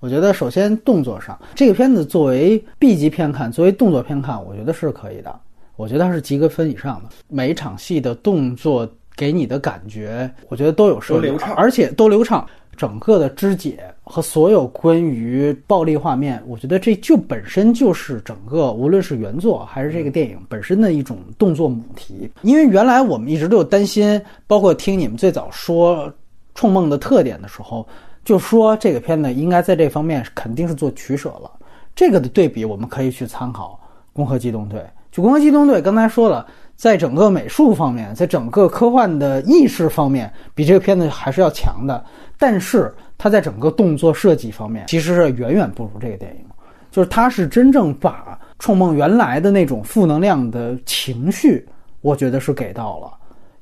[0.00, 5.38] 我觉得首先动作上，这个片子作为 B 级片看，作为动作片看，我觉得是可以的。
[5.76, 7.10] 我觉得它是及格分以上的。
[7.28, 12.46] 每一场戏的动作给你的感觉，我觉得都有设计，而且都流畅。
[12.76, 22.30] 整个的肢解和所有关于暴力画面，我觉得这就本身就是整个无论是原作还是这个电影本身的一种动作母题。
[22.40, 26.08] 因为原来我们一直都有担心，包括听你们最早说
[26.54, 27.86] 《冲梦》的特点的时候，
[28.24, 31.50] 就说这个片子应该在这方面肯定是做取舍了。
[31.94, 33.78] 这个的对比，我们可以去参考
[34.16, 34.80] 《攻壳机动队》。
[35.10, 36.46] 就《攻壳机动队》，刚才说了，
[36.76, 42.04] 在整个美术方面，在整个科幻的意识方面，比这个片子还是要强的。
[42.38, 46.44] 但是它在整个动作设计方面，其实是远远不如这个电影。
[46.90, 51.68] 就是它是真正把《冲梦》原来的那种负能量的情绪，
[52.00, 53.12] 我觉得是给到了。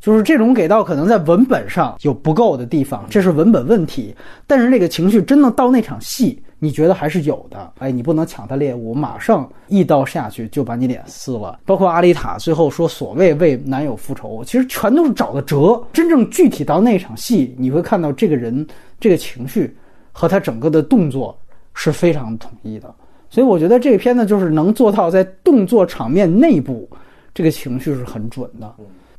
[0.00, 4.14] 就是这种给到，可能在文本上有不够的地方，这是文本问题。
[4.46, 6.42] 但是那个情绪真的到那场戏。
[6.60, 11.60] 你觉得还是有的，哎，你不能抢他猎物，马上一刀下去就把你脸撕了。
[11.64, 15.80] 包括阿丽塔最后说所谓为男友复仇，其实全都是找的辙。
[15.92, 18.66] 真正具体到那场戏，你会看到这个人
[18.98, 19.72] 这个情绪
[20.10, 21.38] 和他整个的动作
[21.74, 22.92] 是非常统一的。
[23.30, 26.90] 所以我觉得这个片子就是能做到在动作场面内部，
[27.32, 28.74] 这个情绪是很准的。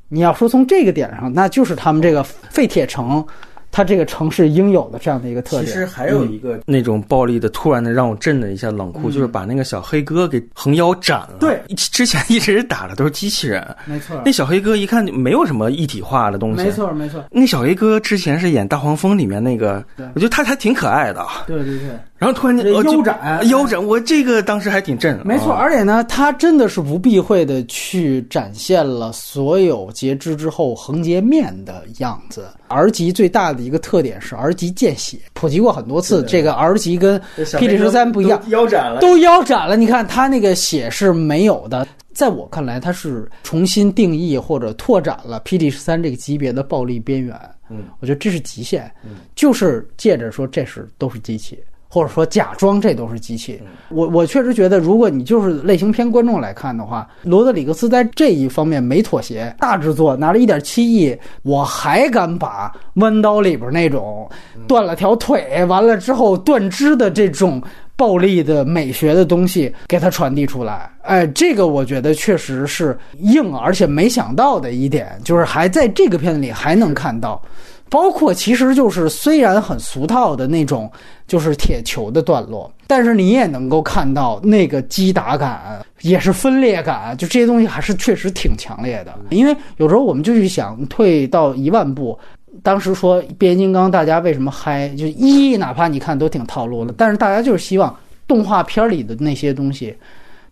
[0.09, 3.25] 你要说从这个点上，那就是他们这个废铁城。
[3.71, 11.37] 它这个城市应有的这样的一个特点，其实还有一个那种暴力的，突然的让我震了一下冷酷，就是把那个小黑哥给横腰斩了。
[11.39, 14.19] 对，之前一直打的都是机器人，没错。
[14.25, 17.23] 那小黑哥一看就没有什么一体化的东西，没错没错。
[17.29, 19.85] 那小黑哥之前是演《大黄蜂》里面那个，
[20.15, 21.23] 我觉得他还挺可爱的。
[21.45, 21.89] 对对对。
[22.19, 25.17] 然后突然间腰斩，腰斩，我这个当时还挺震。
[25.25, 32.49] 没错，而且呢，他真的是不避讳的去展现了所有截肢之后横截面的样子。
[32.67, 36.21] R 级最大的一个特点是 R 级见血，普及过很多次。
[36.23, 37.19] 这个 R 级跟
[37.57, 39.77] P D 十三不一样，腰斩了，都腰斩了。
[39.77, 41.87] 你看他那个血是没有的。
[42.11, 47.33] 在我看来，他是重新定义或者拓展了 P D 十三这个级别的暴力边缘。
[47.69, 48.91] 嗯，我觉得这是极限，
[49.35, 51.57] 就是借着说这是都是机器。
[51.91, 53.59] 或者说假装这都是机器，
[53.89, 64.29] 我我确实觉得，如果你就是类型片观众来看的话，罗德里格斯在这一方面没妥协，大制作拿了一点七亿，我还敢把弯刀里边那种
[64.67, 67.59] 断了条腿完了之后断肢的这种
[67.95, 77.41] 暴力的美学的东西给它传递出来，哎，这个我觉得确实是硬，而且没想到的一点，就是还在这个片子里还能看到。
[77.89, 80.91] 包括其实就是虽然很俗套的那种，
[81.27, 89.13] 就是铁球的段落，但是你也能够看到那个击打感，也是分裂感，就这些东西还是确实挺强烈的。
[89.31, 92.17] 因为有时候我们就去想，退到一万步，
[92.61, 94.89] 当时说变形金刚大家为什么嗨？
[94.89, 97.95] 就一哪怕你看都挺套路的，但是大家就是希望
[98.27, 99.95] 动画片里的那些东西，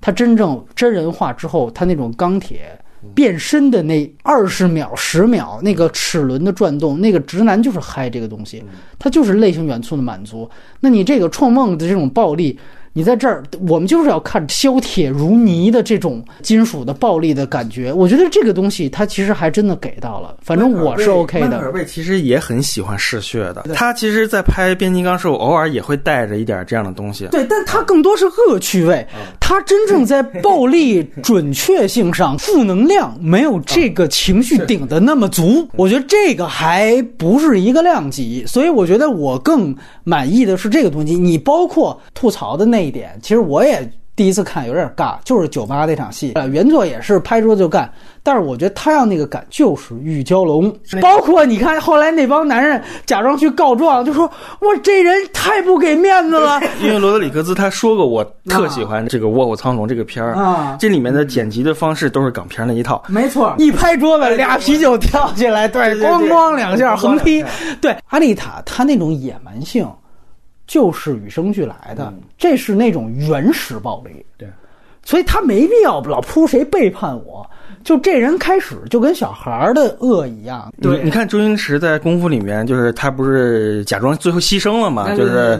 [0.02, 2.62] 它真正真人化之后，它那种钢铁。
[3.14, 8.64] 变身的那二十秒、十秒，那个齿轮的转动，那个直男就是嗨这个东西，
[9.00, 10.50] 他就是类型元素的满足。
[10.80, 12.58] 那你这个创梦的这种暴力。
[12.98, 17.94] 你在这儿，我们就是要看削铁如泥的这种金属的暴力的感觉。
[17.94, 21.60] 我觉得这个东西它其实还真的给到了，反正我是 OK 的。
[21.60, 27.28] 尔贝其实也很喜欢嗜血的，他其实，在拍变形金刚时候，偶尔也会带着一点这样的东西。
[27.30, 29.08] 对，但他更多是恶趣味，
[29.40, 35.70] 他真正在暴力 准确性上，负能量没有这个情绪顶的那么足。
[35.76, 41.14] 我觉得这个还不是一个量级，所以我觉得我更满意的是这个东西。
[41.14, 42.87] 你包括吐槽的那。
[42.88, 47.88] 一点，其实我也第一次看有点尬，就是酒吧那场戏，呃，原作也是拍桌子就干，
[48.24, 54.28] 但是我觉得他要那个感就是玉娇龙，包括你看后来那帮男人假装去告状，就说
[54.60, 56.60] 我这人太不给面子了。
[56.82, 67.46] 因为罗德里格兹他说过，我特喜欢这个《卧虎藏龙》这个片儿啊，这里面的剪辑的方式都是港片那一套，没错，一拍桌子俩啤酒跳起来，对，咣咣两下横劈，
[67.80, 69.88] 对，阿丽塔她那种野蛮性。
[70.68, 74.24] 就是与生俱来的，这是那种原始暴力。
[74.38, 74.48] 对，
[75.04, 77.50] 所以他没必要老扑谁背叛我，
[77.84, 80.72] 就这人开始就跟小孩的恶一样。
[80.82, 85.16] 对，你看周星驰在《功夫》里面，就是他不是假装最后牺牲了嘛？
[85.16, 85.60] 就是。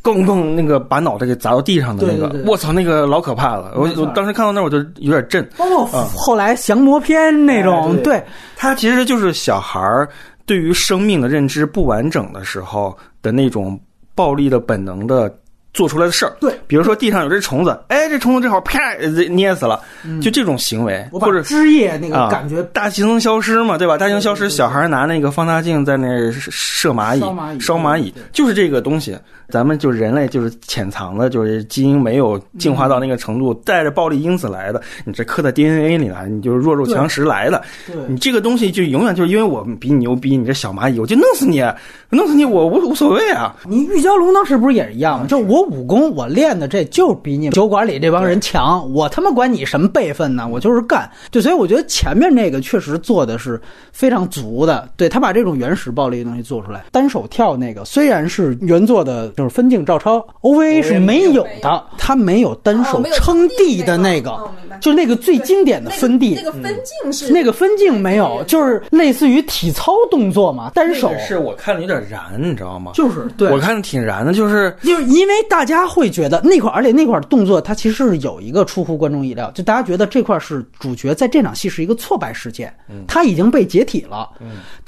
[0.00, 3.72] 咣咣那个把脑袋给砸到地上的那个，我操，那个老可怕了！
[3.74, 5.46] 我我当时看到那我就有点震。
[5.56, 8.22] 包括后来降魔篇那种，对，
[8.56, 10.08] 他其实就是小孩儿
[10.46, 13.78] 对于生命的认知不完整的时候的那种
[14.18, 15.32] 暴力的本能的。
[15.74, 18.94] 做出来的事儿，对，比如说地上有只虫子，哎，这虫子正好啪
[19.30, 19.80] 捏死了，
[20.20, 23.96] 就这种行为，或者枝叶那个感觉，大气层消失嘛，对吧？
[23.96, 27.20] 大气层消失，小孩拿那个放大镜在那射蚂蚁，
[27.60, 29.16] 烧蚂蚁，就是这个东西。
[29.48, 37.62] 咱们就人类就是潜藏的，就是基因没有进化到那个程度，带着暴力因子来的，你这刻在 DNA 里了，你就是弱肉强食来的，
[38.06, 41.62] 你这个东西就永远就是因为我比你牛逼，你这小蚂蚁我就弄死你，
[42.10, 43.56] 弄死你我无无所谓啊。
[43.66, 45.26] 你玉娇龙当时不是也是一样吗？
[45.26, 50.46] 就我武功我练的这就比你酒馆里这帮人强，我他妈管你什么辈分呢？
[50.46, 51.10] 我就是干。
[51.30, 53.58] 对所以我觉得前面那个确实做的是
[53.92, 59.32] 非常足的，对他把这种原始暴力的东西做出来，单手跳那个虽然是原作的。
[59.38, 64.36] 就是分镜照抄，OVA 是没有的，它没有单手撑地的那个，
[64.80, 66.34] 就那个最经典的分地。
[66.34, 71.12] 那个分镜是那个分镜没有，就是类似于体操动作嘛，单手。
[71.20, 72.90] 是我看着有点燃，你知道吗？
[72.94, 82.74] 就是对我看着挺燃的，就是就是因为大家会觉得那块，而且那块动作它其实是有一个出乎观众意料，就大家觉得这块是主角在这场戏是一个挫败事件，
[83.06, 84.28] 他已经被解体了，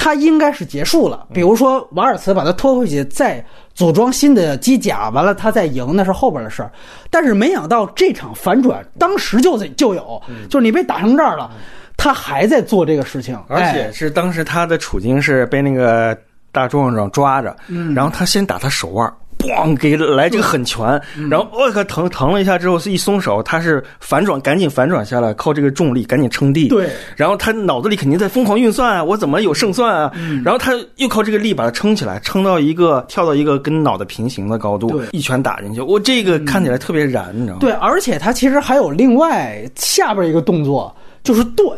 [0.01, 1.27] 他应该是结束了。
[1.35, 3.45] 比如说瓦尔茨把他拖回去再。
[3.73, 6.71] 组装新的机甲，完了他再赢，那是后边的事儿。
[7.09, 10.21] 但是没想到这场反转，当时就就有，
[10.51, 11.51] 就是你被打成这儿了，
[11.97, 16.15] 他还在做这个事情，而且是当时他的处境是被那个
[16.53, 17.57] 大壮壮抓着，
[17.95, 19.11] 然后他先打他手腕。
[19.41, 26.69] 咣，给来这个狠拳，然后我靠，疼疼了一下之后，是一松手，他是反转，赶紧反转下来，靠这个重力赶紧撑地。
[26.69, 30.13] 对，然后他脑子里肯定在疯狂运算啊，我怎么有胜算啊？
[30.45, 37.59] 然后他又靠这个力把它撑起来，撑到一个跳到一个跟脑袋平行的高度，一拳打进去，我这个看起来特别燃，你知道吗？
[37.61, 41.69] 对，而且他其实还有另外下边一个动作，就是盾。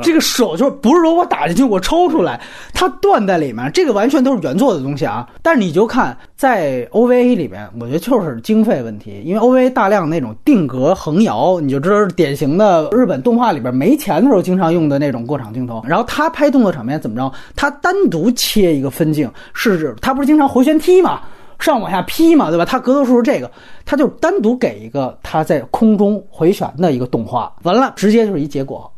[0.00, 2.40] 这个手就是不是说我打进去我抽出来，
[2.72, 5.28] 它断在里面，这个完全都是原作的东西啊。
[5.42, 15.82] 但是你就看在 OVA 里面，我觉得就是经费问题，因为 OVA 大量那种定格横摇，你就知道是典型的日本动画里边没钱的时候经常用的那种过场镜头。
[15.86, 17.30] 然后他拍动作场面怎么着？
[17.54, 21.20] 他单独切一个分镜，是他不是经常回旋踢嘛，
[21.58, 22.64] 上往下劈嘛，对吧？
[22.64, 23.50] 他格斗术是这个，
[23.84, 28.90] 他就单独给一个他在空中回旋的一个动画，完了直接就是一结果。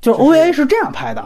[0.00, 1.24] 就是 OVA 是这样拍的，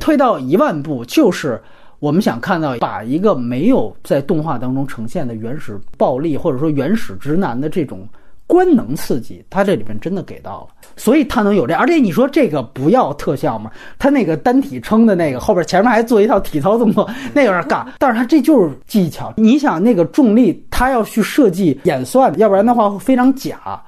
[0.00, 1.60] 退到一万步，就是
[1.98, 8.08] 我们想看到把一个没有在动画当中呈现的原始暴力，或者说原始直男的这种
[8.46, 11.74] 官能刺激，他这里面真的给到了，所以他能有这。
[11.74, 13.70] 而且你说这个不要特效吗？
[13.98, 17.86] 他那个单体撑的那个后边前面还做一套体操动作，那有点尬。
[17.98, 23.82] 但是他这就是技巧，你想那个重力，他要去设计演算，要不然的话会非常假。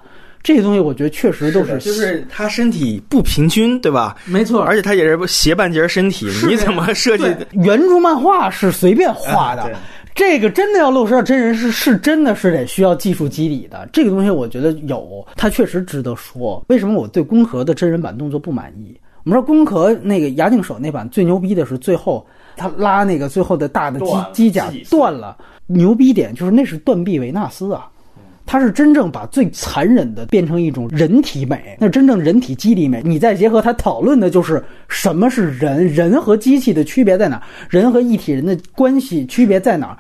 [0.46, 4.16] 这些东西我觉得确实都是，就是他身体不平均，对吧？
[4.26, 7.24] 没错，而且他也是斜半截身体，你怎么设计？
[7.50, 9.68] 原著漫画是随便画的，
[10.14, 13.88] 这个真的要落实到真人是是真的是得需要技术基底的。
[13.92, 16.64] 这个东西我觉得有，它确实值得说。
[16.68, 18.96] 为什么我对宫壳的真人版动作不满意？
[19.24, 22.24] 我们说宫壳那个牙镜手那版最牛逼的是最后
[22.56, 25.36] 他拉那个最后的大的机机甲断了，
[25.66, 27.88] 牛逼点就是那是断臂维纳斯啊。
[28.46, 33.02] 它是真正把最残忍的变成一种人体美，那真正人体肌理美。
[33.04, 37.42] 你再结合它讨论的就是什么是人，人和机器的区别在哪？
[37.68, 39.98] 人和一体人的关系区别在哪？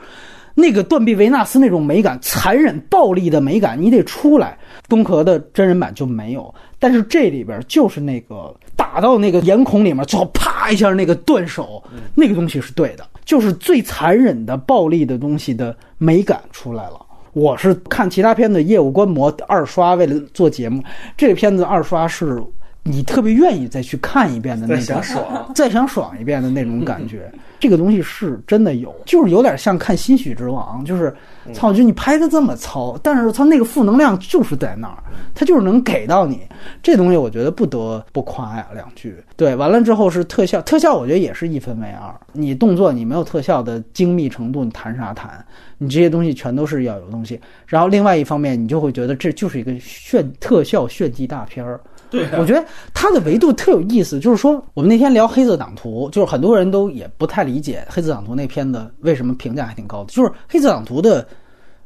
[0.54, 4.56] 那个断臂维纳斯那种美感，残忍暴力的美感，你得出来。
[4.88, 11.82] 东壳的真人版就没有，但是这里边就是那个打到那个眼孔里面，最后啪一下那个断手，
[12.14, 17.05] 那个东西是对的，就是最残忍的暴力的东西的美感出来了。
[17.36, 20.82] 我是看其他片子业务观摩二刷，为了做节目，
[21.18, 22.42] 这个片子二刷是
[22.82, 27.30] 你特别愿意再去看一遍的那种，再想爽，再想爽一遍的那种感觉。
[27.66, 31.12] 这个东西是真的有，就是有点像看《新许之王》，就是
[31.52, 35.02] 操，就你拍的这么糙，但是他那个负能量就是在那儿，
[35.34, 36.42] 它就是能给到你。
[36.80, 39.16] 这东西我觉得不得不夸呀两句。
[39.34, 42.14] 对，完了之后是特效，特效我觉得也是一分为二。
[42.32, 45.44] 你动作你没有特效的精密程度，你谈啥谈？
[45.78, 51.80] 你这些东西全都是要有东西，然后另外一方面，你就会觉得这就是一个炫特效炫技大片儿。
[52.10, 60.12] 对，我觉得它的维度特有意思，就是说我们那天聊《黑色党徒》，就是很多人都也不太理解《黑色党徒》那片子为什么评价还挺高的。
[60.12, 61.26] 就是《黑色党徒》的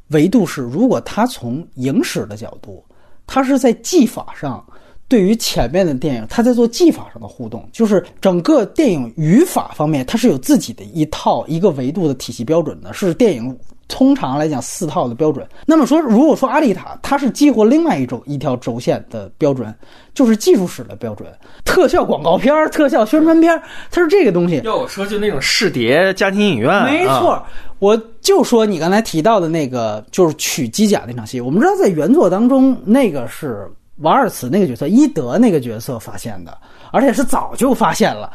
[0.09, 2.85] 维度是，如果他从影史的角度，
[3.27, 4.65] 他是在技法上。
[5.09, 13.59] 对于前面的电影，他在做技法上的互动，就是整个电影语法方面，它是有自己的一套一个维度的体系标准的，是电影
[13.91, 15.47] 通常来讲四套的标准。
[15.67, 19.75] 那么说，如果说阿丽塔它是激活另外一种一条轴线的标准，
[20.15, 21.29] 就是技术史的标准，
[21.65, 23.61] 特效广告片、特效宣传片，
[23.91, 24.63] 它是这个东西。
[24.65, 27.43] 要我说，就那种视碟家庭影院，没错。
[27.81, 31.41] 我就说你刚才提到的那个，就是取机甲那场戏。
[31.41, 33.69] 我们知道，在原作当中，那个是
[33.99, 36.57] 瓦尔茨那个角色，伊德那个角色发现的，
[36.93, 38.31] 而且是早就发现了。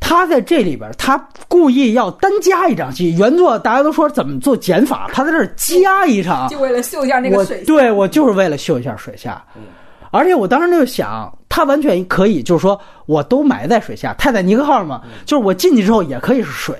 [0.00, 3.16] 他在这里边，他故意要单加一场戏。
[3.16, 7.62] 原作大家都说怎么做减法，他在这儿加一场，就为了秀一下那个水。
[7.64, 9.40] 对我就是为了秀一下水下。
[10.10, 16.74] 而且我当时就想，他完全可以就是说，我都埋在水下，泰坦尼克号嘛，就是我进去之后也可以是水。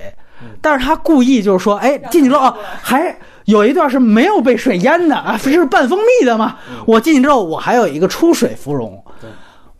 [0.60, 2.52] 但是他故意就是说，哎，进去之后
[2.82, 6.56] 还有一段是没有被水淹的啊，是半封闭的嘛。
[6.86, 9.00] 我进去之后，我还有一个出水芙蓉。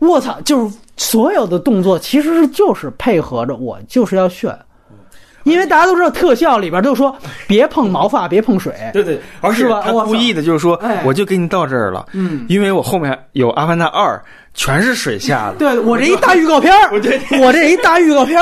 [0.01, 4.57] 我操，就是所有的动作其实是就是配合着我就是要炫，
[5.43, 7.15] 因为大家都知道特效里边都说
[7.47, 9.81] 别碰毛发，别碰水，对对，而是吧？
[9.83, 14.15] 他故意的就是说，我就给你到这儿了，嗯，因为我后面有《阿凡达二》。
[14.53, 18.37] 全是水下的，对 我这一大预告片我这我这一大预告片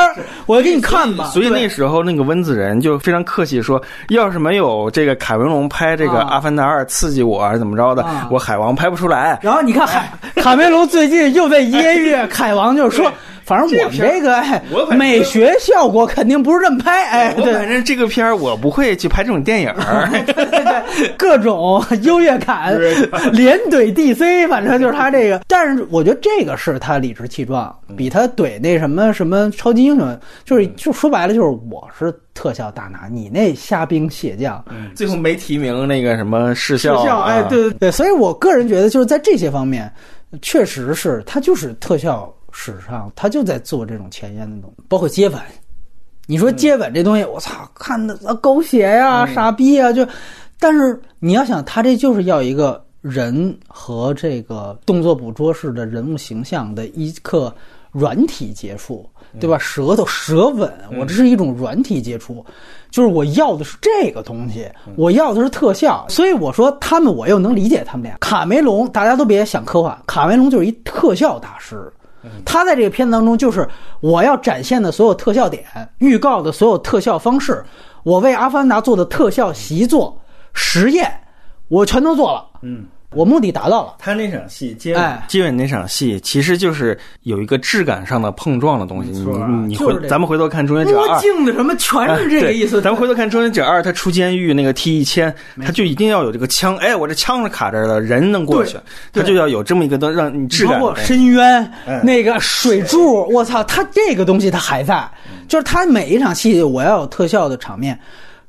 [0.48, 1.26] 我给你看吧。
[1.26, 3.80] 所以那时候那个温子仁就非常客气说，
[4.10, 9.38] 要是没有这个凯文龙拍这个《阿凡达二》刺激我怎么着的，我海王拍不出来。
[9.44, 13.14] 然后你看海卡梅隆最近又被揶揄凯王，就是说。
[13.50, 14.62] 反正我们这个哎，
[14.96, 17.34] 美学效果肯定不是这么拍哎。
[17.34, 20.08] 对，反正这个片儿我不会去拍这种电影儿。
[20.28, 22.80] 对对对，各种优越感，
[23.34, 25.42] 连怼 DC，反正就是他这个。
[25.48, 37.02] 但是我觉得这个是他理直气壮，比他怼那什么什么超级英雄，就是就说白了就是我是特效大拿，你那虾兵蟹将，最后没提名那个什么视效。
[37.22, 39.92] 哎，对对对，所以我个人觉得就是在这些方面，
[40.40, 42.32] 确实是他就是特效。
[42.52, 45.40] 史上他就在做这种前沿的东西，包括接吻。
[46.28, 50.08] 你说接吻这东西，我操，看的啊狗血呀、傻逼啊，就。
[50.60, 57.52] 但是你要想，他这就是要一个人和这个动作捕捉式的人物形象的一刻
[57.92, 59.58] 软体接触，对吧？
[59.58, 60.70] 舌头舌吻，
[61.00, 62.46] 我这是一种软体接触，
[62.92, 66.06] 就是我要的是这个东西，我要的是特效。
[66.10, 68.18] 所以我说他们，我又能理解他们俩。
[68.20, 71.92] 卡梅隆，大家都别想科幻，卡梅隆就是一特效大师。
[72.46, 73.68] 他在这个片子当中，就是
[74.00, 75.64] 我要展现的所有特效点、
[76.00, 77.64] 预告的所有特效方式，
[78.04, 80.20] 我为《阿凡达》做的特效习作
[80.54, 81.22] 实验，
[81.68, 82.46] 我全都做了。
[82.62, 82.86] 嗯。
[83.16, 83.96] 我目的达到了。
[83.98, 84.96] 他那场戏接
[85.28, 89.10] 接吻那场戏，其实就是有一个质感上的碰撞的东西。
[89.10, 92.82] 你你回咱们回头看《终结者二》，镜子什么全是这个意思。
[92.82, 95.34] 咱们回头看《终结者二》，他出监狱那个 T 一千，
[95.66, 96.78] 他就一定要有这个枪。
[96.78, 98.78] 哎，我这枪是卡这儿的，人能过去，
[99.12, 100.80] 他就要有这么一个灯，让你质感。
[100.80, 101.72] 包括深渊
[102.04, 105.10] 那个水柱，我操，他这个东西他还在，
[105.48, 108.00] 就是他每一场戏我要有特效的场面。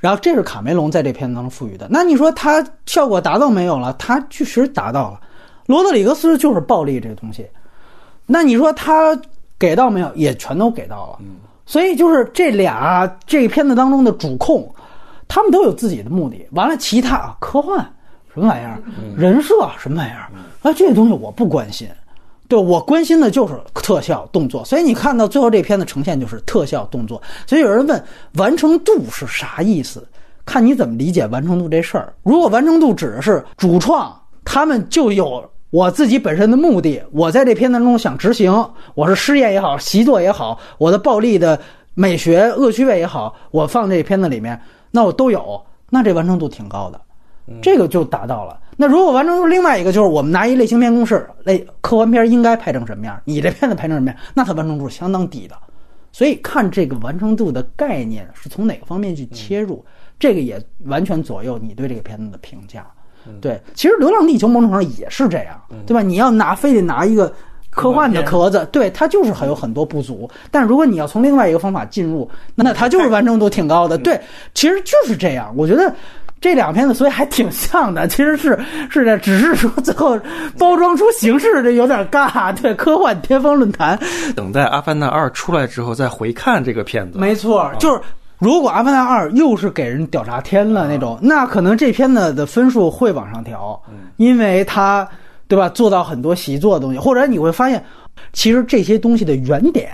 [0.00, 1.86] 然后这是卡梅隆在这片子当中赋予的。
[1.90, 3.92] 那你说他效果达到没有了？
[3.98, 5.20] 他确实达到了。
[5.66, 7.46] 罗德里格斯就是暴力这个东西。
[8.26, 9.16] 那你说他
[9.58, 10.10] 给到没有？
[10.14, 11.18] 也全都给到了。
[11.66, 14.68] 所以就是这俩这片子当中的主控，
[15.28, 16.44] 他们都有自己的目的。
[16.52, 17.78] 完了，其他啊，科幻
[18.32, 18.80] 什么玩意儿，
[19.16, 20.26] 人设什么玩意儿
[20.62, 21.86] 啊，这些东西我不关心。
[22.50, 27.22] 对我关心的就是特效动作，所以你看到最后这片子呈现就是特效动作。
[27.46, 30.04] 所以有人问完成度是啥意思？
[30.44, 32.12] 看你怎么理解完成度这事儿。
[32.24, 34.12] 如果完成度指的是主创，
[34.44, 38.52] 他们就有我自己本身的目的，我在这片当中想执行，
[38.96, 41.56] 我是试验也好，习作也好，我的暴力的
[41.94, 47.00] 美学恶趣味也好，我放这片子里面，那我都有，那这完成度挺高的，
[47.62, 48.58] 这个就达到了。
[48.80, 53.20] 那如果完成度另外一个就是我们拿一类型片公式，类科幻片应该拍成什么样？
[53.26, 54.18] 你这片子拍成什么样？
[54.32, 55.54] 那它完成度是相当低的。
[56.12, 59.84] 所以看这个完成度的概念是从哪个方面去切入，
[60.18, 62.86] 这个也完全左右你对这个片子的评价。
[63.42, 66.00] 对，其实《流浪地球》某种程度上也是这样，对吧？
[66.00, 67.30] 你要拿非得拿一个
[67.68, 70.26] 科幻的壳子，对它就是还有很多不足。
[70.50, 73.98] 但如果你要从另外一个方法进入，那它就是完成度挺高的。
[73.98, 74.18] 对，
[74.54, 75.52] 其实就是这样。
[75.54, 75.94] 我觉得。
[76.40, 80.18] 这两片子所以还挺像的， 其实是是的，只是说最后
[80.58, 82.52] 包装出形式这有点尬。
[82.62, 83.98] 对，科幻巅峰论坛，
[84.34, 87.18] 等待《阿凡达二》出来之后再回看这个片子。
[87.18, 88.00] 没错，就是
[88.38, 93.78] 如果《阿凡达二》又是给人屌炸天了那种，那可能这片子的分数会往上调，
[94.16, 95.06] 因为它
[95.46, 97.84] 对吧做到很多习作的东西，或者你会发现，
[98.32, 99.90] 其实这些东西的原点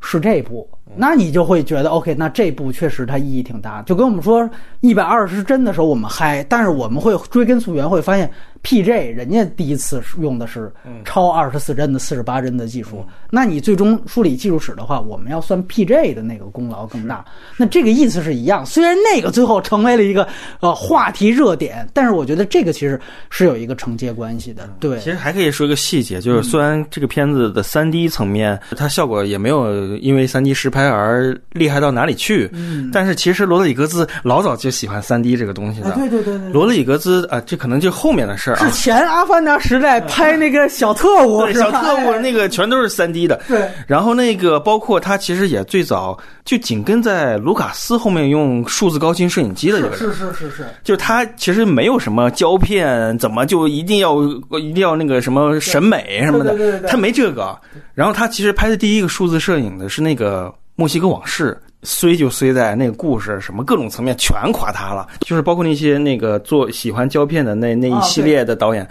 [0.00, 0.68] 是这部。
[0.96, 3.82] 那你就会觉得 OK，那这部确实它意义挺大。
[3.82, 4.48] 就跟我们说
[4.80, 8.30] 一百二十帧的时候我们嗨，但是我们会追根溯源，会发现
[8.62, 10.72] PJ 人家第一次用的是
[11.04, 13.04] 超二十四帧的四十八帧的技术。
[13.30, 17.24] 那你最终梳理技术史的话，我们要算 PJ 的那个功劳更大。
[17.56, 20.26] 那这个意思是一样，虽然那个最后成为了一个
[20.60, 23.00] 呃话题热点，但是我觉得这个其实
[23.30, 24.68] 是有一个承接关系的。
[24.78, 35.90] 对，其实还可以说一个细节，就是虽然这个片子的三 D 层面它效果也没有因为三 D 实拍儿厉害到哪里去，嗯，但是其实罗德里格兹老早就喜欢三 D 这个东西的。
[35.92, 38.66] 对对对对，罗德里格兹啊，这可能就后面的事儿啊。
[38.66, 43.38] 是前阿凡达时代拍那个小特务， 小特务那个全都是三 D 的。
[43.46, 54.16] 对，然后那个包括他其实也最早就紧跟在卢卡斯后面用数字高清摄影机的这个人，是是是是，就他其实没有什么胶片，怎么就一定要
[54.58, 57.58] 一定要那个什么审美什么的，他没这个。
[57.92, 60.50] 然后他其实拍的第一个数字摄影的是那个
[60.80, 61.60] 墨西哥往事。
[61.82, 68.86] 衰就衰在那个故事什么各种层面全垮塌了，就是包括那些那个做喜欢胶片的那那一系列的导演，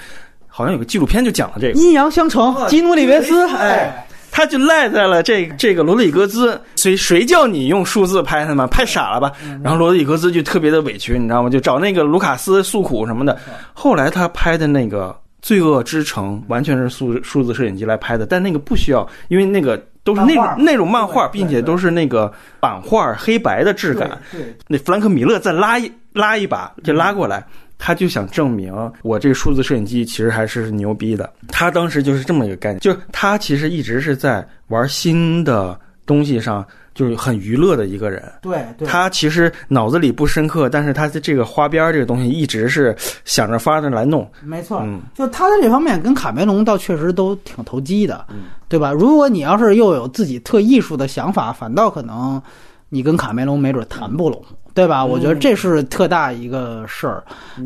[0.48, 8.66] 好像有个纪录片就讲了这个阴阳相成，基努里维斯，哎，他就赖在了这这个罗德里格兹，谁谁叫你用数字拍他吗？
[8.66, 9.32] 拍傻了吧？
[9.64, 11.50] 然后罗德里格兹就特别的委屈，你知道吗？
[11.52, 13.38] 就找那个卢卡斯诉苦什么的。
[13.72, 15.10] 后来他拍的那个
[15.42, 19.82] 《罪恶之城》完全是数数字摄影机来拍的，但那个不需要，因为那个。
[20.02, 24.10] 都是那种那种漫画，并且都是那个版画黑白的质感。
[24.32, 27.46] 对，那弗兰克米勒再拉一拉一把，就拉过来，
[27.78, 31.32] 他就想证明我这数字摄影机其实还是牛逼的。
[31.50, 36.66] 他当时就是这么一个概念，就是他其实一直是在玩新的东西上。
[37.00, 42.94] 就是很娱乐的一个人，对，他其实脑子里不深刻，但是他的这个花边这个东西一直是
[43.24, 44.30] 想着法子来弄。
[44.44, 44.86] 没错，
[45.16, 48.26] 就他在这方面跟卡梅隆倒确实都挺投机的，
[48.68, 48.92] 对吧？
[48.92, 52.42] 如果你要是又有自己特艺术的想法，反倒可能
[52.90, 54.44] 你跟卡梅隆没准谈不拢。
[54.80, 55.04] 对吧？
[55.04, 57.22] 我觉得这是特大一个事儿。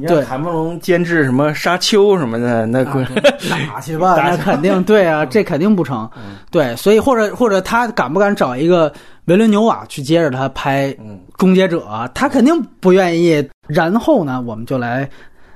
[0.07, 2.83] 对，卡梅隆监制什么沙丘什么的，那
[3.69, 6.09] 打去吧，那肯定 对啊，这肯定不成。
[6.49, 8.91] 对，所以或者或者他敢不敢找一个
[9.25, 10.91] 维伦纽瓦去接着他拍
[11.37, 11.85] 《终结者》？
[12.15, 13.47] 他肯定不愿意。
[13.67, 15.07] 然后呢，我们就来，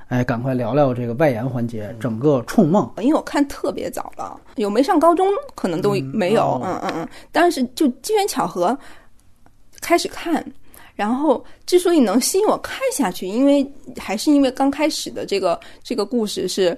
[0.06, 2.88] 哎，赶快聊聊这个外延环节，整个《冲梦》。
[3.02, 5.26] 因为我看特别早了，有没上高中
[5.56, 6.60] 可能都没有。
[6.64, 7.08] 嗯嗯嗯。
[7.32, 8.78] 但是就机缘巧合
[9.80, 10.44] 开始看。
[10.98, 13.64] 然后，之所以能吸引我看下去，因为
[13.96, 16.76] 还是因为刚开始的这个这个故事是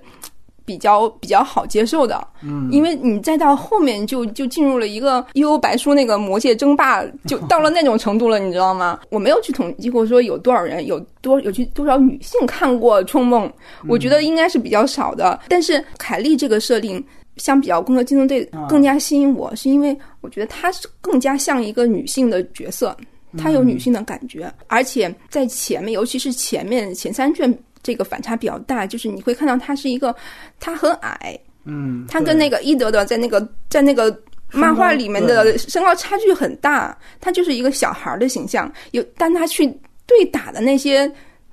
[0.62, 2.22] 比较比较好接受的。
[2.42, 9.00] 嗯，因为你再到后面就就进入了一个《幽游白书》那个魔界争霸，就到了那种程度了，你知道吗？
[9.08, 13.48] 我没有去统计过说有多少人有多有去多少女性看过《冲梦》，
[13.88, 15.40] 我觉得应该是比较少的。
[15.48, 17.02] 但是凯莉这个设定
[17.38, 22.94] 相比较《攻壳机动队》更加吸引我，是因为我觉得她是更加像一个女性的角色。
[23.38, 28.86] 她有女性的感觉，而且在前面，尤其是前面前三卷，这个反差比较大。
[28.86, 30.14] 就是你会看到她是一个，
[30.58, 34.16] 她很矮，嗯，她跟那个伊德的在那个在那个
[34.52, 38.70] 漫画里面的身高差距很大，他就是一个小孩的形象。
[38.90, 39.64] 有，但他去
[40.06, 41.06] 对打的那些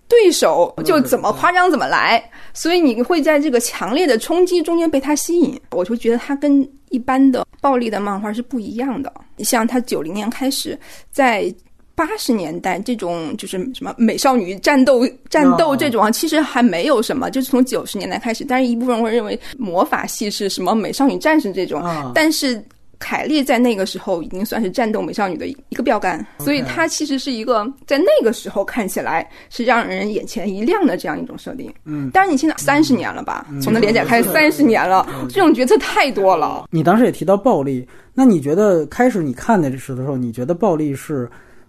[0.07, 2.23] 对手就怎么夸张怎么来，
[2.55, 5.61] 所以你会在这个强烈的冲击中间被他吸引。
[5.71, 9.13] 我就觉得他跟一般的暴力的漫画是不一样的。
[9.39, 10.75] 像他九零年开始
[11.11, 11.53] 在。
[11.97, 18.45] 八十年代这种就是什么美少女战斗战斗这种啊，其实还没有什么，就是从九十年代开始。
[18.45, 21.81] 但是一部分人会认为魔法系是什么美少女战士这种，
[22.13, 22.63] 但是
[22.99, 31.73] 凯莉在那个时候已经算是战斗美少女的一个标杆，所以她其实是一个在那个时候看起来是让人眼前一亮的这样一种设定。
[31.85, 33.47] 嗯，但是你现在三十年了吧？
[33.59, 36.67] 从那连载开始三十年了，这种角色太多了。
[36.69, 41.27] 你当时也提到暴力，那你觉得开始你看的时候，你觉得暴力是？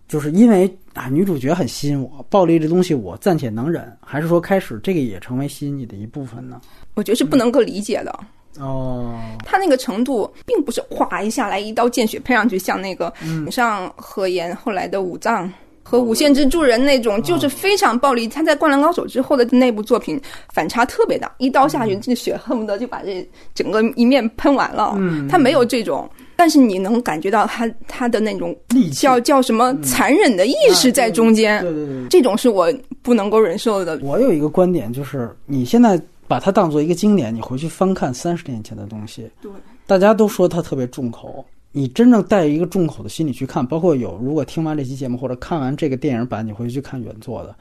[0.09, 6.61] 就是因为啊，女主角很吸引我，暴力这东西我暂且能忍，还是说开始这个也成为吸引你的一部分呢？
[6.95, 8.19] 我觉得是不能够理解的。
[8.59, 9.15] 哦，
[9.45, 13.13] 他那个程度并不是哗一下来一刀见血喷上去，像那个
[13.51, 15.53] 上何言后来的五藏
[15.83, 18.27] 和五线之助人那种，就是非常暴力。
[18.27, 20.21] 他在灌篮高手之后的那部作品
[20.53, 24.95] 反差特别大，一刀下去，这血恨不得就把这整个一面喷完了。
[24.97, 26.11] 嗯，他没有这种。
[26.39, 28.57] 但是你能感觉到他他的那种
[28.93, 33.99] 叫叫什么残忍的意识在中间，对对对，这种是我不能够忍受的。
[34.05, 39.51] 我有一个观点，就是你现在把它当做一个经典，你回去翻看三十年前的东西，对，
[39.85, 47.53] 大家都说它特别重口，你真正带一个重口的心理去看，包括有如果听完这期节目或者看完这个电影版，你回去看原作的，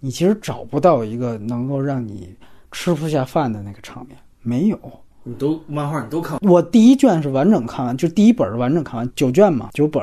[0.00, 2.34] 你其实找不到一个能够让你
[2.72, 4.76] 吃不下饭的那个场面，没有。
[5.28, 6.38] 你都漫画你都看？
[6.42, 10.00] 我第一卷是完整看完，就第一本完整看完九卷嘛，九本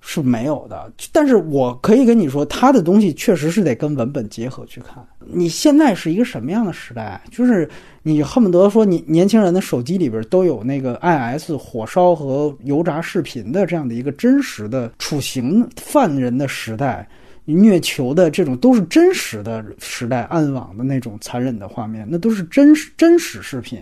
[0.00, 0.90] 是没有的。
[1.12, 5.06] 但是我可以跟你说，他的东西确实是得跟文本结合去看。
[5.26, 7.20] 你现在是一个什么样的时代？
[7.30, 7.68] 就是
[8.02, 17.06] 你恨不得说，你年轻人的手机里边都有那个 IS 火烧和油炸视频的这样的一个真实的处刑犯人的时代，
[17.44, 23.78] 虐囚的这种都是真实的时代，暗网的那种残忍的画面，那都是真实真实视频。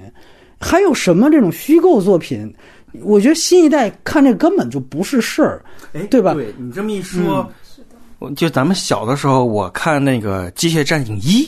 [0.61, 2.53] 还有什么这种虚构作品？
[3.03, 5.63] 我觉得新一代看这根本就不是事儿，
[6.11, 6.33] 对吧？
[6.33, 7.47] 对你这么一说，
[8.35, 11.45] 就咱们小的时候，我看那个《机械战警一》，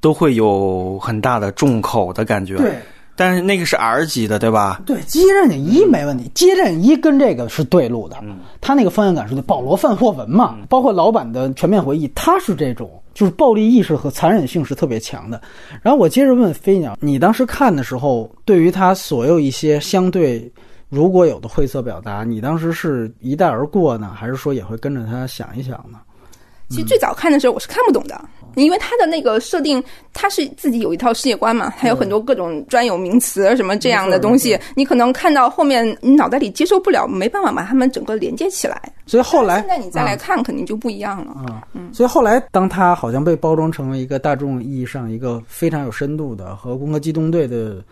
[0.00, 2.56] 都会有很大的重口的感觉。
[2.56, 2.78] 对，
[3.16, 4.82] 但是那个是 R 级的，对吧？
[4.84, 8.16] 对，《机械战警一》没问题，《机械战警一》跟这个是对路的，
[8.60, 9.42] 他那个方向感是对。
[9.42, 12.90] 保罗·范霍文嘛，包括老版的《全面回忆》，他是这种。
[13.14, 15.40] 就是暴力意识和残忍性是特别强的。
[15.82, 20.52] 然后我接着问飞鸟，你当时看的时候，对于他所有一些相对
[20.88, 26.00] 如果有的晦涩表达，你当时是一带而过呢，还是说也会跟着他想一想呢？
[26.70, 28.20] 其实最早看的时候我是看不懂的，
[28.56, 29.82] 因为他的那个设定，
[30.12, 38.80] 他是自己有一套世界观嘛，还有很多各种专有名词什么这样的东西，你可能看到后面你脑袋里接受不了，没办法把他们整个连接起来。
[39.06, 41.62] 所以后来现在你再来看，肯定就不一样了。
[41.72, 47.82] 嗯，所以后来当他好像被包装成为一个大众意义上一个非常有深度的和《攻壳机动队》的。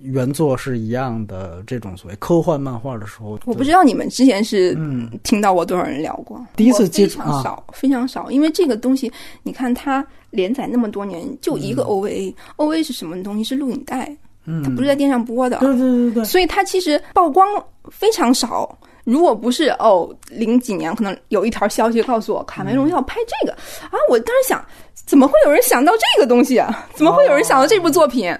[0.00, 4.76] 原作是一样的，这种所谓科幻漫画的时候，我不知道你们之前是
[5.22, 6.44] 听到过多少人聊过。
[6.56, 9.10] 第一次接触非常，少非常少，因为这个东西，
[9.42, 13.44] 你看它连载那么多年，就一个 OVA，OVA 是什么东西？
[13.44, 14.14] 是录影带，
[14.62, 15.58] 它不是在电视上播的。
[15.58, 16.24] 对对对对。
[16.24, 17.46] 所以它其实曝光
[17.90, 18.76] 非常少。
[19.04, 23.52] 如果不是哦，零几年可能有一条消息告诉我卡梅隆要拍这个
[23.84, 24.64] 啊，我当时想，
[24.94, 26.88] 怎么会有人想到这个东西啊？
[26.94, 28.34] 怎么会有人想到这部作品？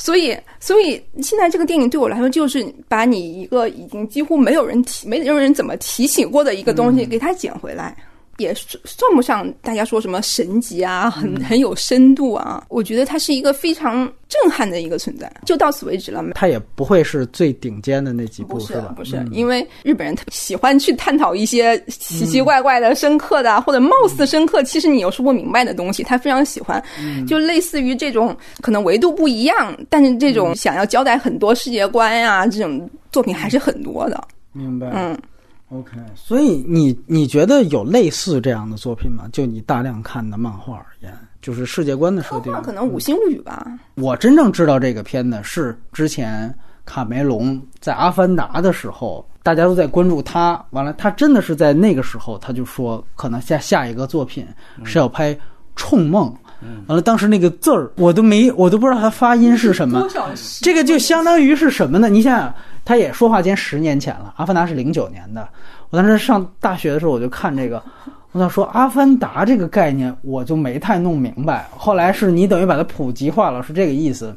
[0.00, 7.94] 所以，所以现在这个电影对我来说，就是把你一个已经几乎没有人提、没有人怎么提醒过的一个东西，给它捡回来。
[8.40, 12.64] 也算不上大家说什么神级啊，很很有深度啊。
[12.68, 16.24] 我觉得它是一个非常震撼的一个存在，就到此为止了。
[16.34, 18.94] 它也不会是最顶尖的那几部，是吧？
[18.96, 26.82] 不是，因为日本人特别喜欢去探讨一些奇奇怪怪的、深刻的，或者貌似深刻，其实你又说不明白的东西，他非常喜欢。
[27.28, 34.22] 就类似于这种可能维度不一样，但是这种想要交代很多世界观呀，这种作品还是很多的。
[34.52, 34.90] 明白。
[34.94, 35.16] 嗯。
[35.70, 39.28] OK，所以你你觉得有类似这样的作品吗？
[39.32, 42.52] 就你大量看的漫画而言，就是世界观的设定。
[42.62, 43.78] 可能《五星物语》吧。
[43.94, 46.52] 我真正知道这个片子是之前
[46.84, 50.60] 卡梅隆在《阿凡达》的时候，大家都在关注他。
[50.70, 54.44] 完了，他真的是在那个时候，他就说可能下下一个作品
[54.82, 55.32] 是要拍
[55.76, 56.28] 《冲梦》。
[56.86, 60.06] 完了，当时那个字儿我都没，我都不知道它发音是什么。
[60.60, 62.08] 这个就相当于是什么呢？
[62.08, 62.54] 你想想。
[62.82, 65.46] 他也说话间十年前了，《阿凡达》是零九年的。
[65.90, 67.80] 我当时上大学的时候，我就看这个，
[68.32, 71.68] 我想说《阿凡达》这个概念，我就没太弄明白。
[71.76, 74.34] 后来是你等于把它普及化了，是这个意思。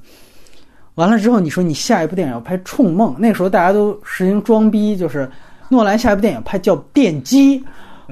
[0.95, 5.27] 完了之后，你说你下一部电影要拍《冲梦》，那时候大家都实行装逼，就是
[5.69, 7.59] 诺兰下一部电影拍叫《电击》。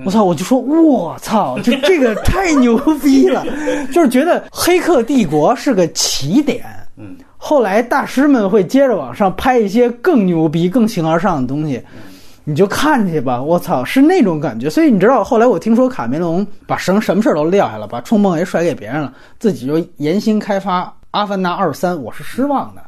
[0.06, 0.24] 我操！
[0.24, 3.46] 我就说我操，就这个 太牛逼了，
[3.94, 6.66] 就是觉得《黑客帝国》是个起点。
[6.98, 7.16] 嗯。
[7.38, 11.82] 后来大师们会接着往上拍一些更牛逼、更形而上的东西，
[12.44, 13.42] 你就看去吧。
[13.42, 14.70] 我操，是那种感觉。
[14.70, 22.82] 所以你知道，后来我听说卡梅隆把什什么事儿都撂下了，把《冲梦》也甩给别人了，自己就严心开发《阿凡达二三》，我是失望的。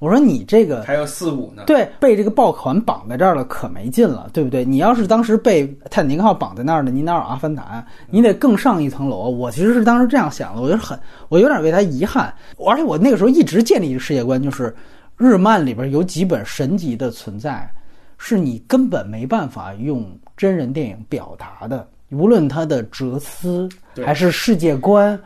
[0.00, 4.64] 我说你这个还有四五呢，对，被这个爆款绑在这儿了，可没劲了，对不对？
[4.64, 7.86] 你要是当时被泰坦尼克号绑在那儿呢，你哪有阿凡达？
[8.08, 9.28] 你得更上一层楼。
[9.28, 10.98] 我其实是当时这样想的，我觉得很，
[11.28, 12.34] 我有点为他遗憾。
[12.66, 14.74] 而且我那个时候一直建立一个世界观，就是
[15.18, 17.70] 日漫里边有几本神级的存在，
[18.16, 21.86] 是你根本没办法用真人电影表达的。
[22.10, 23.68] 无论它的哲思，
[24.04, 25.18] 还是世界观，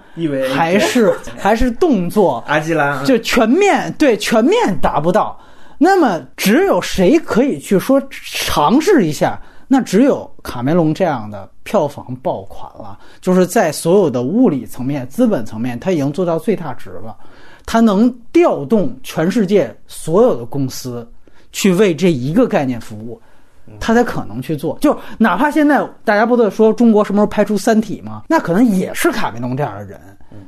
[0.55, 5.39] 还是 还是动作，阿基拉就全面对全面达不到。
[5.79, 9.41] 那么只有谁可以去说尝试一下？
[9.67, 12.99] 那只有卡梅隆这样的票房爆款了。
[13.21, 17.17] 就是在所有的物理层面、资本层面，他已经做到最大值了。
[17.67, 21.11] 他能调动全世界所有的公司
[21.51, 23.21] 去为这一个概念服务。
[23.81, 28.23] 他才可能去做，就哪怕现在大家不都说中国什么时候拍出《三体》吗？
[28.29, 29.99] 那可能也是卡梅隆这样的人，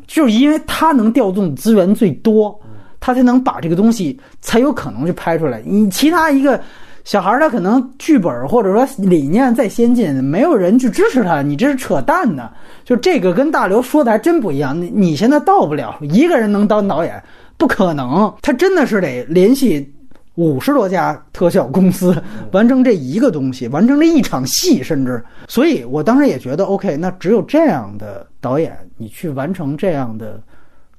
[0.07, 2.59] 就是因为他能调动资源最多，
[3.01, 5.63] 他才能把这个东西才有可能去拍出来。
[5.65, 6.61] 你其他一个
[7.05, 12.53] 小孩，他可能剧本或者说理念再先进，没有人去支持他，你这是扯淡的。
[12.85, 14.79] 就这个跟大刘说的还真不一样。
[14.81, 17.23] 你你现在到不了一个人能当导演，
[17.57, 18.33] 不可能。
[18.43, 19.91] 他真的是得联系。
[20.37, 22.17] 五十多家特效公司
[22.53, 30.37] 完成这一个东西，完成这一场戏，甚至，所以我当时也觉得，OK，那只有这样的导演，你去完成这样的《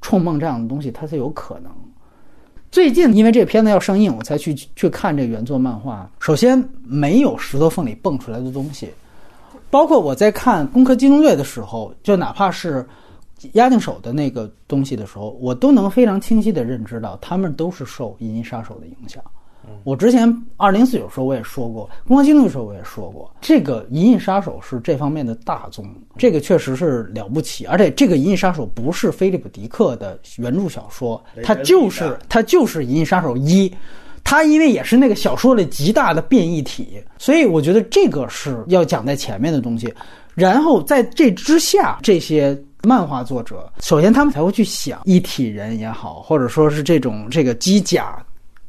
[0.02, 1.72] 创梦》这样的东西，它才有可能。
[2.70, 6.10] 最近因为这个片子要上映，我才去去看这原作漫画。
[6.20, 8.90] 首先，没有石头缝里蹦出来的东西，
[9.70, 12.86] 包括我在看《攻壳机动队》的时候，就哪怕是
[13.54, 19.22] 押定手的那个东西的时候，我都能非常清晰的认知到，他们都是受《银翼杀手》的影响。
[19.84, 25.86] 我之前二零四九时候我也说过，《攻壳机动》的时候我也说过，这个《银翼杀手》是这方面的大宗，
[26.18, 27.66] 这个确实是了不起。
[27.66, 33.70] 而且这个《银翼杀手》不是菲利普·迪克的原著小说，它就是它就是《银翼杀手一》，
[34.24, 39.94] 它因为也是那个小说的极大的变异体，所以我觉得这个是要讲在前面的东西。
[40.34, 48.18] 然后在这之下，这些漫画作者首先他们才会去想一体人也好，或者说是这种这个机甲。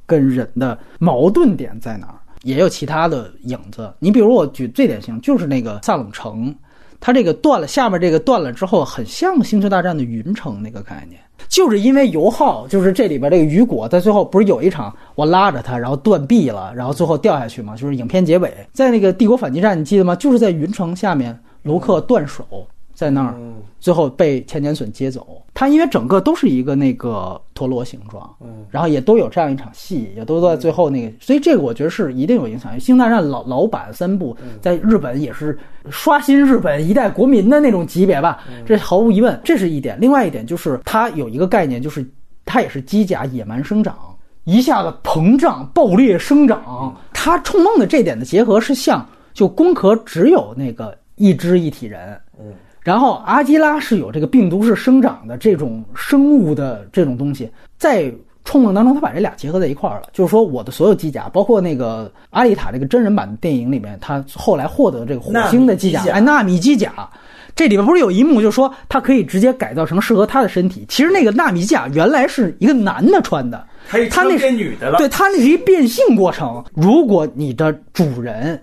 [0.06, 2.14] 跟人的矛盾点在哪儿？
[2.42, 3.92] 也有其他的影子。
[3.98, 6.54] 你比如我举最典型就是那个萨冷城，
[6.98, 17.76] 它这个断了，下面这个断了之后，很像《星球大战》的云城那个概念，就是因为油耗，就是这里边这个雨果在最后不是有一场我拉着他，然后断臂了，然后最后掉下去嘛？
[17.76, 20.16] 就是影片结尾，在那个帝国反击战，你记得吗？
[20.16, 22.66] 就是在云城下面，卢克断手。
[22.98, 23.32] 在那儿，
[23.78, 25.40] 最后被千年隼接走。
[25.54, 32.72] 他因为整个都是一个那个陀螺形状，嗯，然后也都有这样一场戏，也都在最后那个，所以这个我觉得是一定有影响。
[32.80, 35.56] 《星大战》老老版三部在日本也是
[35.90, 39.96] 刷新日本一代国民的那种级别吧，这毫无疑问，这是一点。
[40.00, 42.04] 另外一点就是它有一个概念，就是
[42.44, 43.96] 它也是机甲野蛮生长，
[44.42, 46.96] 一下子膨胀爆裂生长。
[47.12, 52.52] 它冲梦的这点的结合是像就攻壳只有那个一只一体人，嗯。
[52.88, 57.46] 然后阿基拉是有这个病毒式生长的这种生物的这种东西，
[57.76, 58.10] 在
[58.46, 60.08] 冲浪当中，他把这俩结合在一块儿了。
[60.10, 67.06] 就是说，我的所有机甲，包括那个阿丽塔这个真人版的电影里面，他后来获得这个火星的机甲，哎，纳米机甲，
[67.54, 70.86] 这里边不是有一幕，就是说他可以直接改造成适合他的身体。
[70.88, 73.66] 其实那个纳米机甲原来是一个男的穿的，
[74.10, 76.64] 他那是女的了，对他那是一变性过程。
[76.72, 78.58] 如果你的主人。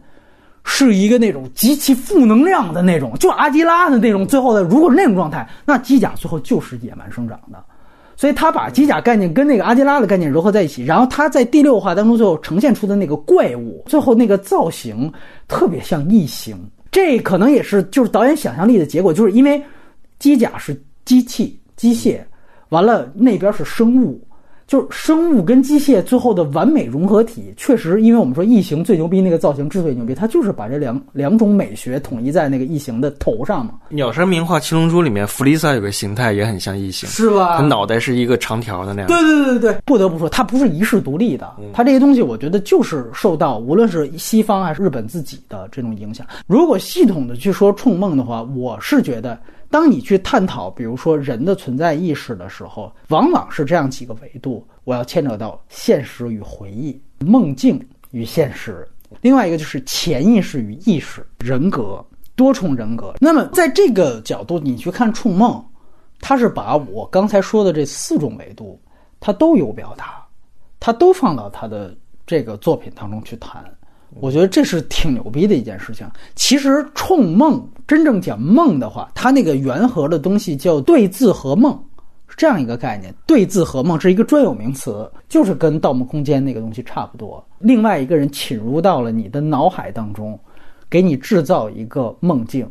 [0.68, 4.28] 是一个那种极其负能量的那种，就阿基拉的那种。
[4.28, 7.64] 最后的，如果是那种状态，那机甲最后就是野蛮生长的。
[8.18, 15.12] 所以他把机甲概念跟那个阿基拉的概念融合在一起，然后他在第六话当中最后呈现出的那个怪物，最后那个造型
[15.48, 16.58] 特别像异形。
[16.92, 19.62] 这可能也是就是导演想象力的结果，就是因为
[20.18, 22.20] 机甲是机器机械，
[22.70, 24.25] 完了那边是生物。
[24.68, 33.74] 就是生物跟机械最后的完美融合体，确实，因为我们说异形最牛逼，那个造型之所以牛逼，它就是把这两两种美学统一在那个异形的头上嘛。
[33.90, 37.58] 鸟山明画《七龙珠》里面，弗利萨有个形态也很像异形，是吧？
[37.58, 39.08] 他脑袋是一个长条的那样。
[39.08, 46.26] 对对对对对，不得不说，它不是一世独立的，它这些东西，我觉得就是受到无论是西方还是日本自己的这种影响。
[46.48, 49.38] 如果系统的去说冲梦的话，我是觉得。
[49.76, 58.72] 当你去探讨，比如说人的存在意识的时候，往往是这样几个维度：我要牵扯到现实与回忆、梦境与现实；
[59.20, 62.02] 另外一个就是潜意识与意识、人格、
[62.38, 63.16] 多重人格。
[63.20, 65.52] 那么在这个角度，你去看《触梦》，
[66.22, 68.82] 它是把我刚才说的这四种维度，
[69.20, 70.26] 它都有表达，
[70.80, 71.94] 它都放到他的
[72.26, 73.62] 这个作品当中去谈。
[74.20, 76.08] 我觉得这是挺牛逼的一件事情。
[76.36, 81.78] 其实冲梦真正讲梦的话，它那个圆核的东西叫对字和梦，
[82.28, 83.14] 是这样一个概念。
[83.28, 87.46] 对字和梦是一个专有名词，就是跟《盗梦空间》那个东西差不多。
[87.60, 90.40] 另外一个人侵入到了你的脑海当中，
[90.90, 92.66] 给你制造一个梦境，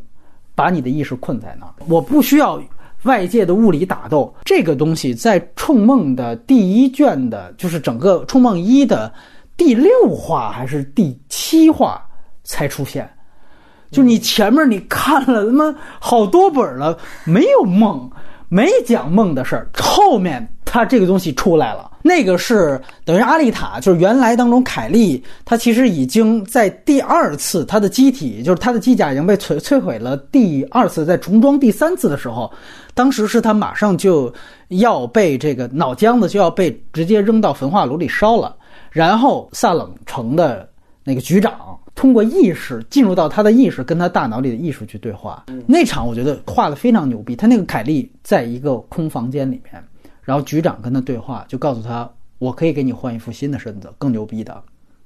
[0.55, 1.75] 把你的意识困在那儿。
[1.89, 2.61] 我不需要
[3.03, 9.13] 外界的物理打斗，这个东西在冲梦的第一卷的，就是整个冲梦一的。
[9.57, 12.05] 第六话还是第七话
[12.43, 13.09] 才出现，
[13.91, 18.11] 就你前面你看了他妈好多本了，没有梦，
[18.49, 19.69] 没讲梦的事儿。
[19.75, 30.17] 后面他这个东西出来了，那个是等于阿丽塔，就是原来当中凯利，他其实已经在第二次他的机体，就是他的机甲已经被摧摧毁了。
[30.17, 32.53] 第二次在重装第三次的时候，
[32.93, 34.33] 当时是他马上就
[34.69, 38.57] 要被这个脑浆子就要被直接扔到焚化炉里烧了。
[38.91, 40.69] 然后萨冷城的
[41.05, 45.45] 那个局长通过意识进入到他的意识，跟他大脑里的意识去对话。
[45.67, 47.37] 那场我觉得画的非常牛逼。
[47.37, 49.83] 他那个凯利在一个空房间里面，
[50.23, 54.63] 然后局长跟他对话，就告诉他：“我可以给你换一副新的身子，更牛逼的，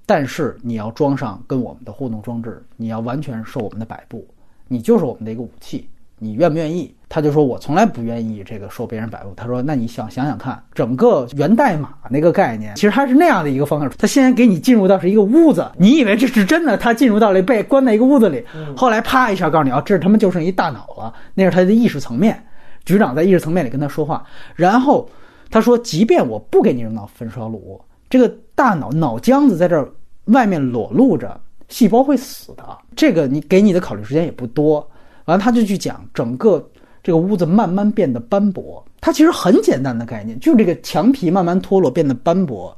[0.07, 4.27] 但是你要装上跟我们的互动装置，你要完全受我们的摆布，
[4.67, 5.89] 你就是我们的一个武器，
[6.19, 6.95] 你愿不愿意？
[7.09, 9.33] 他就说我从来不愿意这个受别人摆布。
[9.35, 13.91] 他说那你想想想看，整个源代码那个概念，其实它是那样的一个方向。
[13.97, 18.45] 他先给你进入到是一个屋子，你以为这是真的，他进入到了被关在一个屋子里，
[18.77, 22.45] 后来啪一下告诉你啊，这是他妈就剩一大脑了，那是他的意识层面。
[22.85, 24.25] 局长在意识层面里跟他说话，
[24.55, 25.09] 然后
[25.51, 27.81] 他说，即便我不给你扔到焚烧炉，
[28.11, 29.91] 这个大脑脑浆子在这儿
[30.27, 32.65] 外面裸露着，细胞会死的。
[32.95, 34.87] 这个你给你的考虑时间也不多。
[35.29, 36.67] 完了，他就去讲整个
[37.03, 38.83] 这个屋子慢慢变得斑驳。
[38.99, 42.77] 它其实很简单的概念，就是这个墙皮慢慢脱落变得斑驳，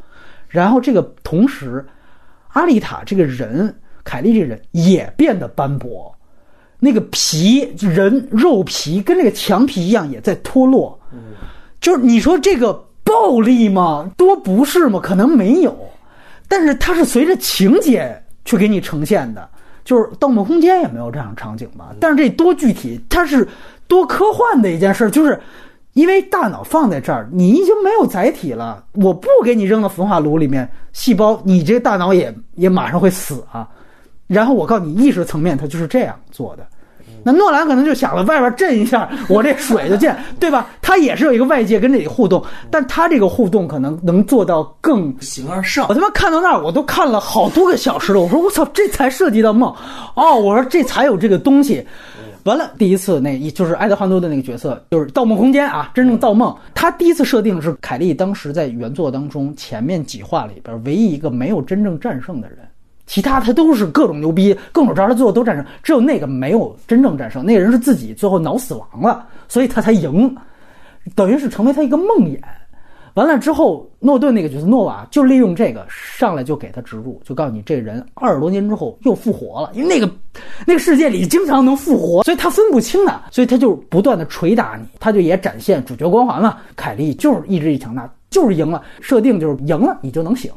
[0.48, 1.86] 然后这个同时，
[2.48, 3.72] 阿丽塔这个人，
[4.02, 6.12] 凯莉这人也变得斑驳。
[6.81, 10.98] 那个皮人肉皮跟那个墙皮一样，也在脱落。
[11.81, 12.72] 就是你说这个
[13.05, 14.10] 暴力吗？
[14.16, 14.98] 多不是吗？
[15.01, 15.74] 可能没有，
[16.48, 19.48] 但是它是随着情节去给你呈现的。
[19.91, 21.93] 就是《盗梦空间》也没有这样场景吧？
[21.99, 23.45] 但是这多具体，它是
[23.89, 25.11] 多科幻的一件事。
[25.11, 25.37] 就是
[25.95, 28.85] 因为大脑放在这儿，你已经没有载体了。
[28.93, 33.69] 我不给你扔到焚化炉里面，细胞，你这大脑也也马上会死啊。
[34.29, 36.65] 然后我告诉你，意识层面它就是这样做的。
[37.24, 40.10] 那诺兰可能就想了，外边震一下，我这水就进，
[40.40, 40.66] 对吧？
[40.80, 45.86] 他也是有一个外界跟这里互动，但他这个互动可能能做到更形而上。
[45.88, 48.20] 我他妈看到那儿，我都看了好多个小时了。
[48.20, 49.72] 我说我操，这才涉及到梦
[50.14, 50.34] 哦！
[50.34, 51.86] 我说这才有这个东西。
[52.44, 56.56] 完了，第一次那一就是爱德华诺的那个角色，就是《盗梦空间》啊，真正造梦。
[56.74, 62.59] 他第一次设定是凯利当时在原作当中前面几话里边唯一一个没有真正战胜的人。
[63.11, 67.45] 其他他都是各种牛逼，各种招他最后都战胜，只有那个没有真正战胜。
[67.45, 70.32] 那个人是自己最后脑死亡了，所以他才赢，
[71.16, 72.39] 等于是成为他一个梦魇。
[73.15, 80.09] 完了之后，诺顿那个角色诺瓦就利用这个上来就给他植入，就告诉你这人二十多年之后又复活了，因为那个
[80.65, 86.61] 那个世界里经常能复活，所以他分不清的，所以他就不断的捶打你，他就也展现主角光环了。
[86.77, 90.49] 凯利就是意志力强大，就是赢了，设定就是赢了你就能醒。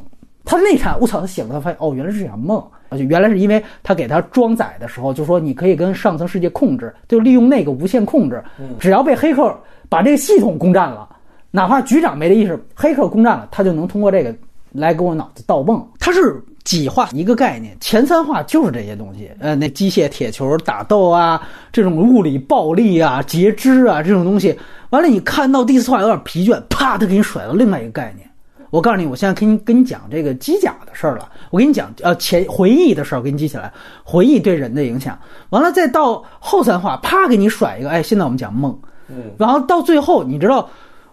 [0.44, 1.20] 他那场，我操！
[1.20, 2.58] 他醒了，他发现哦，原来是场梦，
[2.90, 2.98] 啊！
[2.98, 8.44] 就原来是因为他给他装载的时候，就说你可以跟上层世界控制，就利用那个无限控制，
[8.78, 9.58] 只要被黑客
[9.88, 11.08] 把这个系统攻占了，
[11.50, 14.34] 哪怕局长没这意识，黑客攻占了，他就能通过这个
[14.72, 15.82] 来给我脑子盗梦。
[15.98, 21.40] 他是几话一个概念，前三话就是这些东西，呃，那机械铁球打斗啊，
[21.72, 24.54] 这种物理暴力啊、截肢啊这种东西，
[24.90, 28.28] 完了你看到第四话有点疲倦，啪，他给你甩到另外一个概念。
[28.74, 31.30] 我告诉你，我现在跟你跟你讲这个机甲的事儿了。
[31.50, 33.72] 我跟你讲，呃，前回忆的事儿，我给你记起来。
[34.02, 35.16] 回忆对人的影响，
[35.50, 37.88] 完了再到后三话，啪给你甩一个。
[37.88, 38.76] 哎，现在我们讲梦，
[39.06, 40.68] 嗯，然后到最后，你知道，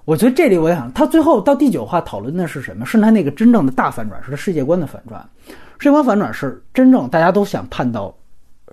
[0.05, 2.83] 我觉得这里我想，他最后到第九话讨论的是什么？
[2.83, 5.23] 是他那个真正的大反转，是他世界观的反转。
[5.77, 8.11] 世界观反转是真正大家都想盼到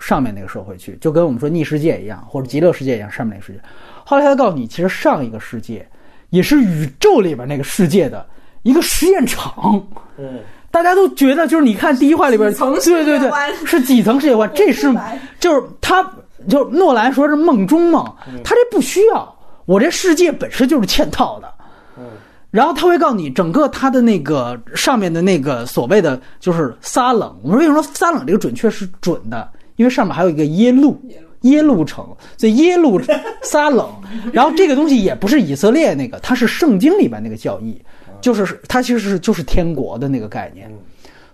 [0.01, 3.61] 上面那个社会去，就跟我们说逆世界一样，或者极乐世界一样，上面那个世界。
[4.03, 5.87] 后来他告诉你，其实上一个世界
[6.31, 8.25] 也是宇宙里边那个世界的。
[8.63, 9.83] 一个实验场，
[10.19, 10.41] 嗯，
[10.71, 13.31] 大家都觉得就是你看第一话里边，对对对，
[13.65, 14.93] 是几层世界观，这是
[15.41, 16.03] 就是他
[16.49, 18.05] 就诺兰说是梦中梦，
[18.45, 19.37] 他这不需要，
[19.67, 21.49] 我这世界本身就是嵌套的，
[21.97, 22.05] 嗯，
[22.51, 31.01] 然后他会告诉你整个他的那个上面的那个所谓的就是撒冷，我说为什么说撒冷这个准确是准的，因为上面还有一个耶路。
[31.43, 32.05] 耶路城，
[32.37, 33.01] 所以耶路
[33.43, 33.89] 撒冷，
[34.33, 37.81] 然后这个东西也不是以色列那个，它是圣经里边那个教义，
[38.21, 40.71] 就是它其实是就是天国的那个概念，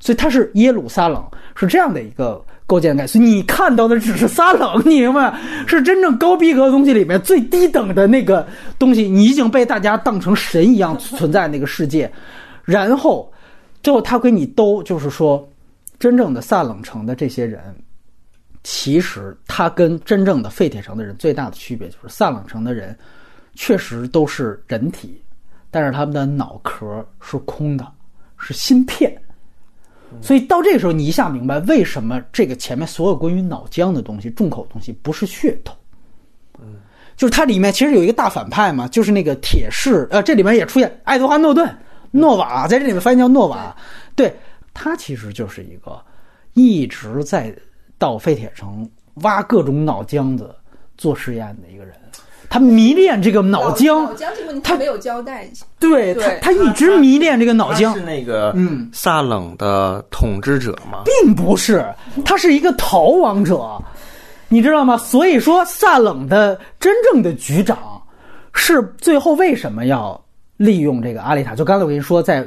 [0.00, 1.24] 所以它是耶路撒冷
[1.56, 3.08] 是这样的一个构建概念。
[3.08, 5.38] 所以你看到的只是撒冷，你明白？
[5.66, 8.46] 是真正高逼格的东西里面最低等的那个
[8.78, 12.10] 东西，你已经被大家当成神一样存在那个世界，
[12.64, 13.32] 然后
[13.82, 15.46] 最后他给你兜就是说，
[15.98, 17.60] 真正的撒冷城的这些人。
[18.66, 22.96] 其实他跟真正的废铁城的人最大的区别就是，萨冷城的人
[23.54, 25.20] 确实都是人体，
[25.74, 27.84] 但是他们的脑壳是空的，
[28.38, 29.12] 是芯片。
[30.22, 35.74] 所以到这个时候，你一下明白为什么这个前面所有关于脑浆的东西、重口的东西不是噱头。
[36.60, 36.76] 嗯，
[37.16, 40.06] 就是它里面其实有一个大反派嘛，就是那个铁士。
[40.12, 41.68] 呃，这里面也出现爱德华诺顿、
[42.12, 43.76] 诺瓦，在这里面翻译叫诺瓦。
[44.14, 44.32] 对
[44.72, 46.00] 他其实就是一个
[46.52, 47.52] 一直在。
[47.96, 48.86] 到废铁城
[49.22, 50.54] 挖各种脑浆子
[50.98, 51.94] 做实验的一个人，
[52.48, 54.04] 他迷恋这个脑浆。
[54.04, 55.48] 脑浆这个他没有交代。
[55.78, 57.92] 对他，他一直迷恋这个脑浆。
[57.94, 61.02] 是那个嗯，萨冷的统治者吗？
[61.04, 61.84] 并不是，
[62.24, 63.82] 他是一个逃亡者，
[64.48, 64.96] 你知道吗？
[64.96, 67.78] 所以说，萨冷的真正的局长
[68.52, 70.20] 是最后为什么要
[70.56, 71.54] 利用这个阿丽塔？
[71.54, 72.46] 就刚才我跟你说在。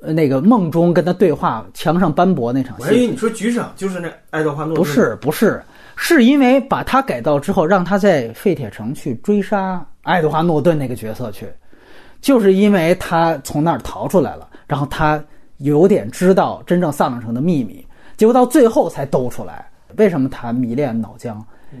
[0.00, 2.86] 那个梦中跟他对话，墙上斑驳那场戏。
[2.86, 4.76] 我以为你说局长就是那爱德华诺。
[4.76, 5.60] 不是不是，
[5.96, 11.48] 是因为把他改造之后，让他在废铁城去追杀爱德华诺顿那个角色去，
[12.20, 15.22] 就是因为他从那儿逃出来了，然后他
[15.58, 17.84] 有点知道真正萨冷城的秘密，
[18.16, 19.66] 结果到最后才兜出来。
[19.96, 21.36] 为什么他迷恋脑浆？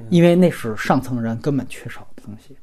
[0.08, 2.56] 因为那是上层人根本缺少的东西。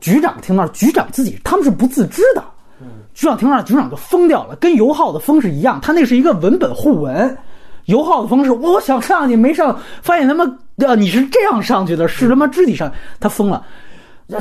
[0.00, 2.44] 局长听到，局长自己他们是不自知的。
[3.14, 5.80] 局长听到，局长就疯掉了，跟油耗的疯是一样。
[5.80, 7.36] 他那是一个文本互文，
[7.86, 10.44] 油耗的方式我想上去没上，发现他妈
[10.86, 12.90] 啊你是这样上去的，是他妈肢体上，
[13.20, 13.64] 他疯了。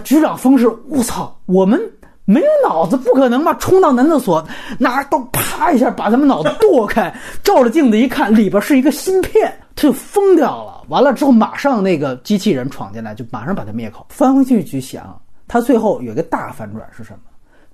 [0.03, 1.77] 局长疯是，我操，我们
[2.23, 3.53] 没有脑子，不可能吧？
[3.55, 4.45] 冲到男厕所，
[4.79, 7.13] 拿刀啪一下把他们脑子剁开，
[7.43, 10.81] 照着镜子一看，里边是一个芯片，他就疯掉了。
[10.87, 14.05] 完了之后，马上那个机器人闯进来，就马上把他灭口。
[14.09, 17.19] 翻回去去想，他最后有一个大反转是什么？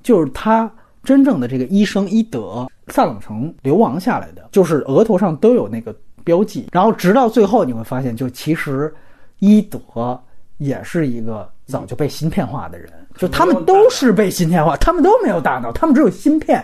[0.01, 0.69] 就是他。
[1.03, 6.67] 真正的这个医生伊德，萨冷城流亡下来的，就是额头上都有那个标记。
[6.71, 8.93] 然后直到最后，你会发现，就其实
[9.39, 9.79] 伊德
[10.57, 16.63] 也是一个早就被芯片化的人，就他们都是被芯片化，他们都没有大脑，他们只有芯片。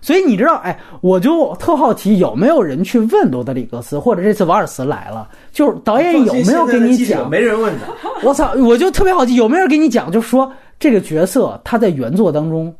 [0.00, 7.28] 所以你知道，哎，我就特好奇，有没有人去问罗德里格斯，或者这次瓦尔茨来了，就是导演有没有给你讲？
[7.28, 7.88] 没人问的。
[8.22, 12.72] 我操，我就特别好奇，有没有人给你讲，就说这个角色他在原作当中。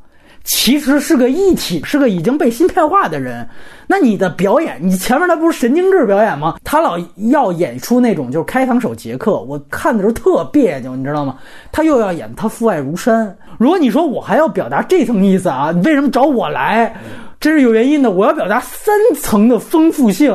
[0.46, 3.46] 其实是个异体，是个已经被芯片化的人。
[3.88, 6.56] 那你的表演，你前面那不是神经质表演吗？
[6.64, 6.96] 他老
[7.30, 11.36] 要演出那种就是开膛手杰克，我看的时候特别扭，你知道吗？
[11.70, 13.36] 他又要演他父爱如山。
[13.58, 16.94] 如果你说我还要表达这层意思啊，你为什么找我来？
[17.38, 18.10] 这是有原因的。
[18.10, 20.32] 我要表达三层的丰富性。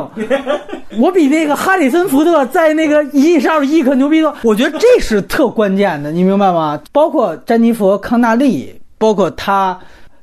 [0.98, 4.34] 我比那个哈里森福特在那个《一亿杀手一》可牛逼多。
[4.44, 6.80] 我觉得这是特关键的，你明白吗？
[6.92, 9.78] 包括詹妮弗康纳利，包括他。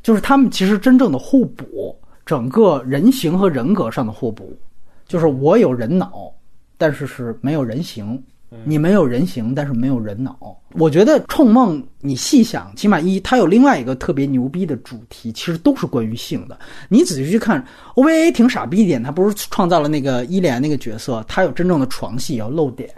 [0.09, 1.95] 就是他们其实真正的互补，
[2.25, 4.59] 整个人形和人格上的互补，
[5.07, 6.33] 就是我有人脑，
[6.79, 8.19] 但是是没有人形；
[8.65, 10.57] 你没有人形，但是没有人脑。
[10.77, 16.59] 我觉得《冲梦》，你细想，起码一，它有另外一个特别牛逼的主题，其实都是关于性的。
[16.89, 17.63] 你仔细去看
[17.95, 22.89] ，OVA 挺傻逼一点，他不是创造了那个伊莲那个角色，他有真正的床戏要露点，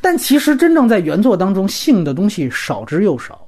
[0.00, 3.39] 但其实真正在原作当中，性的东西少之又少。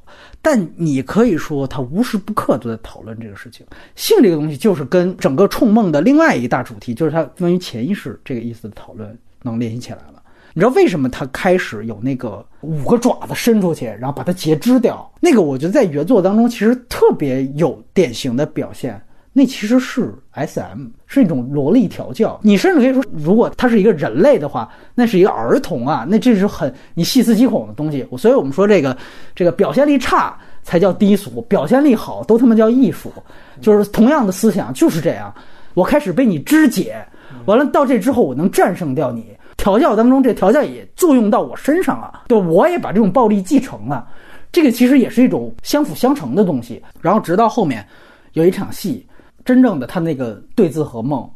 [0.43, 3.65] 但你可以说，他无时不刻都在讨论这个事情。
[3.95, 10.21] 性这个东西，就是跟整个冲梦的另外一大主题，就是它关于潜意识这个意思的讨论，能联系起来了。
[10.53, 15.11] 你知道为什么他开始有那个五个爪子伸出去，然后把它截肢掉？
[15.21, 19.01] 那个我觉得在原作当中其实特别有典型的表现。
[19.33, 22.41] 那其实是 S M，是一种萝莉调教。
[22.43, 28.07] 你甚至可以说，如果他是一个人类的话，那是一个儿童啊，那这是很你细思极恐的东西。
[28.17, 28.97] 所以我们说这个
[29.35, 33.13] 这个表现力差才叫低俗，表现力好都他妈叫艺术。
[33.61, 35.31] 就是同样的思想就是这样。
[35.75, 36.97] 我开始被你肢解，
[37.45, 39.27] 完了到这之后我能战胜掉你。
[39.59, 44.09] 调教当中这调教也作用到我身上了，对，我也把这种暴力继承了。
[44.51, 46.83] 这个其实也是一种相辅相成的东西。
[47.03, 47.87] 然后直到后面
[48.33, 49.07] 有一场戏。
[49.45, 51.29] 真正的他那个对字和梦，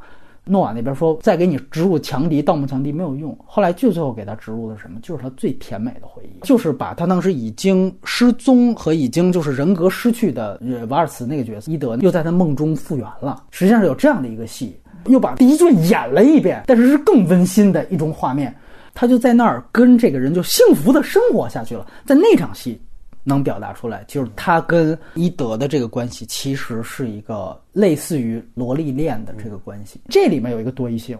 [0.44, 5.00] 诺瓦那边说再给你植入强敌盗墓强敌没有用，后来就最后给他植入了什么？
[5.02, 13.42] 就是他最甜美的回忆，就是把他当时已经失踪和已经就是人格失去的瓦尔茨那个角色伊德又在他梦中复原了。
[13.50, 18.54] 实际上是有这样的一个戏，又把第一卷演了一遍，但是是更温馨的一种画面。
[18.94, 22.80] 他就在那儿跟这个人就幸福的生活下去了，在那场戏。
[23.28, 30.00] 能表达出来，就是他跟伊德的这个关系，其实是一个类似于萝莉恋的这个关系。
[30.08, 31.18] 这里面有一个多异性，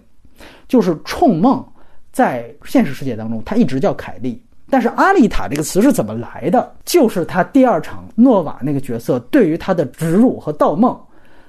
[0.68, 1.66] 就是冲梦
[2.12, 6.72] 在现实世界当中，他一直叫凯莉，但是阿丽塔这个词是怎么来的？
[6.84, 10.96] 就是他第二场诺瓦那个角色对于他的植入和盗梦，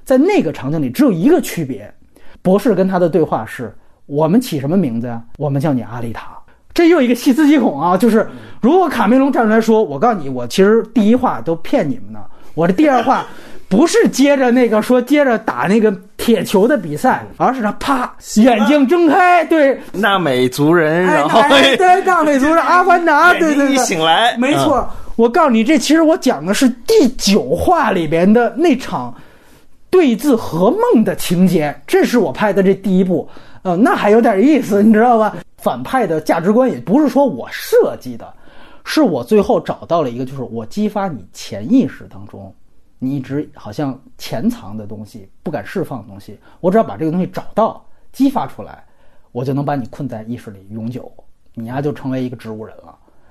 [0.03, 1.93] 在那个场景里只有一个区别，
[2.41, 3.71] 博士跟他的对话是：
[4.07, 5.23] 我们起什么名字呀？
[5.37, 6.36] 我们叫你阿丽塔。
[6.77, 7.97] 这又一个细思极恐啊！
[7.97, 8.29] 就是
[8.61, 12.19] 如果卡梅隆站出来说：“我告诉你，我其实第一话都骗你们呢，
[12.53, 13.25] 我这第二话
[13.67, 24.87] 不是接着那个说接着打那个铁球的比赛，而是他啪眼睛睁开，对纳美族人，然后 对纳美族人阿凡达，对对对，一醒来，没错。
[25.15, 29.11] 我告诉你，这其实我讲的是第九话里边的那场
[29.89, 33.27] 对字和梦的情节，这是我拍的这第一部，
[33.63, 35.33] 呃，那还有点意思，你知道吧？
[35.67, 38.33] 反派的价值观也不是说我设计的，
[38.85, 42.55] 是我最后找到了一个，就是我激发你潜意识当中，
[42.99, 48.81] 你一直好像潜藏的东西，不敢释放的东西，我只要把这个东西找到，激发出来，
[49.33, 51.11] 我就能把你困在意识里永久，
[51.53, 52.86] 你呀就成为一个植物人了。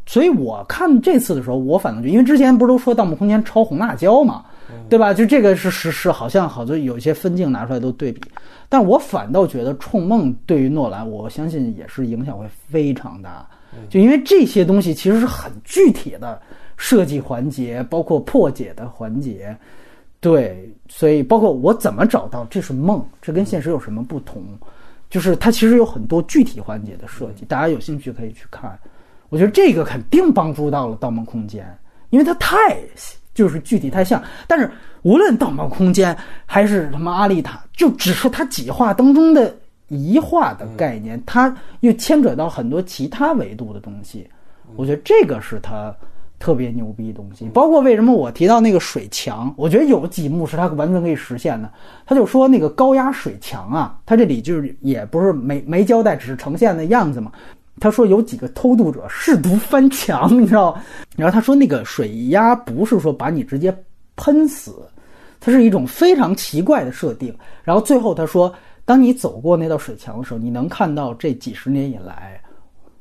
[0.07, 4.45] 所以我看这次的时候，我反正就因为之前不是都说《盗梦空间》抄红辣椒嘛，
[4.89, 5.13] 对吧？
[5.13, 8.21] 就这个是是是，好像好多有一些分镜拿出来都对比，
[8.69, 13.45] 但我反倒觉得《冲梦》对于诺兰，我相信也是影响会非常大，
[13.91, 16.41] 就因为这些东西其实是很具体的
[16.77, 19.57] 设计环节，包括破解的环节，
[20.21, 24.41] 对，所以包括我怎么找到这是梦，这跟现实有什么不同？
[25.11, 28.79] 就是它其实有很多具体环节的设计，大家有兴趣可以去看。
[29.29, 31.65] 我觉得这个肯定帮助到了《盗梦空间》，
[32.11, 32.77] 因为它太
[33.35, 34.23] 就是具体太像。
[34.47, 34.71] 但是
[35.03, 36.15] 无论《盗梦空间》
[36.47, 39.55] 还是什么《阿丽塔》，就只是它几画当中的
[39.89, 44.29] 一画的概念，它又牵扯到很多其他维度的东西。
[44.75, 45.95] 我觉得这个是它
[46.39, 47.47] 特别牛逼的东西。
[47.49, 51.71] 包括为什么我提到那个水墙，我觉得有几幕是它完全可以实现的。
[52.05, 57.31] 他就说那个高压水墙啊，他这里就是也不是没没交代，只是呈现的样子嘛。
[57.79, 60.79] 他说有几个偷渡者试图翻墙， 你知道？
[61.17, 63.77] 然后他说那个水压不是说把你直接
[64.17, 64.89] 喷死，
[65.39, 67.37] 它是一种非常奇怪的设定。
[67.65, 68.53] 然后最后他说，
[68.85, 72.41] 当你走过那道水墙的时候，你能看到这几十年以来，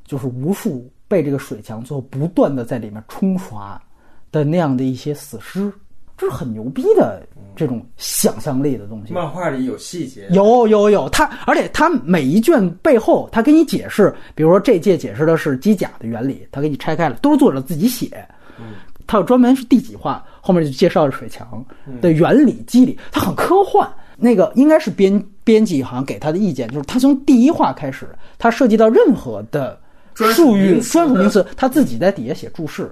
[0.04, 3.80] 就是无数被这个水墙最后不断的在里面冲刷
[4.30, 5.72] 的那样的一些死尸。
[6.18, 9.14] 这是很牛逼的这种想象力的东西。
[9.14, 18.24] 漫画里有细节，有有有，他而且他每一卷背后，他给你解释，比如说这届解释的是机甲的原理，他给你拆开了，都是作者自己写。
[18.58, 18.74] 嗯，
[19.06, 21.64] 他有专门是第几话，后面就介绍了水墙
[22.00, 23.88] 的原理机理，他很科幻。
[24.18, 28.08] 那个应该是编编辑好像给他的意见，就是他从第一话开始，
[28.38, 29.78] 他涉及到任何的
[30.14, 32.90] 术语专属名词，他自己在底下写注释。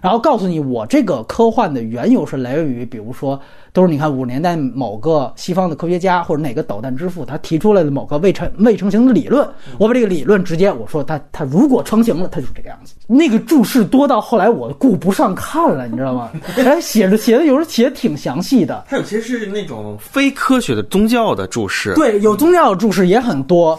[0.00, 3.40] 然后告诉你，我这个科幻的缘由是来源于，比如说，
[3.72, 9.48] 都是你看五十年代某个西方的科学家或者哪个导弹之父，他提出来的某个未成未成型的理论。
[9.78, 12.94] 我把这个理论直接我说，他他如果成型了，他就是这个样子。
[13.06, 16.30] 那个注释多到后来我顾不上看了，你知道吗？
[16.56, 18.84] 哎，写着写的有时候写的挺详细的。
[18.88, 23.78] 它有些是那种非科学的宗教的注释，对，有宗教的注释也很多。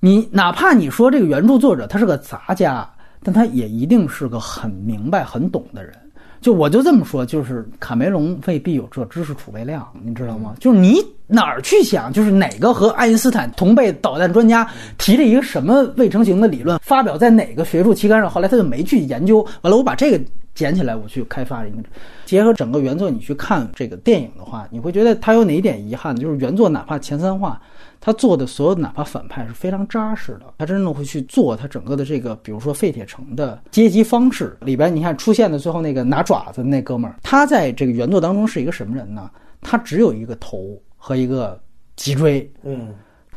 [0.00, 2.88] 你哪怕你说这个原著作者他是个杂家。
[3.22, 5.92] 但他也一定是个很明白、很懂的人。
[6.40, 10.54] 就我就这么说，就是卡梅隆未必有这知识储备量，你知道吗？
[10.60, 19.44] 就是你哪儿去想，就是哪个和爱因斯坦同辈导弹专家提了一个什么未成型的理论，发表在哪个学术期刊上，后来他就没去研究。
[19.62, 20.20] 完了，我把这个
[20.54, 21.78] 捡起来，我去开发一个。
[22.26, 26.14] 结合整个原作，你去看这个电影的话，你会觉得他有哪一点遗憾？
[26.14, 27.60] 就是原作哪怕前三话。
[28.00, 39.30] 他做的所有哪怕反派是非常扎实的，他真正会去做他整个的这个，比如说废铁城的阶级方式里边，你看出现的最后那个拿爪子那哥们儿，他在这个原作当中是一个什么人呢？
[39.60, 41.60] 他只有一个头和一个
[41.96, 42.94] 脊椎，嗯，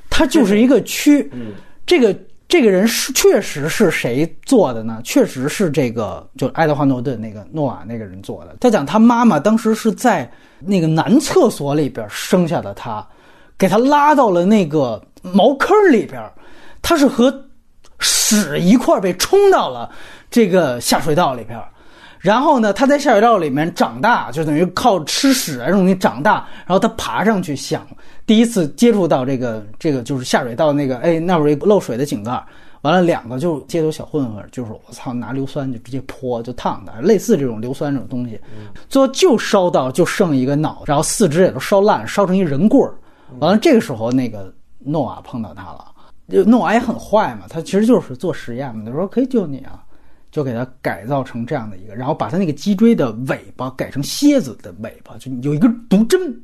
[0.10, 1.53] 他就是一个躯，嗯，
[1.88, 2.15] 这个
[2.48, 5.02] 这个人是确实是谁做的呢？
[5.03, 8.57] 确实是这个就爱德华诺顿那个诺瓦那个人做的。
[8.60, 10.30] 他讲他妈妈当时是在
[10.60, 13.07] 那个男厕所里边生下的他。
[13.60, 16.19] 给他拉到了那个茅坑里边，
[16.81, 17.31] 他是和
[17.99, 19.91] 屎一块被冲到了
[20.31, 21.61] 这个下水道里边，
[22.19, 27.86] 然后呢，他在下水道里面长大，就等于靠吃屎这种东西长大，然后他爬上去想
[28.26, 32.41] 第一次接触到这个这个就是下水道那个，哎，那会儿漏水的井盖，
[32.81, 38.40] 完了两个就街头小混混，就是我操，拿硫酸就直接泼就烫的，类似这种硫酸这种东西，
[38.88, 42.94] 最后就烧到就剩一个脑，然后四肢也都烧烂，烧成一人棍儿。
[43.38, 45.85] 完了，这个时候那个诺瓦碰到他了，
[46.27, 48.84] 就诺瓦也很坏嘛，他其实就是做实验嘛。
[48.85, 49.84] 他说可以救你啊，
[50.31, 56.35] 就给他改造成这样的一个，然后把他那个脊椎的尾巴改成蝎子的尾巴，就有一根毒针，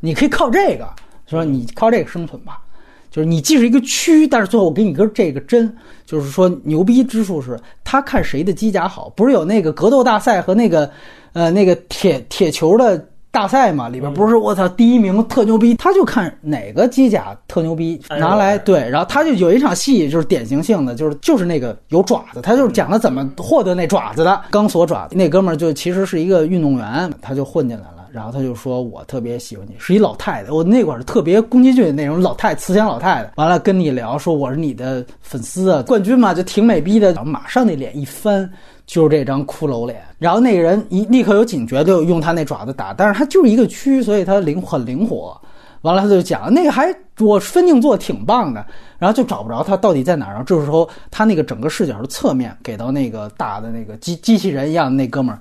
[0.00, 0.86] 你可以靠这个，
[1.26, 2.62] 说你靠这个生存吧。
[3.10, 5.74] 就是你既是一个蛆，但是最后我给你根这个针，
[6.04, 10.90] 就是说牛逼之处是他看谁的机甲好，不是有那个格斗大赛和那个
[11.32, 13.07] 呃那个铁铁球的。
[13.30, 25.14] 大赛嘛，里边不是我操第一名特牛逼，他就看哪个机甲特牛逼拿来对，然后他就有一场戏就是典型性的，就是就是那个有爪子，他就是讲了怎么获得那爪子的钢索爪子。
[25.14, 38.50] 那哥们儿就其实是一个运动员，他就混进来了，然后他就说我特别喜欢你，是一老太太，我那会儿是特别宫崎骏那种老太慈祥老太太，完了跟你聊说我是你的粉丝啊，冠军嘛就挺美逼的，然后马上那脸一翻。
[38.88, 45.38] 就是这张骷髅脸，然后那个人一立刻有警觉，就用他那爪子打，但是他就是一个蛆，所以他灵很灵活。
[45.82, 48.66] 完了，他就讲那个还我分镜做挺棒的，
[48.98, 50.30] 然后就找不着他到底在哪儿。
[50.30, 55.38] 然后这时候他那个整个视角是侧面给到那个大的那个机机器人一样的那哥们儿，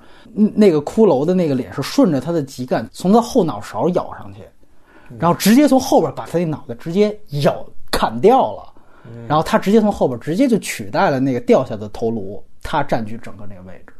[0.53, 4.41] 那个骷髅的那个脸是顺着他的脊干从他后脑勺咬上去，
[5.17, 8.73] 然后直接从后边把他那脑袋直接咬砍掉了，
[9.27, 12.43] 然后他直接从后边直接就取代了那个掉下的头颅。
[12.67, 13.93] 他占据整个那个位置。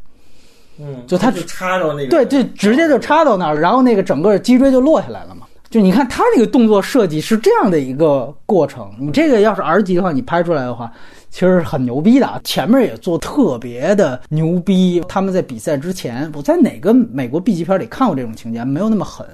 [0.80, 5.48] 嗯，就他就插到那个，对，就直接就插到那儿，然后那个整个脊椎就落下来了嘛。
[5.70, 10.92] 就你看他那个动作设计是这样的一个过程，你这个要是 R 级的话，你拍出来的话，
[11.30, 12.42] 其实是很牛逼的。
[12.44, 15.04] 前面也做特别的牛逼。
[15.10, 19.26] 他们在比赛之前，我在哪个美国 B 级片里看过这种情节，没有那么狠。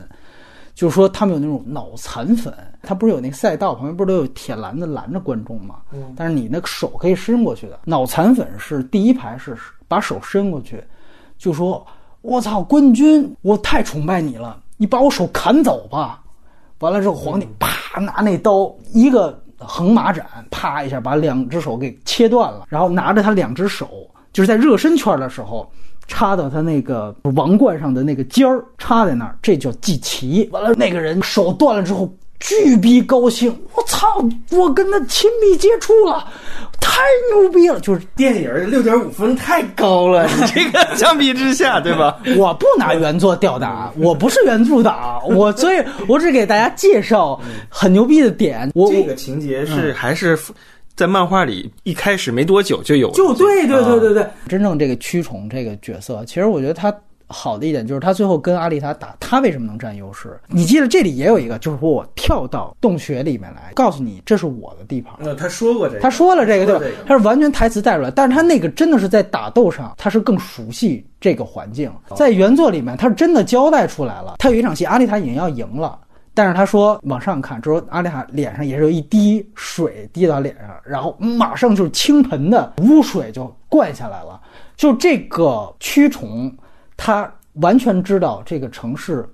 [0.73, 5.75] 就是说他们有那种脑残粉，他不是有那个赛道旁边不是都有铁栏子拦着观众吗？
[5.91, 7.79] 嗯，但是你那个手可以伸过去的。
[7.85, 9.55] 脑残粉是第一排是
[9.87, 10.83] 把手伸过去，
[11.37, 11.85] 就说
[12.21, 16.23] ：“我操，冠军，我太崇拜你了，你把我手砍走吧。”
[16.79, 23.87] 完了之后，皇帝啪拿那刀一个横马斩，啪一下把两只手给切断了，然后拿着他两只手，
[24.33, 25.71] 就是在热身圈的时候
[26.07, 30.47] 插到他那个王冠上的那个尖儿，插在那儿，这叫祭旗。
[30.51, 32.13] 完了，那个人手断了之后。
[32.39, 33.57] 巨逼高兴！
[33.73, 34.05] 我操，
[34.51, 36.27] 我跟他亲密接触了，
[36.81, 37.01] 太
[37.33, 37.79] 牛逼了！
[37.79, 42.19] 就是电影六点五分太高了，你这个 相比之下，对吧？
[42.35, 47.39] 我不拿原作吊打，我不是原著党，我所以，我只给大家介绍
[47.69, 48.69] 很牛逼的点。
[48.75, 50.37] 我这个情节是还是
[50.95, 56.93] 在漫画里一开始没多久就有，就对对对对对，真正这个驱虫这个角色，其实我觉得他。
[57.27, 60.39] 好的一点就是他最后跟阿丽塔打，他为什么能占优势？
[60.49, 65.15] 你记得这里也有一个，就是说我跳到洞穴里面来，告诉你这是我的地盘。
[65.17, 66.97] 那他说过这个，他说了这个对吧？
[67.07, 71.91] 他是完全台词带出来，但是他那个真的是在打斗上，他是更熟悉这个环境。
[72.15, 74.35] 在原作里面，他是真的交代出来了。
[74.37, 75.97] 他有一场戏，阿丽塔已经要赢了，
[76.33, 84.41] 但是他说往上看，之后阿丽塔脸上也是有一滴水滴到脸上，然后马上就是倾盆的污水就灌下来了。
[84.75, 86.53] 就这个蛆虫。
[86.95, 89.27] 他完全知道这个城市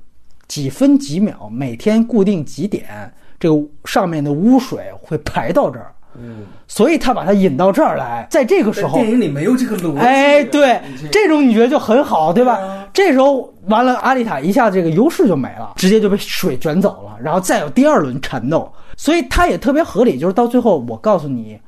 [0.47, 5.93] 几分几秒，每天固定几点，这个上面的污水会排到这儿。
[6.21, 9.99] 嗯，所以他把他引到这儿来，在这个时候，电影里没有这个逻辑。
[9.99, 10.81] 哎，对，
[11.11, 12.87] 这种你觉得就很好，对吧？
[12.93, 21.59] 这时候完了，阿丽塔一下这个优势就没了，直接就被水卷走了，然后再有第二轮缠斗，所以他也特别合理，就是到最后，我告诉你，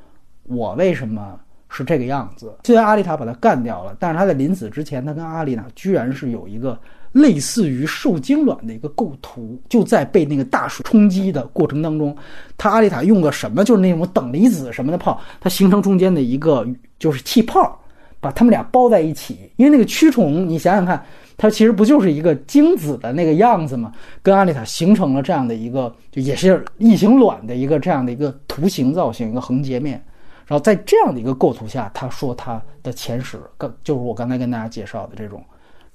[0.44, 1.40] 我为什么。
[1.73, 2.53] 是这个样子。
[2.65, 6.78] 虽然阿丽塔把他干掉了，但是他在临死之前，他跟阿丽娜居然是有一个
[7.12, 9.60] 类似于受精卵的一个构图。
[9.70, 12.16] 就在被那个大水冲击的过程当中，
[12.58, 16.68] 他阿丽塔用个什么，就是那种等离子什么的炮，它形成中间的一个
[17.00, 17.80] 就是气泡，
[18.20, 19.52] 把他们俩包在一起。
[19.58, 21.04] 因为那个蛆虫，你想想看，
[21.38, 23.92] 它其实不就是一个精子的那个样子吗？
[24.22, 30.04] 跟阿丽塔形成了这样的一个，就也是异形卵的一个这样的一个图形造型，一个横截面。
[30.48, 35.42] 然后在这样的一个构图下，他说他的前史，刚就是我刚才跟大家介绍的这种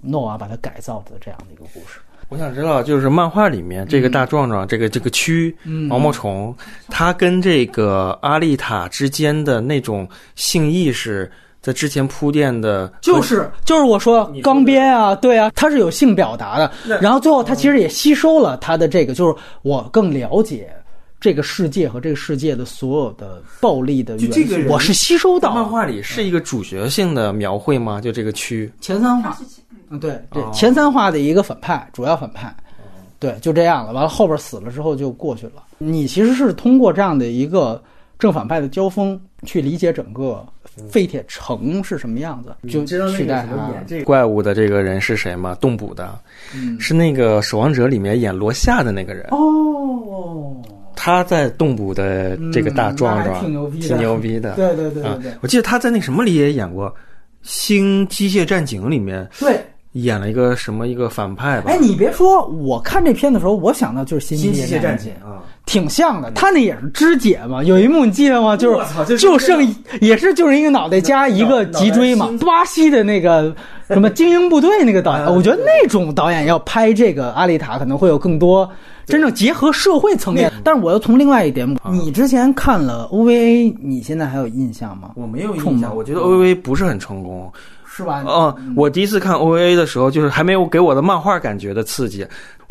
[0.00, 2.00] 诺瓦把它改造的这样的一个故事。
[2.28, 6.52] 我想知道，就是漫画里面这个大壮壮，这个这个蛆毛毛虫，
[6.88, 11.30] 它跟这个阿丽塔之间的那种性意识，
[11.62, 16.98] 在之前铺垫的，就是就是我说钢鞭啊，对啊，它是有性表达的。
[17.00, 20.68] 然后最后他其实也吸收了他的这个，就是我更了解。
[21.18, 25.54] 这个世界和这个世界的所有的暴力的元素，我是吸收到。
[25.54, 28.00] 漫画里是一个主角性的描绘吗？
[28.00, 29.36] 就这个区前三话，
[29.90, 32.54] 嗯，对对，前三话的一个反派，主要反派，
[33.18, 33.92] 对，就这样了。
[33.92, 35.64] 完了后边死了之后就过去了。
[35.78, 37.82] 你其实是通过这样的一个
[38.18, 40.44] 正反派的交锋去理解整个
[40.90, 43.56] 废铁城是什么样子，就取代他。
[43.86, 45.56] 这怪物的这个人是谁吗？
[45.60, 46.18] 动捕的，
[46.78, 49.26] 是那个《守望者》里面演罗夏的那个人。
[49.30, 50.56] 哦。
[50.98, 54.54] 他在动捕的这个大壮壮，挺牛逼的，挺牛逼的。
[54.54, 56.88] 对对对对，我记得他在那什么里也演过，
[57.42, 59.60] 《新机械战警》里面，对，
[60.02, 61.70] 演了一个什么一个反派吧。
[61.70, 66.30] 哎，你别说，我看这片的时候，我想到就是《新机械战警》啊，挺像的。
[66.32, 68.56] 他那也是肢解嘛，有一幕你记得吗？
[68.56, 69.66] 就是就剩
[70.00, 72.28] 也是就是一个脑袋加一个脊椎嘛。
[72.44, 73.54] 巴西的那个
[73.88, 78.68] 什么精英部队那个导演，我觉得那种导演要拍这个阿丽塔，可能会有更多。
[79.06, 85.12] 真正结合社会层面，但是我又从另外一点，你之前看了 OVA，你现在还有印象吗？
[85.14, 87.48] 我没有印象，我觉得 OVA 不是很成功，
[87.96, 88.22] 是吧？
[88.26, 92.26] 嗯，我第一次看 OVA 的时候，就是还没有给我的漫画感觉的刺激。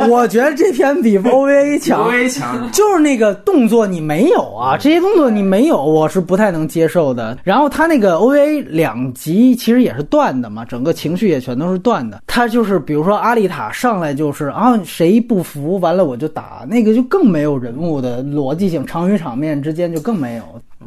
[0.09, 7.37] 我觉得这篇比 OVA 强，OVA 强，就是那个动作你没有啊，这些动作你没有，我是不太能接受的。
[7.43, 12.21] 然后他那个 OVA 两集其实也是断的嘛，整个情绪也全都是断的。
[12.27, 20.43] 他就是比如说阿丽塔上来就是啊谁不服，完了我就打，那个就更没有人物的逻辑性，场与场面之间就更没有。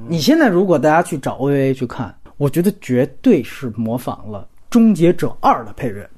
[0.07, 6.09] 你现在如果大家去找 OVA 去看，我觉得绝对是模仿了《终结者二》的配乐，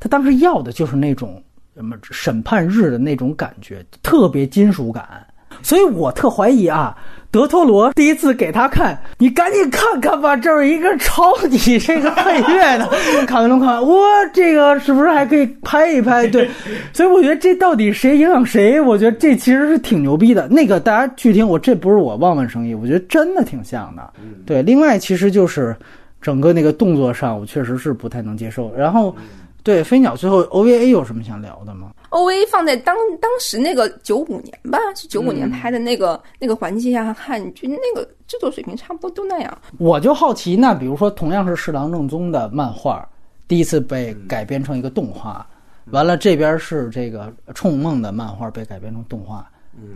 [0.00, 1.40] 他当时要的就是那种。
[1.76, 5.24] 什么审判日的那种感觉，特别金属感。
[5.62, 6.98] 所以我特怀疑啊。
[7.30, 12.88] 德托罗第一次给他看，你赶紧看看吧，这儿一个抄你这个配乐的。
[13.26, 13.96] 卡梅隆看，哇，
[14.32, 16.26] 这个是不是还可以拍一拍？
[16.26, 16.48] 对，
[16.92, 18.80] 所以我觉得这到底谁影响谁？
[18.80, 20.48] 我觉得这其实是挺牛逼的。
[20.48, 24.10] 那个大家去听，我这不是我望文生义，我觉得真的挺像的。
[24.46, 25.76] 对，另外其实就是
[26.22, 28.72] 整个那个动作上，我确实是不太能接受。
[28.74, 29.14] 然后，
[29.62, 39.58] 对飞鸟最后 OVA 有什么想聊的吗？O A 放在当当时那个九五年吧，是九五年拍的那个那个环境下看，就那个制作水平差不多都那样。
[39.78, 43.06] 我就好奇，那比如说同样是侍郎正宗的漫画，
[43.46, 45.46] 第一次被改编成一个动画，
[45.90, 49.46] 完了这边是这个冲梦的漫画被改编成动画。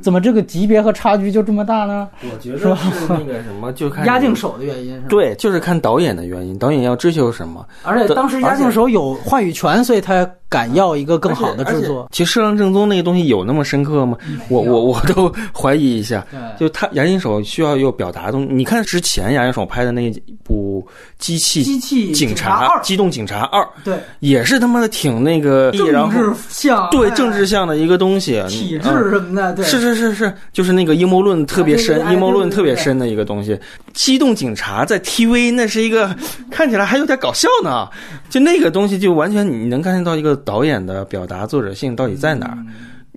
[0.01, 2.09] 怎么这个级别和差距就这么大呢？
[2.33, 2.69] 我觉得是
[3.09, 5.03] 那个什么，就看押境手的原因。
[5.09, 7.67] 对，就是看导演的原因，导演要追求什么。
[7.83, 12.07] 而且当时押境手有话语权，所以他敢要一个更好的制作。
[12.13, 14.19] 其实《射浪正宗》那个东西有那么深刻吗？
[14.51, 16.25] 我我我都怀疑一下。
[16.61, 18.53] 就他押境手需要有表达东西。
[18.53, 20.13] 你看之前押境手拍的那
[20.45, 20.87] 部
[21.19, 29.65] 《机器机器警察二》《机动警察二》，对，也是他妈的挺那个政治向对政治向的一个东西，体制什么的，对。
[29.65, 33.59] 是是是是，就是那个阴谋论特别深，阴谋论特别深的一个东西。
[33.95, 36.15] 机动警察在 TV 那是一个
[36.51, 37.89] 看起来还有点搞笑呢，
[38.29, 42.59] 就那个东西就完全你能看见到一个导演的表达作者性到底在哪儿。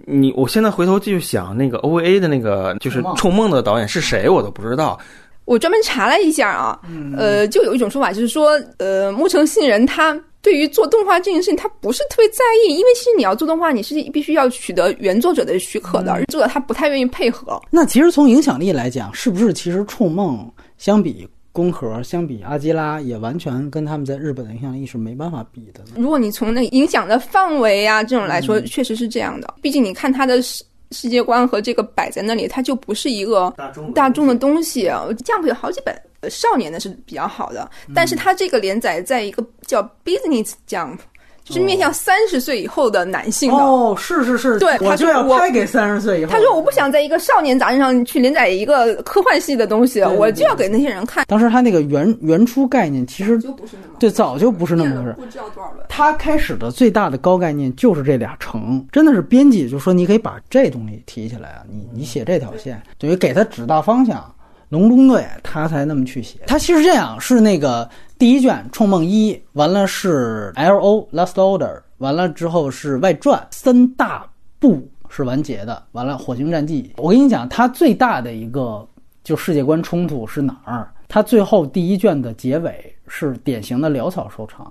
[0.06, 5.00] 你我现在回头继续想那个 OVA 的那个就是《冲梦》的导演是谁，我都不知道。
[5.46, 6.80] 我专门查了一下啊，
[7.16, 10.20] 呃，就有一种说法就是说，呃，木城信人他。
[10.42, 17.60] 对于做动画这件事情，他不是特别在意，因为其实你要做动画，你是必须要取得原作者的许可的，作者他不太愿意配合。
[17.72, 20.38] 那其实从影响力来讲，是不是其实《冲梦》
[20.78, 25.82] 相比宫壳、相比阿基拉，也完全跟他们在日本的影响力是没办法比的？
[25.96, 29.54] 如果你从那影响的范围啊这种来说，确实是这样的。
[29.62, 30.62] 毕竟你看他的世
[30.92, 33.50] 世界观和这个摆在那里，它就不是一个
[33.96, 34.90] 大众的东西。
[35.24, 35.96] Jump 有好几本。
[36.28, 40.98] 少年的是比较好的，但是它这个连载在一个叫 Business Jump，
[41.46, 43.58] 就是面向三十岁以后的男性的。
[43.58, 46.32] 哦，是是是，对，他就要拍给三十岁以后。
[46.32, 51.24] 他说我不想在一个少年杂志上去连载一个科幻系的东西，我就要给那些人看。
[51.28, 55.16] 当时他那个原原初概念其实就不是那么对，早就不是那么回事。
[55.18, 55.86] 不知道多少轮。
[55.88, 64.30] 他开始的最大的高概念就是这俩城，真的是编辑就说你可以把这东西提起来啊，你你写这条线，等于给他指大方向。
[64.70, 71.06] 隆中队他才那么去写，他其实这样是那个第一卷《冲梦一》，完了是 L.O.
[71.12, 74.26] Last Order，完了之后是外传三大
[74.58, 76.94] 部是完结的，完了《火星战记》。
[77.02, 78.88] 我跟你讲，他最大的一个
[79.22, 80.90] 就世界观冲突是哪儿？
[81.10, 84.66] 他最后第一卷的结尾是典型的潦草收场。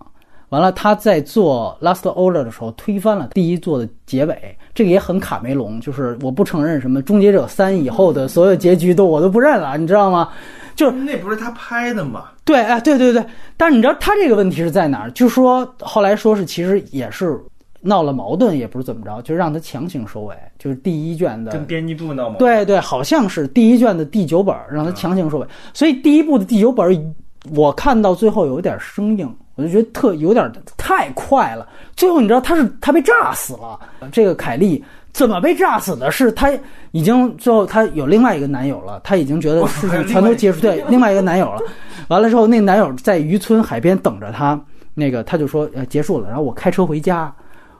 [0.49, 10.31] 完了，他在做 Last Order 的时候推翻了第一作的结尾，这个也很卡梅隆，就是我不承认什么终结者三以后的所有结局都我都不认了，你知道吗？
[10.75, 12.25] 就是那不是他拍的吗？
[12.45, 13.25] 对，哎，对对对。
[13.57, 15.11] 但是你知道他这个问题是在哪儿？
[15.13, 17.39] 就说后来说是其实也是
[17.81, 22.39] 闹了矛盾，也不是怎么着，就让他强行收尾，就是第一卷的跟编辑部闹矛盾。
[22.39, 27.15] 对对，好像是第一卷的第九本让他强行收尾，所以第一部的第九本
[27.55, 29.35] 我看到最后有点生硬。
[29.57, 33.79] 我就觉得特有点太快了，最后你知道他是他被炸死了。
[34.11, 34.83] 这个凯莉
[35.13, 36.11] 怎么被炸死的？
[36.11, 36.51] 是她
[36.91, 41.61] 已经最后她有另外一个男友了，她已经觉得事情全都结束，对， 另外一个男友了。
[42.09, 44.61] 完了之后，那男友在渔村海边等着她，
[44.93, 47.33] 那个他就说呃结束了，然后我开车回家，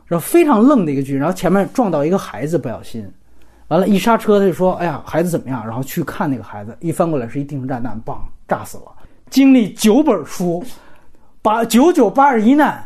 [0.07, 3.05] 然后非常愣的一个剧，然后前面撞到一个孩子，不小心，
[3.67, 5.67] 完了，一刹车他就说哎呀孩子怎么样？
[5.67, 8.85] 然后去看那个孩子，一翻过来是一定时炸弹，棒炸死了。
[9.29, 10.63] 经历九本书。
[11.45, 12.83] 八九九八十一难，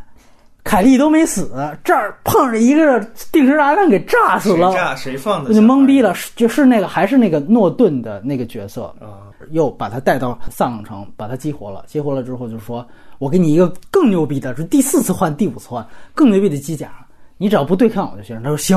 [0.64, 1.48] 凯莉都没死，
[1.84, 2.98] 这儿碰着一个
[3.30, 4.72] 定时炸弹给炸死了。
[4.72, 4.96] 谁炸？
[4.96, 5.54] 谁放的？
[5.54, 6.12] 就懵逼了。
[6.34, 11.84] 就是那个，还是那个诺顿的那个角色啊，又把他带到萨冷城，把他激活了。
[11.86, 12.84] 激活了之后，就说
[13.18, 16.90] ：“我给你一个更牛逼的，是第四次换，第五次换更牛逼的机甲，
[17.36, 18.76] 你只要不对抗我就行。”他说：“行。”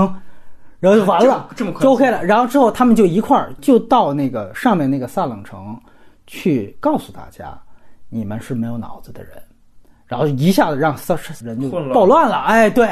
[0.79, 2.23] 然后就完了，这么就 OK 了。
[2.23, 5.75] 然后之后他们就一块儿就到那个上面那个萨冷城，
[6.27, 7.59] 去告诉大家，
[8.09, 9.41] 你们是没有脑子的人。
[10.11, 12.85] 然后一下子让三人就暴乱了，哎，对，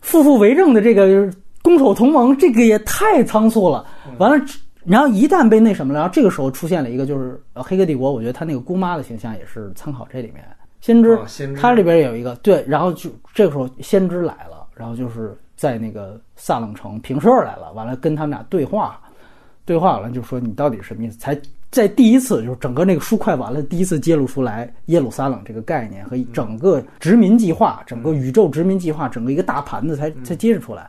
[0.00, 1.32] 负负为政的这个
[1.62, 3.86] 攻守同盟，这个也太仓促了。
[4.18, 4.44] 完了，
[4.84, 10.44] 然后一旦被那什么了，然后这个时候出现了一个就是《黑客帝国》，我觉得他那个姑妈的形象也是参考这里面
[10.80, 11.16] 先知，
[11.54, 19.00] 他里边有一个对，然后就这个时候先知来了，然后就是在那个萨冷城平事儿来了，完了跟他们俩对话，
[19.64, 21.16] 对话完了就说你到底什么意思？
[21.16, 21.40] 才。
[21.70, 30.88] 在第一次就是整个那个书快完了，第一次揭露出来耶路撒冷这个概念和整个殖民计划、整个宇宙殖民计划、整个一个大盘子才才揭示出来。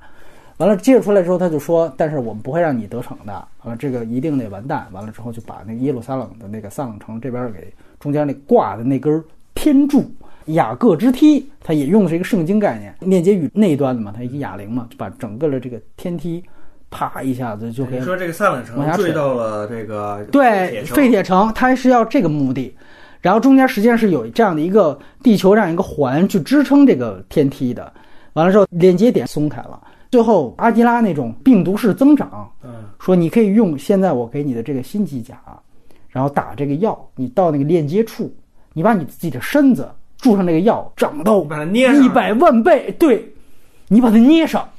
[0.58, 3.34] 完了接着出来之后，他就说：“但是我们不会让你得逞的。”
[3.64, 4.88] 完了，这个一定得完蛋。
[4.92, 9.24] 完了之后，就把那个耶路撒冷的那个撒冷城这边给中间那挂的那根
[9.54, 10.10] 天柱
[10.46, 16.44] 雅各之梯，它也用的是一个圣经概念，链接与那一端的嘛，它一个哑铃嘛，就把整个的这个天梯。
[16.90, 22.76] 啪一下子就可以说这个萨冷城坠到了这个对废铁城，它是要这个目的。
[23.20, 27.92] 然后中间实际上是有这样的一个地球这样一个环去支撑这个天梯的。
[28.34, 29.82] 完了之后连接点松开了，
[30.12, 35.36] 最后阿基拉那种病毒式增长，嗯，说你可以用现在我给你的这个新机甲，
[36.10, 38.32] 然后打这个药，你到那个链接处，
[38.74, 41.44] 你把你自己的身子注上这个药，长到
[41.74, 43.28] 一百万倍，对，
[43.88, 44.70] 你把它捏上。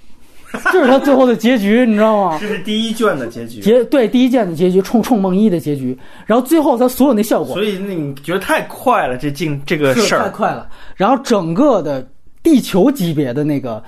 [0.72, 2.38] 这是他最后的结局，你知道吗？
[2.40, 3.60] 这是第一卷的结局。
[3.60, 5.96] 结对第一卷的结局，冲冲梦一的结局。
[6.24, 10.70] 然后最后他所有那效果，所以那你觉得太快了，这进这个事儿太快了。
[10.96, 12.08] 然后整个的
[12.42, 13.82] 地球级别的那个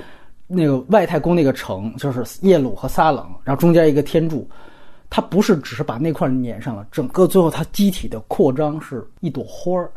[0.46, 4.46] 那个外太空那个城，就是耶鲁和撒冷，然后中间一个天柱，
[5.08, 9.90] 它不是只是把那块粘上了，整个最后它机体的扩张是一朵花儿，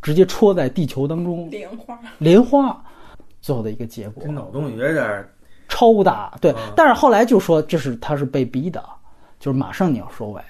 [0.00, 1.50] 直接戳在地球当中。
[1.50, 2.80] 莲花，莲花，
[3.40, 4.22] 最后的一个结果。
[4.24, 5.28] 这脑洞有点。
[5.68, 8.82] 超大，对，但是后来就说这是他是被逼的，
[9.38, 10.42] 就是马上你要收尾，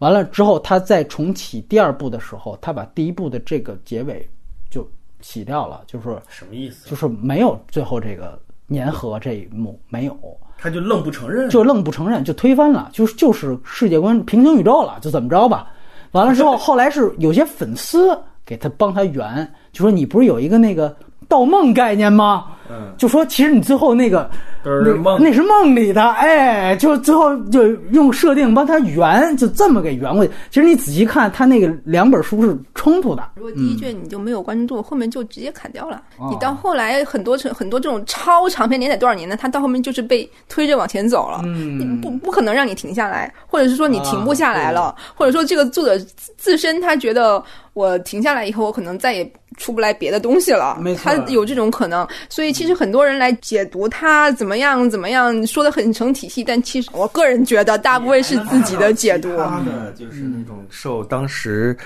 [0.00, 4.28] 完了之后他再重启第二部的时候，他把第一部的这个结尾
[4.68, 4.86] 就
[5.20, 6.90] 洗掉了，就是什么意思？
[6.90, 8.38] 就是没有最后这个
[8.68, 10.18] 粘合这一幕，没有，
[10.58, 15.70] 他就愣不承认，就愣不承认，就推翻了，就是就是世界观平行宇宙了，就怎么着吧？
[16.10, 20.94] 完了之后， 后来是有些粉丝给他帮他圆，就说你不是有一个那个。
[21.32, 22.44] 盗梦概念吗？
[22.68, 24.30] 嗯，就说其实你最后那个
[24.64, 30.32] 那那是梦里的，哎，就最后就用设定帮他圆，就这么给圆过去。
[30.50, 33.30] 其实你仔细看，他那个两本书是冲突的。
[33.34, 36.02] 如果第一卷你就没有关注，后面就直接砍掉了。
[36.30, 41.40] 你到后来很多很多这种超长篇连载多少年的，他到后面就是被推着往前走了。
[41.44, 45.98] 嗯，不不可能让你停下来，或者是说你停不下来了，或者说这个作者
[46.36, 47.42] 自身他觉得。
[47.74, 50.78] 我停下来以后，我可能再也出不来别的东西了。
[51.02, 59.36] 他有这种可能，所以其实很多人来解读他怎么样怎么样，说的很成体系，但其实我个人觉得大部分是自己的解读。
[59.38, 61.76] 他的就是那种受当时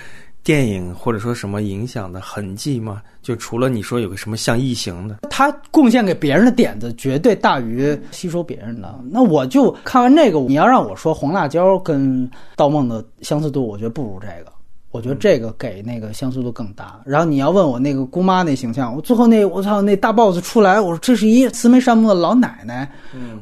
[0.42, 3.00] 电影或者说什么影响的痕迹吗？
[3.22, 8.98] 就除了你说有个什么像异形的，他贡献给别人的点子绝对大于吸收别人的。
[9.10, 14.52] 那我就看完这个，你要让我说红辣椒跟盗梦的相似度，我觉得不如这个。
[14.96, 16.98] 我觉得这个给那个相似度更大。
[17.04, 22.90] 然后你要问我那个姑妈那形象，我最后那我操那大 boss 出来，我说这是一慈眉善目的老奶奶，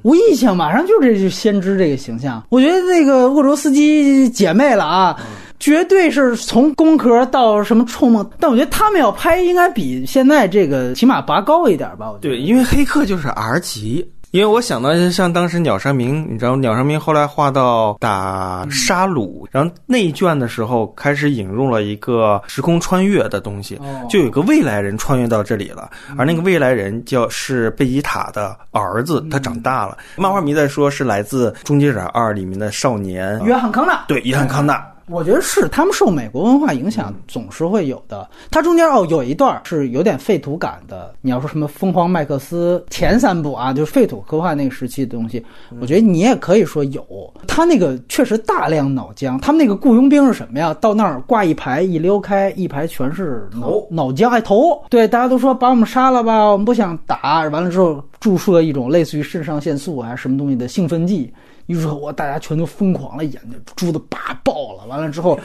[0.03, 2.43] 无印象马上就这就先知这个形象。
[2.49, 5.17] 我觉得那个沃卓斯基姐妹了啊，
[5.61, 12.11] 绝对是从工壳到什么触梦，但我觉得他们要拍应该比现在这个起码拔高一点吧。
[12.11, 14.05] 我觉得对，因为黑客就是 R 级。
[14.35, 23.81] 因为我想到像当时鸟山明，你知道鸟山明后来画到打沙鲁，然后内卷的时候开始引入了一个时空穿越的东西，
[24.11, 25.89] 就有个未来人穿越到这里了，
[26.19, 29.97] 而那个未来人叫是贝吉塔的儿子，他长大了。
[30.17, 33.41] 漫画迷在说是来自《终结者二》里面的少年。
[33.45, 34.85] 约翰康纳，对约翰康纳。
[35.09, 38.29] 我觉得是他们受美国文化影响，总是会有的。
[38.51, 41.15] 它中间哦有一段是有点废土感的。
[41.21, 45.45] 你要说什么疯狂麦克斯前三部啊，就是废土科幻那个时期的东西，
[45.81, 47.05] 我觉得你也可以说有。
[47.47, 49.39] 他那个确实大量脑浆。
[49.41, 50.73] 他们那个雇佣兵是什么呀？
[50.81, 54.83] 到那儿挂一排，一溜开，一排全是脑脑浆，还头。
[54.89, 57.43] 对，大家都说把我们杀了吧，我们不想打。
[57.49, 61.33] 完了之后注射一种类似于肾上腺素还是什么东西的兴奋剂。
[61.67, 64.87] 于是我大家全都疯狂了，眼睛珠子叭爆了。
[64.87, 65.39] 完了之后，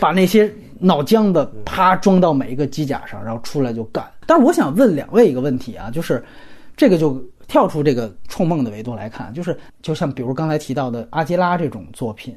[0.00, 4.04] 把那些脑浆的啪装到每一个机甲上，然后出来就干。
[4.26, 6.24] 但是我想问两位一个问题啊，就是
[6.76, 12.34] 这个就跳出这个冲梦的维度来看，就是就像比如刚才提到的阿基拉这种作品，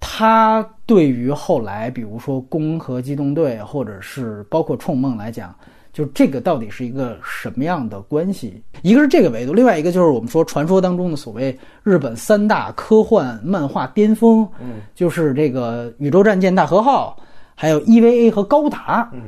[0.00, 5.54] 它对于后来比如说攻壳机动队或者是包括冲梦来讲。
[5.96, 8.62] 就这个到底是一个什么样的关系？
[8.82, 17.18] 一个是这个维度，另外一个就是我们说传说当中的所谓日本三大科幻漫画巅峰，嗯，就是这个宇宙战舰大和号，
[17.54, 19.22] 还有 EVA 和高达，嗯，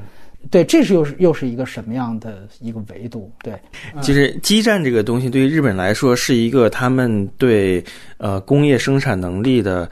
[0.50, 3.32] 对，这是又是又是一个什么样的一个维度？
[3.42, 3.54] 对，
[4.02, 7.82] 其实基站这个东西对于日本来说是一个他们对
[8.18, 9.90] 呃工业生产能力的。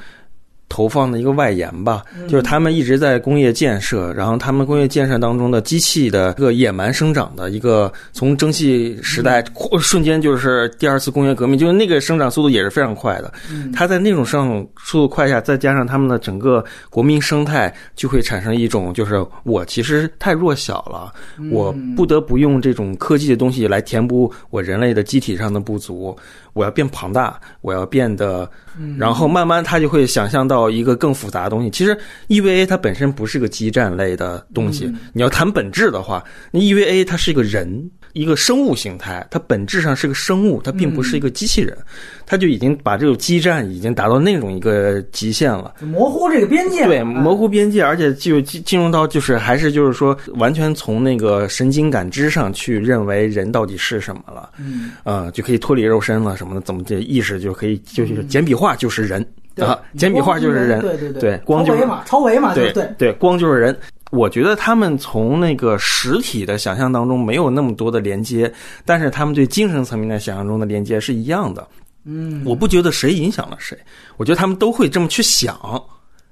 [0.69, 9.45] 投放的一个外延吧，就是他们一直在工业建设，然后他们工业建设当中的机器的一个野蛮生长的一个，从蒸汽时代
[9.81, 13.33] 瞬间就是第二次工业革命，就是那个生长速度也是非常快的。
[13.73, 21.13] 它在那种生长速度快下，再加上他们的整个国民生态，就会产生一种就是我其实太弱小了，
[21.51, 26.17] 我不得不用这种科技的东西来填补我人类的机体上的不足。
[26.57, 28.51] 我要变庞大，我要变得，
[28.97, 31.69] 然后慢慢他就会想象到一个更复杂的东西。
[31.69, 31.97] 其实
[32.29, 37.91] EVA 它本身不是个基站类的东西，你要谈本质的话，那 EVA 它是一个人。
[38.17, 41.77] 一个生物形态，它本质上是个生物，它并不是一个机器人，
[42.25, 59.25] 它就已经把这种基站已经达到那种一个极限了，模糊这个边界，对，模糊边界，而且就进进入到就是还是就是说完全从那个神经感知上去认为人到底是什么了，嗯，啊，就可以脱离肉身了什么的，怎么这意识就可以就是简笔画就是人。
[59.59, 62.87] 啊，简笔画就是人，对对对，光就是超维嘛，对对。
[62.99, 63.75] 对，光就是人。
[64.11, 68.53] 我觉得他们从那个实体的想象当中没有那么多的连接，
[68.85, 71.67] 但是他们对精神层面的想象中的连接是一样的。
[72.05, 73.79] 嗯，我不觉得谁影响了谁，
[74.17, 75.59] 我觉得他们都会这么去想。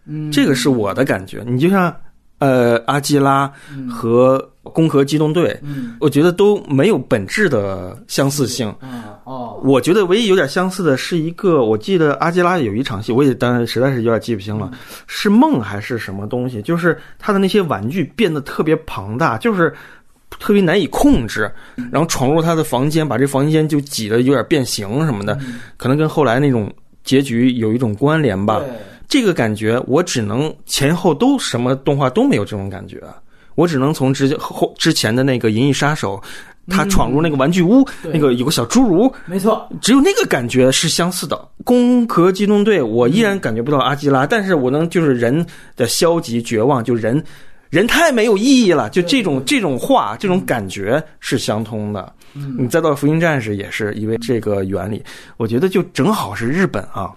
[0.06, 1.42] 嗯，这个是我的感觉。
[1.46, 1.94] 你就像
[2.38, 3.52] 呃，阿基拉
[3.90, 4.50] 和。
[4.72, 8.74] 攻壳机动队，嗯，我觉得都没有本质的相似性。
[8.80, 14.70] 嗯哦，我觉得唯一有点相似的是一个，我记得阿基拉有一场戏，我也当然实在是有点记不清了，
[15.06, 16.60] 是梦还是什么东西？
[16.60, 19.72] 就是他的那些玩具变得特别庞大，就是
[20.28, 21.50] 特别难以控制，
[21.90, 25.38] 然后闯入他的房间，把这房间就挤得有点变形什么的，
[25.76, 26.70] 可能跟后来那种
[27.02, 28.60] 结局有一种关联吧。
[29.08, 33.00] 这个感觉我只能前后都什么动画都没有这种感觉。
[33.54, 36.20] 我只能从之后之前的那个《银翼杀手》，
[36.74, 41.48] 他闯入那个玩具屋，那个有个小侏儒，没错，只有那个感觉是相似的。
[41.62, 45.44] 攻壳机动队，我依然感觉不到阿基拉，但是我能就是人
[45.76, 47.22] 的消极绝望，就人
[47.70, 52.12] 人太没有意义了，就这种这种话，这种感觉是相通的。
[52.58, 55.02] 你再到福音战士也是因为这个原理，
[55.36, 57.12] 我觉得就正好是日本啊。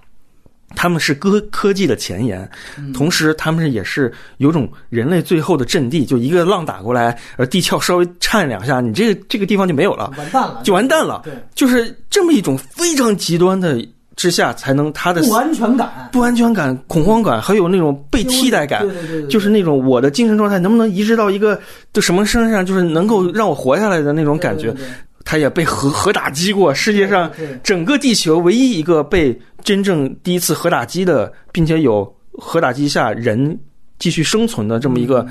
[0.76, 2.50] 他们是科科技的前沿，
[2.94, 6.06] 同时他们也是有种人类最后的阵地。
[6.06, 11.22] 就一个浪打过来，而地壳稍微颤两下，你这个这个地方就没有了，完蛋了，就完蛋了。
[11.24, 13.84] 对，就是这么一种非常极端的
[14.16, 21.60] 之下，才能他的不安全感、不安全感、恐慌感，还有那种被替代感，对对对，就是那种我的精神状态能不能移植到一个
[21.94, 24.76] 就什么身上，就是能够让我活下来的那种感觉。
[25.30, 27.30] 他也被核核打击过，世界上
[27.62, 29.38] 整个地球唯一一个被
[29.68, 33.60] 真正第一次核打击的，并且有核打击下人
[34.00, 35.28] 继续生存的这么一个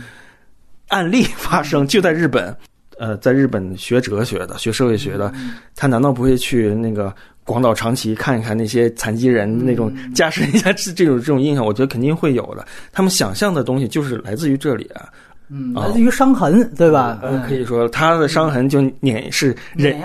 [0.88, 2.54] 案例发生，就在日本。
[2.98, 5.30] 呃，在日本学哲学的、学社会学的，
[5.74, 7.14] 他难道不会去那个
[7.44, 11.62] 广岛、长崎看一看那些残疾人那种加深一下这这种这种印象？
[11.64, 12.66] 我觉得肯定会有的。
[12.92, 15.08] 他们想象的东西就是来自于这里啊。
[15.48, 17.20] 嗯，来自于伤痕，对吧？
[17.22, 19.96] 呃，可以说他的伤痕就碾是人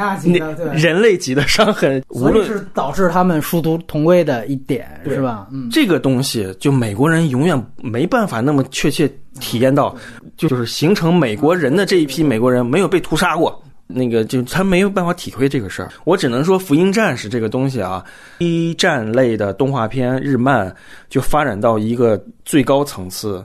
[0.73, 5.47] 人类级的伤痕，无论是导致他们殊途同归的一点，是吧？
[5.51, 9.95] 嗯，这个东西就美国人永远没办法那么确切体验到，
[10.37, 15.89] 就是形成美国人的这一批美国人没有被屠杀过，那个就他没有办法体会这个事儿。
[16.03, 18.05] 我只能说，《福音战士》这个东西啊，
[18.37, 20.71] 一战类的动画片日漫
[21.09, 23.43] 就发展到一个最高层次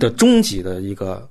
[0.00, 1.24] 的终极的一个。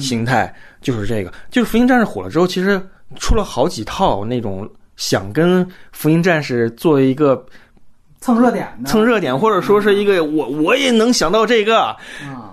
[0.00, 0.52] 形态
[0.82, 2.80] 就是这个，就是《福音战士》火了之后，其实
[3.16, 7.44] 出了好几套那种想跟《福音战士》作为一个
[8.20, 11.96] 蹭热点、蹭热点，或者说是一个我我也能想到这个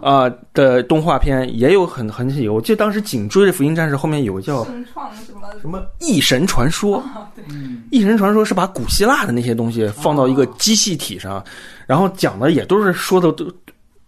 [0.01, 2.53] 啊的动画片，也有很很几个。
[2.53, 7.03] 我记得当时紧追着《福音战士》后面有个叫什么什么《异神传说》，
[7.91, 11.43] 《异神传说》是把古希腊的那些东西放到一个机器体上，
[11.87, 13.51] 然后讲的也都是说的都。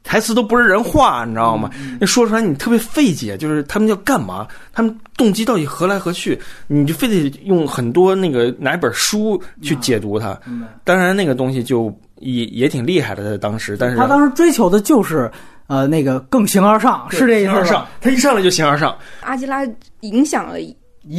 [0.07, 1.69] 台词都不是人话，你知道吗？
[1.99, 4.47] 那说出来你特别费解，就是他们要干嘛？
[4.71, 6.39] 他们动机到底何来何去？
[6.67, 10.39] 你就非得用很多那个拿一本书去解读它。
[10.85, 13.75] 当然，那个东西就也也挺厉害的，在当时。
[13.75, 15.29] 但是他当时追求的就是
[15.67, 18.97] 呃那个更形而上，是这意思上，他一上来就形而上。
[19.21, 19.67] 阿基拉
[19.99, 20.55] 影响了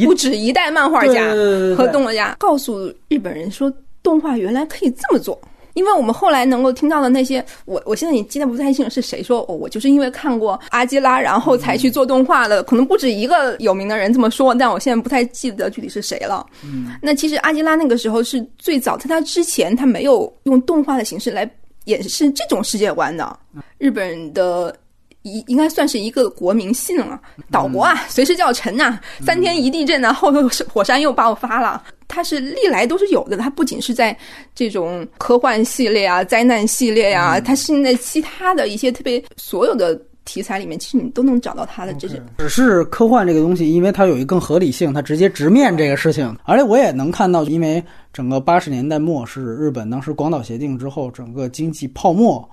[0.03, 1.29] 不止一代漫画家
[1.77, 3.71] 和动画家，告诉日本人说
[4.01, 5.39] 动画原来可以这么做。
[5.73, 16.45] 因为我们后来能够听到的那些，我我现在也记得不太清楚是谁说，我我就是因为看过阿基拉，然后才去做动画的，可能不止一个有名的人这么说，但我现在不太记得具体是谁了。
[16.63, 21.49] 嗯，那其实阿基拉那个时候是最早，在他之前他没有用动画的形式来
[21.85, 23.39] 演示这种世界观的。
[23.77, 24.75] 日本的
[25.23, 27.19] 应应该算是一个国民性了。
[27.51, 31.83] 岛国啊，随时就要沉呐，三天一地震啊，后头火山又爆发了。
[32.07, 34.17] 它是历来都是有的，它不仅是在
[34.55, 42.19] 这种科幻系列啊、灾难系列啊，它现在其他的一些特别所有的题材里面，其实你都能找到它的这些。
[42.39, 46.35] 只是科幻这个东西，因为它有一个更合理性，它直接直面这个事情。
[46.45, 52.47] 而且我也能看到，因为整个八十年代末是日本当时广岛协定之后，整个经济泡沫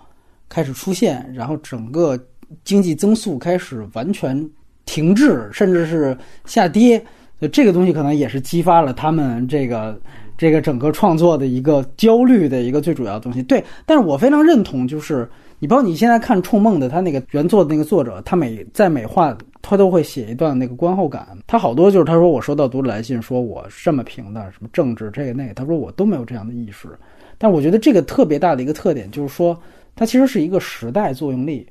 [0.51, 2.19] 开始出现，然后整个
[2.65, 4.49] 经济增速开始完全
[4.85, 7.03] 停滞，甚至是下跌。
[7.41, 10.01] 就这个东西可能也是激发了他们这个
[10.39, 13.43] 这个整个创作的一个焦虑的一个最主要的东西。
[13.43, 15.29] 对，但是我非常认同，就是
[15.59, 21.37] 你包括你现在看《冲梦》的他那个原作的那个作者，他每在每画他都会写一段那个观后感。
[21.47, 26.89] 他好多就是他说我收到读者来信说我这么评的什么政治这个那个，他说我都没有这样的意识。
[27.37, 29.55] 但我觉得这个特别大的一个特点就是说，
[29.95, 31.67] 它其实是一个时代作用力。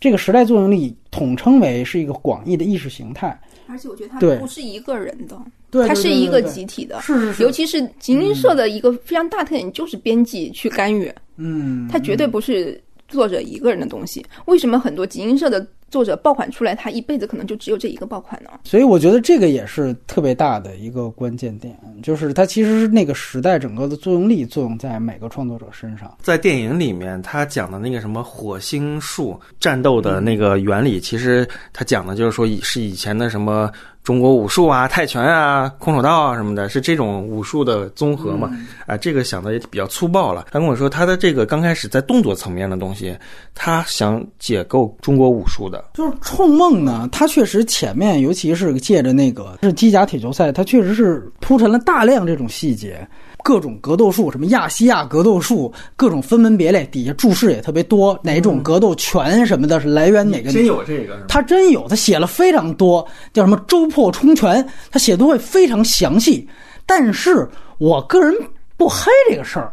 [0.00, 3.38] 这个时代作用力统称为是一个广义的意识形态。
[3.66, 5.40] 而且我觉得它不是一个人的，
[5.70, 7.00] 对，它是一个集体的。
[7.00, 14.24] 是是是，尤其是吉林社的一个非常大特点就是编辑去干预，嗯，它绝对不是作者一个人的东西。
[14.44, 18.50] 为什么很多吉林社的作者爆款出来，他一辈子可能就只有这一个爆款呢？
[18.64, 26.16] 所以我觉得这个也是特别大的一个关键点，就是它其实是那个时代整个的作用力作用在每个创作者身上。
[26.20, 33.70] 在电影里面，他讲的那个什么火星术战斗的那个原理，其实他讲的就是说，以是以前的什么
[34.04, 38.50] 中国武术啊、泰拳啊、空手道啊什么的，是这种武术的综合嘛？
[38.86, 40.44] 啊，这个想的也比较粗暴了。
[40.52, 43.16] 他跟我说，他的这个刚开始在动作层面的东西，
[43.54, 45.82] 他想解构中国武术的。
[45.94, 53.08] 就是《冲梦》呢，他确实前面，尤其是借着那个是机甲铁球赛，他确实是铺陈了大量这种细节，
[53.44, 60.50] 各种格斗术，什么亚细亚格斗术，各种分门别类，底下注释也特别多，哪种格斗拳什么的，是来源哪个？
[60.50, 61.14] 真有这个？
[61.28, 66.48] 他真有，他写了非常多，叫什么“周破冲拳”，他写的会非常详细。
[66.86, 67.46] 但是
[67.76, 68.34] 我个人
[68.78, 69.70] 不黑这个事儿，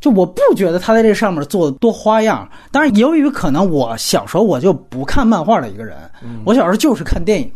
[0.00, 2.48] 就我不觉得他在这上面做的多花样。
[2.70, 5.96] 当然，由于可能我小时候我就不看漫画的一个人，
[6.44, 7.50] 我小时候就是看电影，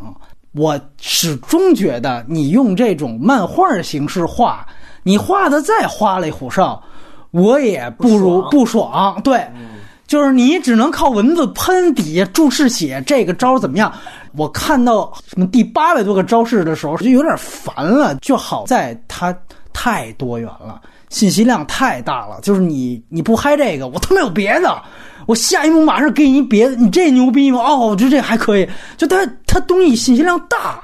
[0.55, 4.66] 我始终觉得你用这种漫画形式画，
[5.02, 6.82] 你画的再花里胡哨，
[7.30, 9.20] 我也不如不爽。
[9.22, 9.44] 对。
[10.04, 13.90] 就是你只能靠文字喷底下注释写这个招怎么样？
[14.36, 18.14] 我看到什么第八百多个招式的时候就有点烦了。
[18.16, 19.34] 就好在它
[19.72, 22.38] 太多元了，信息量太大了。
[22.42, 24.82] 就是你你不嗨这个，我他妈有别的，
[25.24, 27.60] 我下一幕马上给你别的，你这牛逼吗？
[27.60, 28.68] 哦，我觉得这还可以。
[28.98, 30.82] 就它它东西信息量大，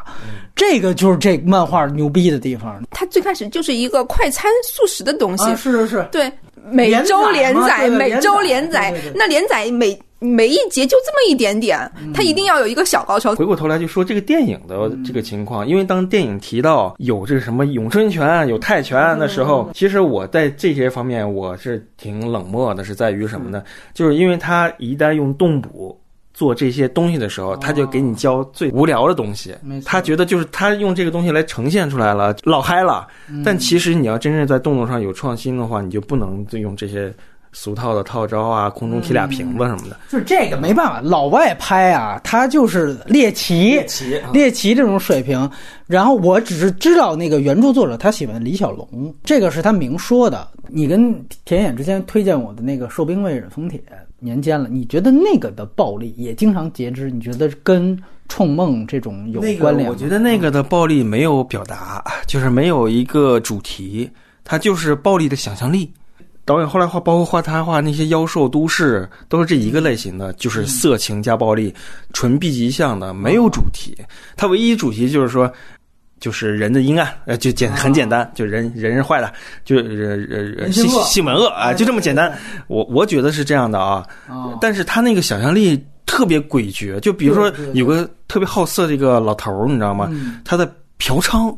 [0.59, 2.83] 这个就是这漫画牛逼的地方。
[2.91, 6.31] 它最开始就是一个快餐速食的东西，啊，是是是，对。
[6.71, 13.35] 每周连载，每周连载，那连载每每一节就这么一点点，它一定要有一个小高潮。
[13.37, 23.63] 回过头来就说这个电影的这个情况，因为当电影提到有这个什么咏春拳、有泰拳的时候，其实我在这些方面我是挺冷漠的，是在于什么呢？
[23.95, 25.99] 就是因为它一旦用动捕。
[26.39, 29.53] 做这些东西的时候，他就给你教最无聊的东西。
[29.85, 33.09] 他觉得就是他用这个东西来呈现出来了，老嗨了。
[33.45, 37.13] 但其实你要真正在动作上有创新的话，你就不能再用这些
[37.53, 39.99] 俗套的套招啊，空中踢俩瓶子什么的。
[40.09, 45.51] 就是这个没办法，老外拍啊，他就是猎奇，猎奇，猎奇这种水平。
[45.89, 50.47] 然后我只是知道那个原著作者他喜欢李小龙，这个是他明说的。
[50.69, 53.77] 你跟田野之前推荐我的那个《受兵卫忍风帖》。
[54.21, 57.11] 年间了，你觉得那个的暴力也经常截肢？
[57.11, 57.97] 你觉得跟
[58.29, 59.91] 冲梦这种有关联吗？
[59.91, 64.11] 我觉得那个的暴力没有表达， 就是没有一个主题，
[64.45, 65.91] 它就是暴力的想象力。
[66.45, 71.73] 导演后来画，包括画他画那些妖兽都市，都是这一个类型的，就是色情加暴力，
[72.13, 73.97] 纯 B 级向的，没有主题。
[74.37, 75.53] 它唯一主题就是说。
[76.21, 79.33] 就是人的阴暗，呃，就简很简单，就人人是坏的，
[79.65, 82.33] 就人人性性本恶啊，就这么简单。
[82.67, 84.05] 我我觉得是这样的啊，
[84.61, 90.11] 但是他那个想象力特别诡谲，就比如说有个特别好色的一个老头儿，你知道吗？
[90.45, 90.69] 他在
[90.99, 91.57] 嫖娼，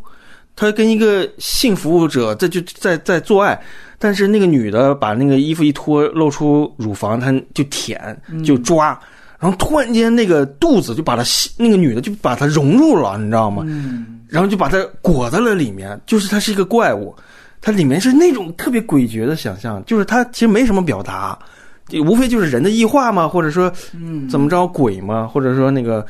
[0.55, 3.59] 他跟一个性服务者在就在在做爱，
[3.99, 8.99] 但是那个女的把那个衣服一脱，露出乳房，他就舔就抓。
[9.41, 11.25] 然后突然间，那个肚子就把他
[11.57, 13.65] 那个女的就把他融入了，你知道吗？
[13.67, 14.21] 嗯。
[14.29, 17.13] 然后就把他裹在了里面，就是他是一个怪物，
[17.61, 21.37] 它里面是那种特别诡谲的想象，就是他其实没什么表达，
[22.07, 26.07] 无非就是人的异化嘛，或者说，嗯，怎么着鬼嘛，或者说那个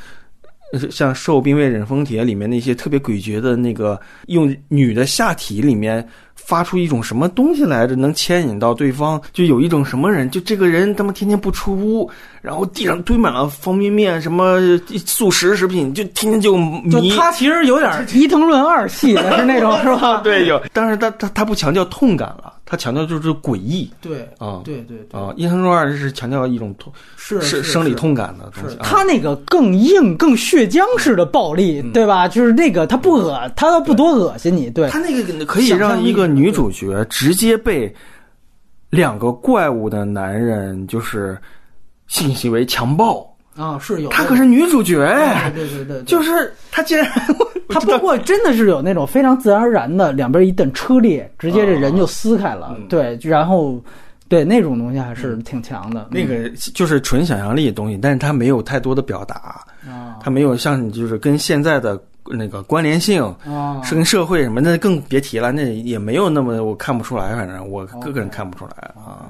[0.90, 6.06] 像《受兵卫忍风帖》里面那些特别诡谲的那个用女的下体里面
[6.44, 9.20] 发出一种什么东西来着，能牵引到对方？
[9.32, 12.10] 就有一种什么人，就这个人他妈天天不出屋，
[12.42, 14.58] 然后地上堆满了方便面、什么
[15.06, 17.10] 速食食品，就天天就迷。
[17.16, 20.20] 他其实有点 伊藤润二系的是那种是吧？
[20.24, 22.54] 对，有，但是他他他不强调痛感了。
[22.70, 28.76] 他强调就是诡异，对啊，对对啊，伊藤润二是强调一种痛，是是生理痛感的东西。
[28.80, 32.28] 他那个更硬、更血浆式的暴力，对吧？
[32.28, 34.70] 就是那个他不恶，他倒不多恶心你。
[34.70, 37.92] 对他那个可以让一个女主角直接被
[38.88, 41.36] 两个怪物的男人就是
[42.06, 43.26] 性行为强暴。
[43.56, 44.96] 啊，是有她可是女主角，
[45.52, 47.10] 对对对，就是她竟然，
[47.70, 53.80] 她不过真的是有那种非常自然而然的，两边一顿车裂，直接这人就撕开了，对，然后
[54.28, 59.64] 对那种东西还是挺强的，那个就是纯想象力的东西，但是它没有太多的表达，
[60.20, 63.34] 它没有像你就是跟现在的那个关联性，
[63.82, 69.26] 是跟社会什么那更别提了，那也没有那么我看不出来，反正我个人看不出来啊。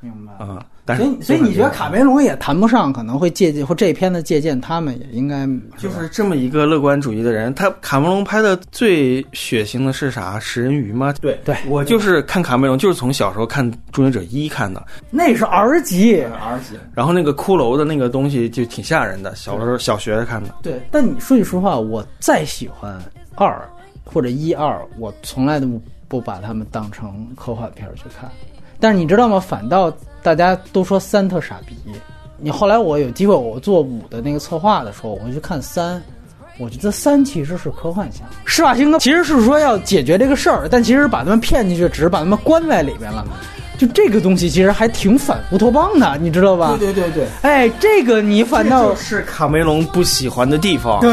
[0.00, 0.32] 明白。
[0.44, 0.64] 啊，
[0.96, 5.46] 所以所以你觉得卡梅隆也谈不上可能会借鉴或这片的借鉴他们也应该
[5.76, 7.54] 就是这么一个乐观主义的人。
[7.54, 10.38] 他卡梅隆拍的最血腥的是啥？
[10.40, 11.14] 食人鱼吗？
[11.20, 16.78] 对对，我就是看卡梅隆，就是从小时候看《终结者一》看的，那是 R 级，R 级。
[16.94, 20.54] 然后那个骷髅的那个东西就挺吓人的，小时候小学看的。
[20.62, 22.98] 对，但你说句实话，我再喜欢
[23.34, 23.60] 二
[24.04, 28.30] 或者一二，我从来都不把他们当成科幻片去看。
[28.78, 29.38] 但是你知道吗？
[29.38, 31.76] 反倒大家都说三特傻逼。
[32.36, 36.02] 你后来我有机会，我做五的那个策划的时候，我会去看三。
[36.60, 38.20] 我觉得三其实是科幻向。
[38.44, 43.24] 施瓦辛格其实是说要解决这个事儿，但其实把他们骗进去，只是把他们关在里边了。
[43.78, 46.76] 就这个东西其实还挺反乌托邦的，你知道吧？
[46.78, 47.26] 对对对对。
[47.40, 51.00] 哎，这个你反倒是卡梅隆不喜欢的地方。
[51.00, 51.10] 对，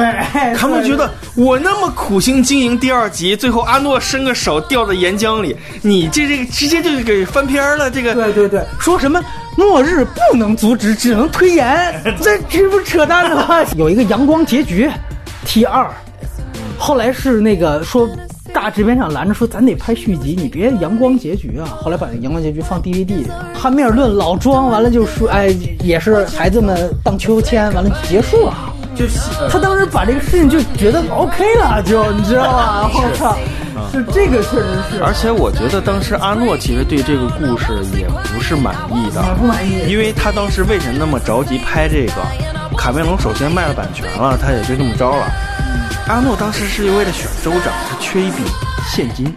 [0.53, 7.89] 他们觉得我那么苦心经营第二集，最后阿诺伸个手掉在岩浆里，你这这个直接就给翻篇了。
[7.89, 9.23] 这个对对对，说什么
[9.55, 13.63] 末日不能阻止，只能推延， 这这不扯淡吗？
[13.77, 14.91] 有一个阳光结局
[15.47, 15.89] ，T 二，
[16.77, 18.07] 后来是那个说。
[18.53, 23.27] 大制片厂拦着说：“咱得拍续集，你别阳光结局啊！”后来把那阳光结局放 DVD 里。
[23.53, 28.55] 汉密尔顿老装完了就说：“哎，也是孩子们荡秋千，完了结束了。”
[28.97, 29.05] 就
[29.51, 32.89] 他当时把这个事情就觉得 OK 了，就你知道吗？
[32.95, 33.37] 我操，
[33.93, 35.03] 就这个确实是。
[35.03, 42.13] 而且我觉得当时阿诺其实对这个故事也不是满意的，不满意，因为他当时为什么那么着急拍这个？
[42.77, 45.25] 卡梅隆首先卖了版权了，他也就这么着了。
[46.07, 48.43] 阿诺当时是为了选州长，他缺一笔
[48.87, 49.35] 现金，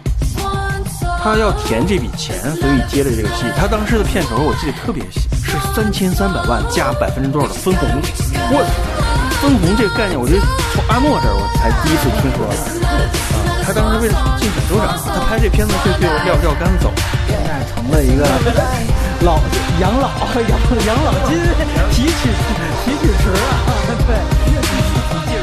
[1.21, 3.43] 他要填这笔钱，所以接了这个戏。
[3.57, 7.89] 他当时的片酬我记得特别细，是三千三百万加百分之多少的分红。
[8.53, 8.63] 我
[9.41, 10.41] 分红这个概念，我觉得
[10.71, 12.47] 从阿诺这儿我才第一次听说。
[12.47, 12.55] 啊，
[13.65, 16.91] 他当时为了竞选州长，他拍这片子就就撂撂杆子走，
[17.27, 18.23] 现在成了一个
[19.23, 19.39] 老
[19.79, 20.09] 养老
[20.49, 21.37] 养养老金
[21.91, 22.29] 提取
[22.83, 23.61] 提取池啊，
[24.07, 25.40] 对。